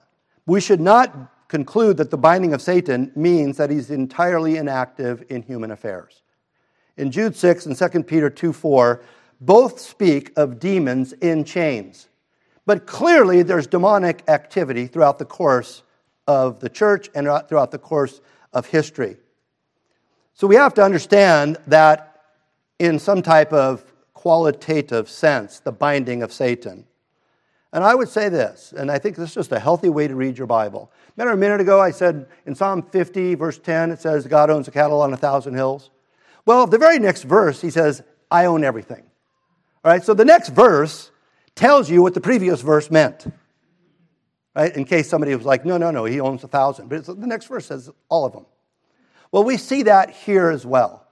We 0.46 0.60
should 0.60 0.80
not 0.80 1.31
conclude 1.52 1.98
that 1.98 2.10
the 2.10 2.16
binding 2.16 2.54
of 2.54 2.62
Satan 2.62 3.12
means 3.14 3.58
that 3.58 3.68
he's 3.68 3.90
entirely 3.90 4.56
inactive 4.56 5.22
in 5.28 5.42
human 5.42 5.70
affairs. 5.70 6.22
In 6.96 7.10
Jude 7.10 7.36
6 7.36 7.66
and 7.66 7.76
2 7.76 8.04
Peter 8.04 8.30
2 8.30 8.54
4, 8.54 9.02
both 9.38 9.78
speak 9.78 10.32
of 10.36 10.58
demons 10.58 11.12
in 11.12 11.44
chains. 11.44 12.08
But 12.64 12.86
clearly, 12.86 13.42
there's 13.42 13.66
demonic 13.66 14.22
activity 14.28 14.86
throughout 14.86 15.18
the 15.18 15.26
course 15.26 15.82
of 16.26 16.58
the 16.60 16.70
church 16.70 17.10
and 17.14 17.28
throughout 17.46 17.70
the 17.70 17.78
course 17.78 18.22
of 18.54 18.64
history. 18.64 19.18
So 20.32 20.46
we 20.46 20.54
have 20.54 20.72
to 20.74 20.82
understand 20.82 21.58
that 21.66 22.22
in 22.78 22.98
some 22.98 23.20
type 23.20 23.52
of 23.52 23.84
qualitative 24.14 25.06
sense, 25.06 25.58
the 25.58 25.72
binding 25.72 26.22
of 26.22 26.32
Satan. 26.32 26.86
And 27.72 27.82
I 27.82 27.94
would 27.94 28.08
say 28.08 28.28
this, 28.28 28.74
and 28.76 28.90
I 28.90 28.98
think 28.98 29.16
this 29.16 29.30
is 29.30 29.34
just 29.34 29.52
a 29.52 29.58
healthy 29.58 29.88
way 29.88 30.06
to 30.06 30.14
read 30.14 30.36
your 30.36 30.46
Bible. 30.46 30.92
Remember 31.16 31.32
a 31.32 31.36
minute 31.38 31.60
ago 31.60 31.80
I 31.80 31.90
said 31.90 32.26
in 32.44 32.54
Psalm 32.54 32.82
50, 32.82 33.34
verse 33.34 33.58
10, 33.58 33.92
it 33.92 34.00
says, 34.00 34.26
God 34.26 34.50
owns 34.50 34.66
the 34.66 34.72
cattle 34.72 35.00
on 35.00 35.12
a 35.12 35.16
thousand 35.16 35.54
hills. 35.54 35.90
Well, 36.44 36.66
the 36.66 36.78
very 36.78 36.98
next 36.98 37.22
verse, 37.22 37.60
he 37.60 37.70
says, 37.70 38.02
I 38.30 38.44
own 38.44 38.62
everything. 38.62 39.04
All 39.84 39.90
right, 39.90 40.02
so 40.02 40.12
the 40.12 40.24
next 40.24 40.50
verse 40.50 41.10
tells 41.54 41.88
you 41.88 42.02
what 42.02 42.14
the 42.14 42.20
previous 42.20 42.60
verse 42.60 42.90
meant 42.90 43.26
right? 44.54 44.74
In 44.76 44.84
case 44.84 45.08
somebody 45.08 45.34
was 45.34 45.46
like, 45.46 45.64
no, 45.64 45.78
no, 45.78 45.90
no, 45.90 46.04
he 46.04 46.20
owns 46.20 46.44
a 46.44 46.48
thousand. 46.48 46.88
But 46.88 47.06
the 47.06 47.26
next 47.26 47.46
verse 47.46 47.66
says 47.66 47.90
all 48.08 48.24
of 48.24 48.32
them. 48.32 48.46
Well, 49.30 49.44
we 49.44 49.56
see 49.56 49.84
that 49.84 50.10
here 50.10 50.50
as 50.50 50.66
well, 50.66 51.06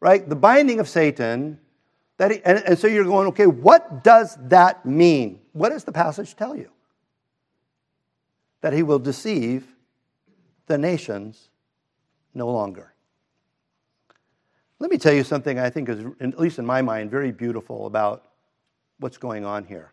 right? 0.00 0.28
The 0.28 0.36
binding 0.36 0.80
of 0.80 0.88
Satan, 0.88 1.58
that 2.18 2.32
he, 2.32 2.40
and, 2.44 2.58
and 2.58 2.78
so 2.78 2.86
you're 2.86 3.04
going, 3.04 3.28
okay, 3.28 3.46
what 3.46 4.04
does 4.04 4.36
that 4.48 4.84
mean? 4.84 5.40
What 5.52 5.70
does 5.70 5.84
the 5.84 5.92
passage 5.92 6.36
tell 6.36 6.54
you? 6.54 6.70
That 8.60 8.72
he 8.72 8.82
will 8.82 8.98
deceive 8.98 9.66
the 10.66 10.76
nations 10.76 11.48
no 12.34 12.48
longer. 12.50 12.92
Let 14.80 14.90
me 14.90 14.98
tell 14.98 15.12
you 15.12 15.24
something 15.24 15.58
I 15.58 15.70
think 15.70 15.88
is, 15.88 16.04
at 16.20 16.38
least 16.38 16.58
in 16.58 16.66
my 16.66 16.82
mind, 16.82 17.10
very 17.10 17.32
beautiful 17.32 17.86
about 17.86 18.24
what's 18.98 19.16
going 19.16 19.44
on 19.44 19.64
here. 19.64 19.92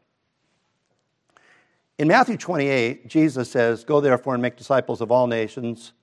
In 1.98 2.08
Matthew 2.08 2.38
28, 2.38 3.08
Jesus 3.08 3.50
says, 3.50 3.84
Go 3.84 4.02
therefore 4.02 4.34
and 4.34 4.42
make 4.42 4.58
disciples 4.58 5.00
of 5.00 5.12
all 5.12 5.28
nations, 5.28 5.94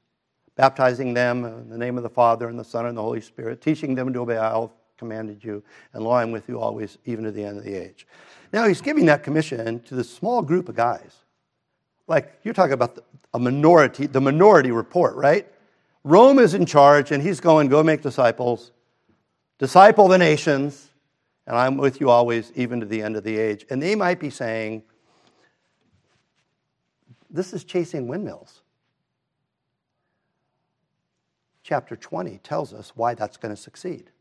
baptizing 0.56 1.14
them 1.14 1.44
in 1.44 1.68
the 1.68 1.78
name 1.78 1.96
of 1.96 2.02
the 2.02 2.08
Father 2.08 2.48
and 2.48 2.58
the 2.58 2.64
Son 2.64 2.86
and 2.86 2.96
the 2.96 3.02
Holy 3.02 3.20
Spirit, 3.20 3.60
teaching 3.60 3.94
them 3.94 4.12
to 4.12 4.20
obey 4.20 4.36
all 4.36 4.72
commanded 5.03 5.42
you, 5.42 5.64
and 5.92 6.05
lo, 6.05 6.12
I'm 6.12 6.30
with 6.30 6.48
you 6.48 6.61
always, 6.61 6.96
even 7.07 7.24
to 7.24 7.32
the 7.32 7.42
end 7.42 7.59
of 7.59 7.64
the 7.64 7.74
age. 7.74 8.07
Now, 8.53 8.68
he's 8.68 8.80
giving 8.80 9.07
that 9.07 9.24
commission 9.24 9.80
to 9.80 9.96
this 9.96 10.09
small 10.09 10.42
group 10.42 10.68
of 10.68 10.76
guys. 10.76 11.16
Like, 12.07 12.38
you're 12.44 12.55
talking 12.55 12.74
about 12.74 13.05
a 13.34 13.38
minority, 13.40 14.07
the 14.07 14.20
minority 14.20 14.70
report, 14.70 15.16
right? 15.16 15.48
Rome 16.05 16.38
is 16.38 16.55
in 16.55 16.66
charge, 16.66 17.11
and 17.11 17.20
he's 17.20 17.40
going, 17.40 17.68
Go 17.68 17.82
make 17.82 18.00
disciples, 18.00 18.70
disciple 19.59 20.07
the 20.07 20.18
nations, 20.18 20.90
and 21.48 21.57
I'm 21.57 21.78
with 21.78 22.00
you 22.00 22.09
always, 22.09 22.53
even 22.55 22.78
to 22.78 22.86
the 22.86 23.03
end 23.03 23.16
of 23.16 23.24
the 23.24 23.36
age. 23.36 23.66
And 23.70 23.82
they 23.82 23.96
might 23.96 24.20
be 24.20 24.30
saying, 24.30 24.84
this 27.28 27.53
is 27.53 27.64
chasing 27.64 28.07
windmills. 28.07 28.61
Chapter 31.64 31.96
20 31.96 32.38
tells 32.38 32.72
us 32.72 32.92
why 32.94 33.14
that's 33.14 33.36
going 33.36 33.53
to 33.53 33.61
succeed 33.61 34.11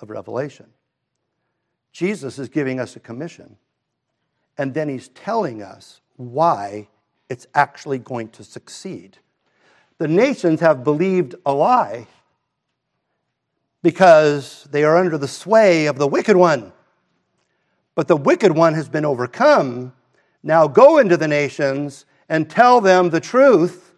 of 0.00 0.10
Revelation. 0.10 0.66
Jesus 1.92 2.38
is 2.38 2.48
giving 2.48 2.80
us 2.80 2.96
a 2.96 3.00
commission, 3.00 3.56
and 4.58 4.74
then 4.74 4.88
he's 4.88 5.08
telling 5.08 5.62
us 5.62 6.00
why 6.16 6.88
it's 7.28 7.46
actually 7.54 7.98
going 7.98 8.28
to 8.30 8.44
succeed. 8.44 9.18
The 9.98 10.08
nations 10.08 10.60
have 10.60 10.84
believed 10.84 11.36
a 11.46 11.54
lie 11.54 12.06
because 13.82 14.66
they 14.70 14.82
are 14.82 14.96
under 14.96 15.18
the 15.18 15.28
sway 15.28 15.86
of 15.86 15.98
the 15.98 16.06
wicked 16.06 16.36
one. 16.36 16.72
But 17.94 18.08
the 18.08 18.16
wicked 18.16 18.52
one 18.52 18.74
has 18.74 18.88
been 18.88 19.04
overcome 19.04 19.92
Now 20.42 20.68
go 20.68 20.98
into 20.98 21.16
the 21.16 21.28
nations 21.28 22.04
and 22.28 22.50
tell 22.50 22.80
them 22.80 23.10
the 23.10 23.20
truth, 23.20 23.94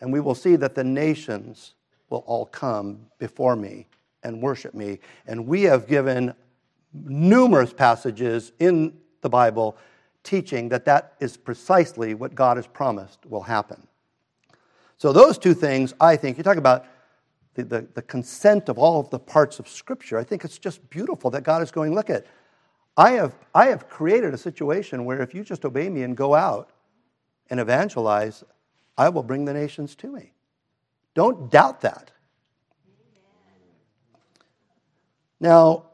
and 0.00 0.12
we 0.12 0.20
will 0.20 0.34
see 0.34 0.56
that 0.56 0.74
the 0.74 0.84
nations 0.84 1.74
will 2.10 2.24
all 2.26 2.44
come 2.46 3.06
before 3.18 3.56
me 3.56 3.86
and 4.22 4.42
worship 4.42 4.74
me. 4.74 4.98
And 5.26 5.46
we 5.46 5.62
have 5.62 5.86
given 5.86 6.34
numerous 6.92 7.72
passages 7.72 8.52
in 8.58 8.94
the 9.20 9.28
Bible 9.28 9.76
teaching 10.22 10.68
that 10.68 10.84
that 10.84 11.14
is 11.20 11.36
precisely 11.36 12.14
what 12.14 12.34
God 12.34 12.56
has 12.56 12.66
promised 12.66 13.26
will 13.26 13.42
happen. 13.42 13.86
So, 14.98 15.12
those 15.12 15.36
two 15.36 15.54
things, 15.54 15.94
I 16.00 16.16
think, 16.16 16.38
you 16.38 16.44
talk 16.44 16.58
about 16.58 16.86
the, 17.54 17.64
the, 17.64 17.88
the, 17.94 18.02
consent 18.02 18.68
of 18.68 18.78
all 18.78 19.00
of 19.00 19.10
the 19.10 19.18
parts 19.18 19.58
of 19.58 19.68
Scripture. 19.68 20.16
I 20.16 20.24
think 20.24 20.44
it's 20.44 20.58
just 20.58 20.88
beautiful 20.90 21.30
that 21.32 21.42
God 21.42 21.60
is 21.60 21.70
going, 21.70 21.94
look 21.94 22.08
at, 22.08 22.24
I 22.96 23.12
have, 23.12 23.34
I 23.54 23.66
have 23.66 23.88
created 23.88 24.32
a 24.32 24.38
situation 24.38 25.04
where 25.04 25.20
if 25.20 25.34
you 25.34 25.42
just 25.42 25.64
obey 25.64 25.88
me 25.88 26.02
and 26.02 26.16
go 26.16 26.34
out 26.34 26.70
and 27.50 27.58
evangelize, 27.58 28.44
I 28.96 29.08
will 29.08 29.22
bring 29.22 29.44
the 29.44 29.52
nations 29.52 29.94
to 29.96 30.08
me. 30.08 30.32
Don't 31.14 31.50
doubt 31.50 31.80
that. 31.80 32.11
Now, 35.42 35.86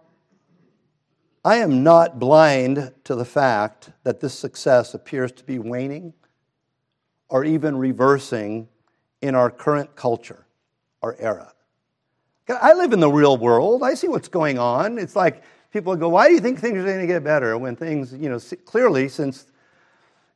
I 1.42 1.56
am 1.56 1.82
not 1.82 2.18
blind 2.18 2.92
to 3.04 3.14
the 3.14 3.24
fact 3.24 3.88
that 4.02 4.20
this 4.20 4.34
success 4.34 4.92
appears 4.92 5.32
to 5.32 5.42
be 5.42 5.58
waning 5.58 6.12
or 7.30 7.46
even 7.46 7.78
reversing 7.78 8.68
in 9.22 9.34
our 9.34 9.50
current 9.50 9.96
culture, 9.96 10.44
our 11.02 11.16
era. 11.18 11.54
I 12.60 12.74
live 12.74 12.92
in 12.92 13.00
the 13.00 13.10
real 13.10 13.38
world. 13.38 13.82
I 13.82 13.94
see 13.94 14.08
what's 14.08 14.28
going 14.28 14.58
on. 14.58 14.98
It's 14.98 15.16
like 15.16 15.42
people 15.72 15.96
go, 15.96 16.10
"Why 16.10 16.28
do 16.28 16.34
you 16.34 16.40
think 16.40 16.58
things 16.58 16.76
are 16.76 16.84
going 16.84 17.00
to 17.00 17.06
get 17.06 17.24
better?" 17.24 17.56
When 17.56 17.74
things, 17.74 18.12
you 18.12 18.28
know, 18.28 18.38
clearly 18.66 19.08
since, 19.08 19.46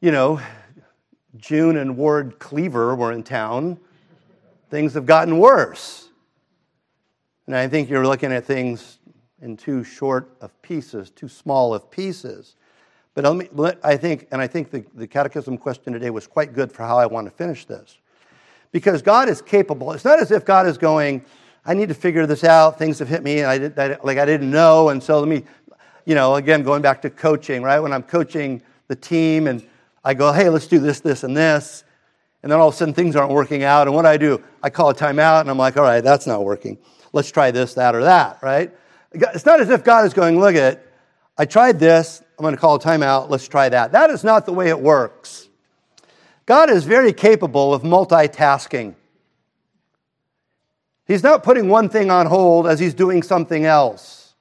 you 0.01 0.11
know, 0.11 0.41
June 1.37 1.77
and 1.77 1.99
Ward 1.99 2.39
Cleaver 2.39 2.95
were 2.95 3.13
in 3.13 3.25
town, 3.25 3.79
things 4.71 4.95
have 4.95 5.05
gotten 5.05 5.39
worse. 5.39 6.09
And 7.47 7.57
I 7.57 7.69
think 7.69 7.91
you're 7.91 8.07
looking 8.07 8.33
at 8.33 8.47
things 8.47 8.99
in 9.43 9.57
too 9.57 9.84
short 9.84 10.34
of 10.40 10.51
pieces, 10.62 11.11
too 11.11 11.28
small 11.28 11.74
of 11.74 11.90
pieces. 11.90 12.55
But 13.14 13.24
let 13.24 13.36
me, 13.36 13.49
let, 13.53 13.78
I 13.84 13.97
think, 13.97 14.28
and 14.32 14.40
I 14.40 14.47
think 14.47 14.70
the, 14.70 14.84
the 14.95 15.07
catechism 15.07 15.59
question 15.59 15.93
today 15.93 16.11
was 16.11 16.26
quite 16.26 16.55
good 16.55 16.72
for 16.72 16.84
how 16.84 16.99
I 16.99 17.07
want 17.07 17.26
to 17.26 17.30
finish 17.30 17.66
this. 17.66 17.99
Because 18.70 19.03
God 19.03 19.28
is 19.28 19.43
capable. 19.43 19.93
It's 19.93 20.05
not 20.05 20.18
as 20.18 20.30
if 20.30 20.47
God 20.47 20.66
is 20.66 20.78
going, 20.78 21.22
I 21.66 21.74
need 21.74 21.88
to 21.90 21.95
figure 21.95 22.26
this 22.26 22.43
out. 22.43 22.78
Things 22.78 22.99
have 23.01 23.09
hit 23.09 23.22
me, 23.22 23.40
and 23.40 23.47
I 23.47 23.59
did, 23.59 23.78
I, 23.78 23.99
like 24.03 24.18
I 24.18 24.24
didn't 24.24 24.51
know, 24.51 24.88
and 24.88 25.03
so 25.03 25.18
let 25.20 25.28
me, 25.28 25.45
you 26.07 26.14
know, 26.14 26.36
again 26.36 26.62
going 26.62 26.80
back 26.80 27.03
to 27.03 27.11
coaching, 27.11 27.62
right? 27.62 27.80
When 27.80 27.93
I'm 27.93 28.03
coaching 28.03 28.62
the 28.88 28.97
team, 28.97 29.47
and 29.47 29.62
I 30.05 30.14
go, 30.14 30.32
hey, 30.32 30.49
let's 30.49 30.66
do 30.66 30.78
this, 30.78 31.01
this, 31.01 31.22
and 31.22 31.36
this, 31.36 31.84
and 32.43 32.51
then 32.51 32.59
all 32.59 32.68
of 32.68 32.74
a 32.74 32.76
sudden 32.76 32.95
things 32.95 33.14
aren't 33.14 33.30
working 33.30 33.62
out, 33.62 33.86
and 33.86 33.95
what 33.95 34.03
do 34.03 34.09
I 34.09 34.16
do? 34.16 34.43
I 34.62 34.70
call 34.70 34.90
a 34.90 34.95
timeout, 34.95 35.43
and 35.43 35.51
I'm 35.51 35.59
like, 35.59 35.76
all 35.76 35.84
right, 35.84 36.03
that's 36.03 36.26
not 36.26 36.45
working. 36.45 36.78
Let's 37.12 37.30
try 37.30 37.51
this, 37.51 37.74
that, 37.74 37.95
or 37.95 38.03
that, 38.03 38.38
right? 38.43 38.72
It's 39.15 39.47
not 39.47 39.61
as 39.61 39.71
if 39.71 39.85
God 39.85 40.07
is 40.07 40.15
going, 40.15 40.39
look 40.39 40.55
at, 40.55 40.87
I 41.37 41.45
tried 41.45 41.79
this, 41.79 42.23
I'm 42.39 42.43
going 42.43 42.55
to 42.55 42.61
call 42.61 42.77
a 42.77 42.81
timeout, 42.81 43.31
let's 43.31 43.49
try 43.49 43.69
that. 43.69 43.93
That 43.93 44.11
is 44.11 44.25
not 44.25 44.47
the 44.47 44.53
way 44.53 44.69
it 44.69 44.81
works. 44.81 45.49
God 46.47 46.71
is 46.71 46.85
very 46.85 47.13
capable 47.13 47.73
of 47.73 47.83
multitasking. 47.83 48.95
He's 51.07 51.23
not 51.23 51.43
putting 51.43 51.69
one 51.69 51.89
thing 51.89 52.11
on 52.11 52.27
hold 52.27 52.67
as 52.67 52.81
he's 52.81 52.95
doing 52.95 53.23
something 53.23 53.65
else. 53.65 54.35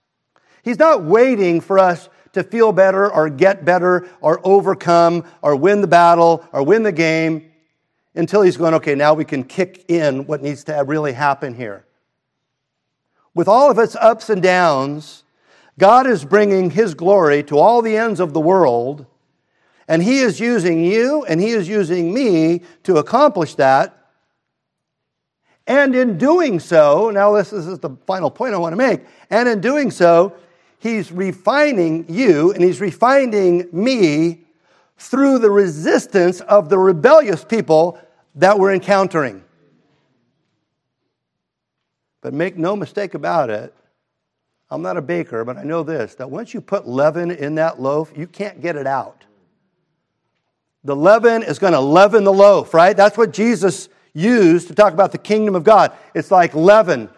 He's 0.64 0.80
not 0.80 1.04
waiting 1.04 1.60
for 1.60 1.80
us 1.80 2.10
to 2.34 2.44
feel 2.44 2.72
better 2.72 3.12
or 3.12 3.30
get 3.30 3.66
better 3.66 4.08
or 4.22 4.40
overcome 4.44 5.26
or 5.42 5.56
win 5.56 5.82
the 5.82 5.88
battle 5.88 6.48
or 6.54 6.64
win 6.64 6.84
the 6.84 6.92
game 6.92 7.52
until 8.16 8.42
he's 8.42 8.58
going, 8.58 8.74
okay, 8.76 8.96
now 8.96 9.14
we 9.14 9.26
can 9.26 9.44
kick 9.44 9.86
in 9.90 10.26
what 10.28 10.42
needs 10.42 10.64
to 10.66 10.74
really 10.86 11.14
happen 11.14 11.54
here 11.54 11.86
with 13.34 13.48
all 13.48 13.72
of 13.72 13.80
its 13.80 13.96
ups 13.96 14.30
and 14.30 14.42
downs, 14.42 15.24
God 15.80 16.06
is 16.08 16.26
bringing 16.26 16.72
His 16.72 16.94
glory 16.94 17.44
to 17.44 17.58
all 17.58 17.82
the 17.82 17.98
ends 17.98 18.20
of 18.20 18.34
the 18.34 18.40
world, 18.40 19.06
and 19.88 20.04
He 20.04 20.20
is 20.20 20.40
using 20.40 20.84
you 20.84 21.24
and 21.26 21.40
He 21.40 21.50
is 21.50 21.68
using 21.68 22.14
me 22.14 22.62
to 22.84 22.98
accomplish 22.98 23.56
that. 23.56 23.98
And 25.68 25.96
in 25.96 26.18
doing 26.18 26.60
so, 26.60 27.10
now 27.12 27.34
this 27.34 27.54
is 27.54 27.80
the 27.80 27.96
final 28.06 28.30
point 28.30 28.54
I 28.54 28.58
want 28.58 28.74
to 28.74 28.78
make, 28.78 29.02
and 29.30 29.48
in 29.48 29.62
doing 29.62 29.92
so, 29.92 30.36
He's 30.80 31.12
refining 31.12 32.06
you 32.10 32.52
and 32.52 32.64
He's 32.64 32.82
refining 32.82 33.68
me 33.72 34.42
through 34.98 35.40
the 35.40 35.52
resistance 35.52 36.42
of 36.42 36.70
the 36.70 36.78
rebellious 36.78 37.44
people 37.44 38.00
that 38.36 38.60
we're 38.60 38.74
encountering. 38.74 39.44
But 42.22 42.34
make 42.34 42.58
no 42.58 42.76
mistake 42.76 43.14
about 43.14 43.50
it, 43.50 43.74
I'm 44.70 44.82
not 44.82 44.96
a 44.96 45.02
baker, 45.02 45.44
but 45.44 45.58
I 45.58 45.64
know 45.64 45.84
this 45.84 46.16
that 46.16 46.30
once 46.30 46.54
you 46.54 46.62
put 46.62 46.88
leaven 46.88 47.30
in 47.32 47.56
that 47.56 47.82
loaf, 47.82 48.12
you 48.16 48.26
can't 48.26 48.62
get 48.62 48.76
it 48.76 48.88
out. 48.88 49.26
The 50.84 50.96
leaven 50.96 51.44
is 51.44 51.60
going 51.60 51.74
to 51.74 51.80
leaven 51.80 52.24
the 52.24 52.34
loaf, 52.34 52.74
right? 52.74 52.96
That's 52.96 53.18
what 53.18 53.34
Jesus 53.34 53.90
used 54.14 54.68
to 54.70 54.76
talk 54.76 54.94
about 54.94 55.12
the 55.12 55.18
kingdom 55.18 55.56
of 55.56 55.64
God. 55.64 55.92
It's 56.16 56.32
like 56.32 56.56
leaven, 56.56 57.10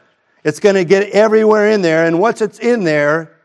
it's 0.43 0.59
going 0.59 0.75
to 0.75 0.83
get 0.83 1.09
everywhere 1.11 1.69
in 1.69 1.81
there, 1.81 2.05
and 2.05 2.19
once 2.19 2.41
it's 2.41 2.59
in 2.59 2.83
there, 2.83 3.37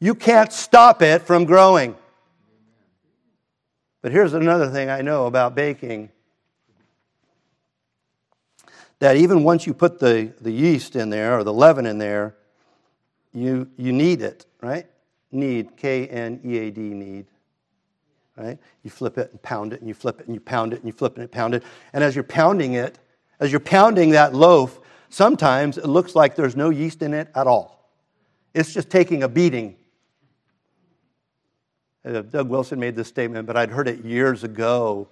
you 0.00 0.14
can't 0.14 0.52
stop 0.52 1.00
it 1.00 1.22
from 1.22 1.44
growing. 1.44 1.96
But 4.02 4.12
here's 4.12 4.34
another 4.34 4.68
thing 4.68 4.90
I 4.90 5.00
know 5.00 5.26
about 5.26 5.54
baking 5.54 6.10
that 8.98 9.16
even 9.16 9.44
once 9.44 9.66
you 9.66 9.74
put 9.74 9.98
the, 9.98 10.32
the 10.40 10.50
yeast 10.50 10.96
in 10.96 11.10
there 11.10 11.38
or 11.38 11.44
the 11.44 11.52
leaven 11.52 11.86
in 11.86 11.98
there, 11.98 12.36
you, 13.32 13.68
you 13.76 13.92
knead 13.92 14.22
it, 14.22 14.46
right? 14.60 14.86
Knead, 15.32 15.76
K 15.76 16.06
N 16.06 16.40
E 16.44 16.58
A 16.58 16.70
D, 16.70 16.80
need. 16.80 17.26
Right? 18.36 18.58
You 18.82 18.90
flip 18.90 19.18
it 19.18 19.30
and 19.30 19.42
pound 19.42 19.72
it, 19.72 19.80
and 19.80 19.88
you 19.88 19.94
flip 19.94 20.20
it 20.20 20.26
and 20.26 20.34
you 20.34 20.40
pound 20.40 20.72
it, 20.72 20.80
and 20.80 20.86
you 20.86 20.92
flip 20.92 21.18
it 21.18 21.22
and 21.22 21.30
pound 21.30 21.54
it. 21.54 21.62
And 21.92 22.02
as 22.02 22.14
you're 22.14 22.24
pounding 22.24 22.74
it, 22.74 22.98
as 23.40 23.50
you're 23.50 23.60
pounding 23.60 24.10
that 24.10 24.34
loaf, 24.34 24.80
sometimes 25.08 25.78
it 25.78 25.86
looks 25.86 26.14
like 26.14 26.36
there's 26.36 26.56
no 26.56 26.70
yeast 26.70 27.02
in 27.02 27.14
it 27.14 27.28
at 27.34 27.46
all. 27.46 27.92
It's 28.54 28.72
just 28.72 28.90
taking 28.90 29.24
a 29.24 29.28
beating. 29.28 29.76
Uh, 32.04 32.22
Doug 32.22 32.48
Wilson 32.48 32.78
made 32.78 32.96
this 32.96 33.08
statement, 33.08 33.46
but 33.46 33.56
I'd 33.56 33.70
heard 33.70 33.88
it 33.88 34.04
years 34.04 34.44
ago, 34.44 35.08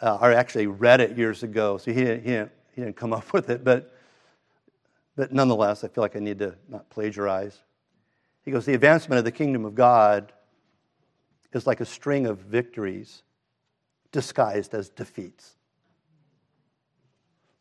uh, 0.00 0.18
or 0.20 0.32
actually 0.32 0.66
read 0.66 1.00
it 1.00 1.16
years 1.16 1.42
ago, 1.42 1.78
so 1.78 1.92
he 1.92 2.04
didn't, 2.04 2.22
he 2.22 2.30
didn't 2.30 2.52
he 2.74 2.82
didn't 2.82 2.96
come 2.96 3.12
up 3.18 3.32
with 3.32 3.50
it, 3.50 3.64
but, 3.64 3.92
but 5.16 5.32
nonetheless, 5.32 5.84
I 5.84 5.88
feel 5.88 6.02
like 6.02 6.16
I 6.16 6.20
need 6.20 6.38
to 6.40 6.54
not 6.68 6.88
plagiarize. 6.90 7.58
He 8.44 8.50
goes, 8.50 8.66
The 8.66 8.74
advancement 8.74 9.18
of 9.18 9.24
the 9.24 9.32
kingdom 9.32 9.64
of 9.64 9.74
God 9.74 10.32
is 11.52 11.66
like 11.66 11.80
a 11.80 11.86
string 11.86 12.26
of 12.26 12.38
victories 12.38 13.22
disguised 14.12 14.74
as 14.74 14.88
defeats. 14.88 15.54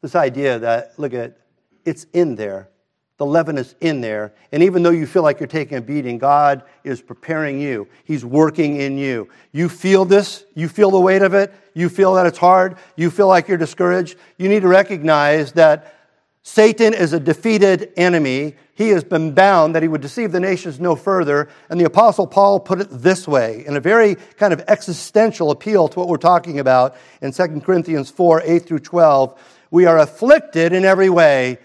This 0.02 0.16
idea 0.16 0.60
that, 0.60 0.94
look 0.98 1.14
at, 1.14 1.38
it's 1.86 2.06
in 2.14 2.36
there. 2.36 2.70
The 3.18 3.26
leaven 3.26 3.58
is 3.58 3.76
in 3.80 4.02
there. 4.02 4.34
And 4.52 4.64
even 4.64 4.82
though 4.82 4.90
you 4.90 5.06
feel 5.06 5.22
like 5.22 5.40
you're 5.40 5.48
taking 5.48 5.78
a 5.78 5.82
beating, 5.82 6.18
God 6.18 6.64
is 6.84 7.02
preparing 7.02 7.60
you. 7.60 7.88
He's 8.04 8.26
working 8.26 8.78
in 8.78 8.98
you. 8.98 9.30
You 9.52 9.70
feel 9.70 10.04
this. 10.04 10.46
You 10.56 10.68
feel 10.68 10.90
the 10.90 11.00
weight 11.00 11.22
of 11.22 11.34
it. 11.34 11.54
You 11.76 11.90
feel 11.90 12.16
that 12.16 12.26
it's 12.26 12.40
hard. 12.40 12.78
You 12.96 13.12
feel 13.12 13.28
like 13.28 13.48
you're 13.48 13.58
discouraged. 13.58 14.18
You 14.38 14.50
need 14.50 14.62
to 14.64 14.68
recognize 14.68 15.52
that 15.54 15.94
Satan 16.42 16.94
is 16.94 17.14
a 17.14 17.20
defeated 17.20 17.94
enemy. 17.96 18.56
He 18.74 18.90
has 18.90 19.04
been 19.04 19.32
bound 19.34 19.76
that 19.76 19.84
he 19.84 19.88
would 19.88 20.02
deceive 20.02 20.32
the 20.32 20.40
nations 20.40 20.80
no 20.80 20.96
further. 20.96 21.50
And 21.70 21.80
the 21.80 21.86
Apostle 21.86 22.26
Paul 22.26 22.60
put 22.60 22.82
it 22.82 22.88
this 22.90 23.28
way 23.28 23.64
in 23.66 23.78
a 23.78 23.80
very 23.80 24.16
kind 24.38 24.52
of 24.52 24.62
existential 24.68 25.52
appeal 25.52 25.88
to 25.88 26.00
what 26.00 26.10
we're 26.10 26.18
talking 26.18 26.60
about 26.60 26.96
in 27.22 27.32
2 27.32 27.62
Corinthians 27.62 28.10
4 28.10 28.42
8 28.44 28.66
through 28.66 28.80
12. 28.80 29.40
We 29.70 29.86
are 29.86 30.00
afflicted 30.00 30.74
in 30.74 30.84
every 30.84 31.10
way 31.10 31.60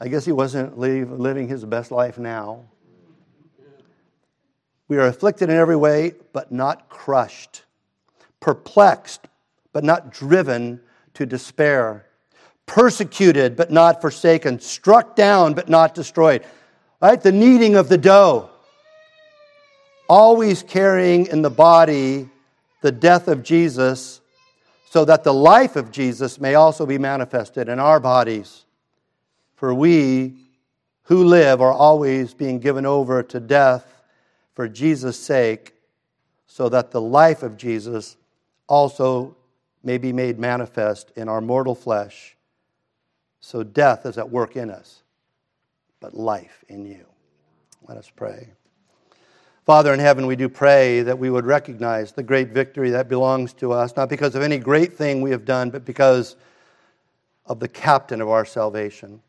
I 0.00 0.08
guess 0.08 0.24
he 0.24 0.32
wasn't 0.32 0.78
living 0.78 1.48
his 1.48 1.64
best 1.64 1.90
life 1.90 2.18
now. 2.18 2.64
We 4.88 4.96
are 4.96 5.06
afflicted 5.06 5.50
in 5.50 5.56
every 5.56 5.76
way, 5.76 6.14
but 6.32 6.50
not 6.50 6.88
crushed, 6.88 7.64
perplexed, 8.40 9.28
but 9.72 9.84
not 9.84 10.10
driven 10.10 10.80
to 11.14 11.26
despair, 11.26 12.06
persecuted, 12.66 13.56
but 13.56 13.70
not 13.70 14.00
forsaken, 14.00 14.58
struck 14.58 15.14
down, 15.14 15.54
but 15.54 15.68
not 15.68 15.94
destroyed. 15.94 16.44
Right? 17.00 17.20
The 17.20 17.32
kneading 17.32 17.76
of 17.76 17.88
the 17.88 17.98
dough. 17.98 18.50
Always 20.08 20.62
carrying 20.62 21.26
in 21.26 21.42
the 21.42 21.50
body 21.50 22.28
the 22.80 22.90
death 22.90 23.28
of 23.28 23.42
Jesus, 23.42 24.22
so 24.88 25.04
that 25.04 25.22
the 25.22 25.34
life 25.34 25.76
of 25.76 25.92
Jesus 25.92 26.40
may 26.40 26.54
also 26.54 26.86
be 26.86 26.98
manifested 26.98 27.68
in 27.68 27.78
our 27.78 28.00
bodies. 28.00 28.64
For 29.60 29.74
we 29.74 30.36
who 31.02 31.22
live 31.22 31.60
are 31.60 31.70
always 31.70 32.32
being 32.32 32.60
given 32.60 32.86
over 32.86 33.22
to 33.24 33.38
death 33.38 34.02
for 34.54 34.66
Jesus' 34.66 35.18
sake, 35.18 35.74
so 36.46 36.70
that 36.70 36.92
the 36.92 37.00
life 37.02 37.42
of 37.42 37.58
Jesus 37.58 38.16
also 38.70 39.36
may 39.84 39.98
be 39.98 40.14
made 40.14 40.38
manifest 40.38 41.12
in 41.14 41.28
our 41.28 41.42
mortal 41.42 41.74
flesh. 41.74 42.38
So 43.40 43.62
death 43.62 44.06
is 44.06 44.16
at 44.16 44.30
work 44.30 44.56
in 44.56 44.70
us, 44.70 45.02
but 46.00 46.14
life 46.14 46.64
in 46.70 46.86
you. 46.86 47.04
Let 47.86 47.98
us 47.98 48.10
pray. 48.16 48.48
Father 49.66 49.92
in 49.92 50.00
heaven, 50.00 50.26
we 50.26 50.36
do 50.36 50.48
pray 50.48 51.02
that 51.02 51.18
we 51.18 51.28
would 51.28 51.44
recognize 51.44 52.12
the 52.12 52.22
great 52.22 52.48
victory 52.48 52.88
that 52.92 53.10
belongs 53.10 53.52
to 53.52 53.72
us, 53.72 53.94
not 53.94 54.08
because 54.08 54.34
of 54.34 54.40
any 54.40 54.56
great 54.56 54.96
thing 54.96 55.20
we 55.20 55.32
have 55.32 55.44
done, 55.44 55.68
but 55.68 55.84
because 55.84 56.36
of 57.44 57.60
the 57.60 57.68
captain 57.68 58.22
of 58.22 58.30
our 58.30 58.46
salvation, 58.46 59.20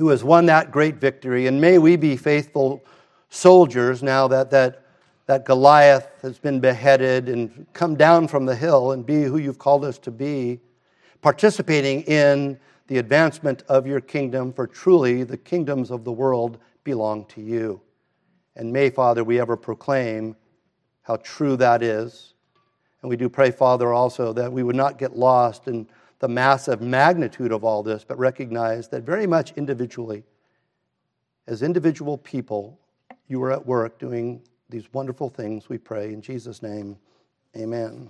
who 0.00 0.08
has 0.08 0.24
won 0.24 0.46
that 0.46 0.70
great 0.70 0.94
victory. 0.94 1.46
And 1.46 1.60
may 1.60 1.76
we 1.76 1.94
be 1.94 2.16
faithful 2.16 2.82
soldiers 3.28 4.02
now 4.02 4.26
that, 4.28 4.50
that, 4.50 4.86
that 5.26 5.44
Goliath 5.44 6.08
has 6.22 6.38
been 6.38 6.58
beheaded 6.58 7.28
and 7.28 7.66
come 7.74 7.96
down 7.96 8.26
from 8.26 8.46
the 8.46 8.56
hill 8.56 8.92
and 8.92 9.04
be 9.04 9.24
who 9.24 9.36
you've 9.36 9.58
called 9.58 9.84
us 9.84 9.98
to 9.98 10.10
be, 10.10 10.58
participating 11.20 12.00
in 12.04 12.58
the 12.86 12.96
advancement 12.96 13.62
of 13.68 13.86
your 13.86 14.00
kingdom, 14.00 14.54
for 14.54 14.66
truly 14.66 15.22
the 15.22 15.36
kingdoms 15.36 15.90
of 15.90 16.04
the 16.04 16.12
world 16.12 16.56
belong 16.82 17.26
to 17.26 17.42
you. 17.42 17.78
And 18.56 18.72
may, 18.72 18.88
Father, 18.88 19.22
we 19.22 19.38
ever 19.38 19.54
proclaim 19.54 20.34
how 21.02 21.16
true 21.16 21.56
that 21.56 21.82
is. 21.82 22.32
And 23.02 23.10
we 23.10 23.16
do 23.16 23.28
pray, 23.28 23.50
Father, 23.50 23.92
also 23.92 24.32
that 24.32 24.50
we 24.50 24.62
would 24.62 24.76
not 24.76 24.96
get 24.96 25.14
lost 25.14 25.68
in 25.68 25.86
the 26.20 26.28
massive 26.28 26.80
magnitude 26.80 27.50
of 27.50 27.64
all 27.64 27.82
this, 27.82 28.04
but 28.04 28.18
recognize 28.18 28.88
that 28.88 29.02
very 29.02 29.26
much 29.26 29.52
individually, 29.56 30.22
as 31.46 31.62
individual 31.62 32.16
people, 32.18 32.78
you 33.26 33.42
are 33.42 33.50
at 33.50 33.66
work 33.66 33.98
doing 33.98 34.42
these 34.68 34.84
wonderful 34.92 35.28
things, 35.28 35.68
we 35.68 35.78
pray. 35.78 36.12
In 36.12 36.20
Jesus' 36.22 36.62
name, 36.62 36.96
amen. 37.56 38.08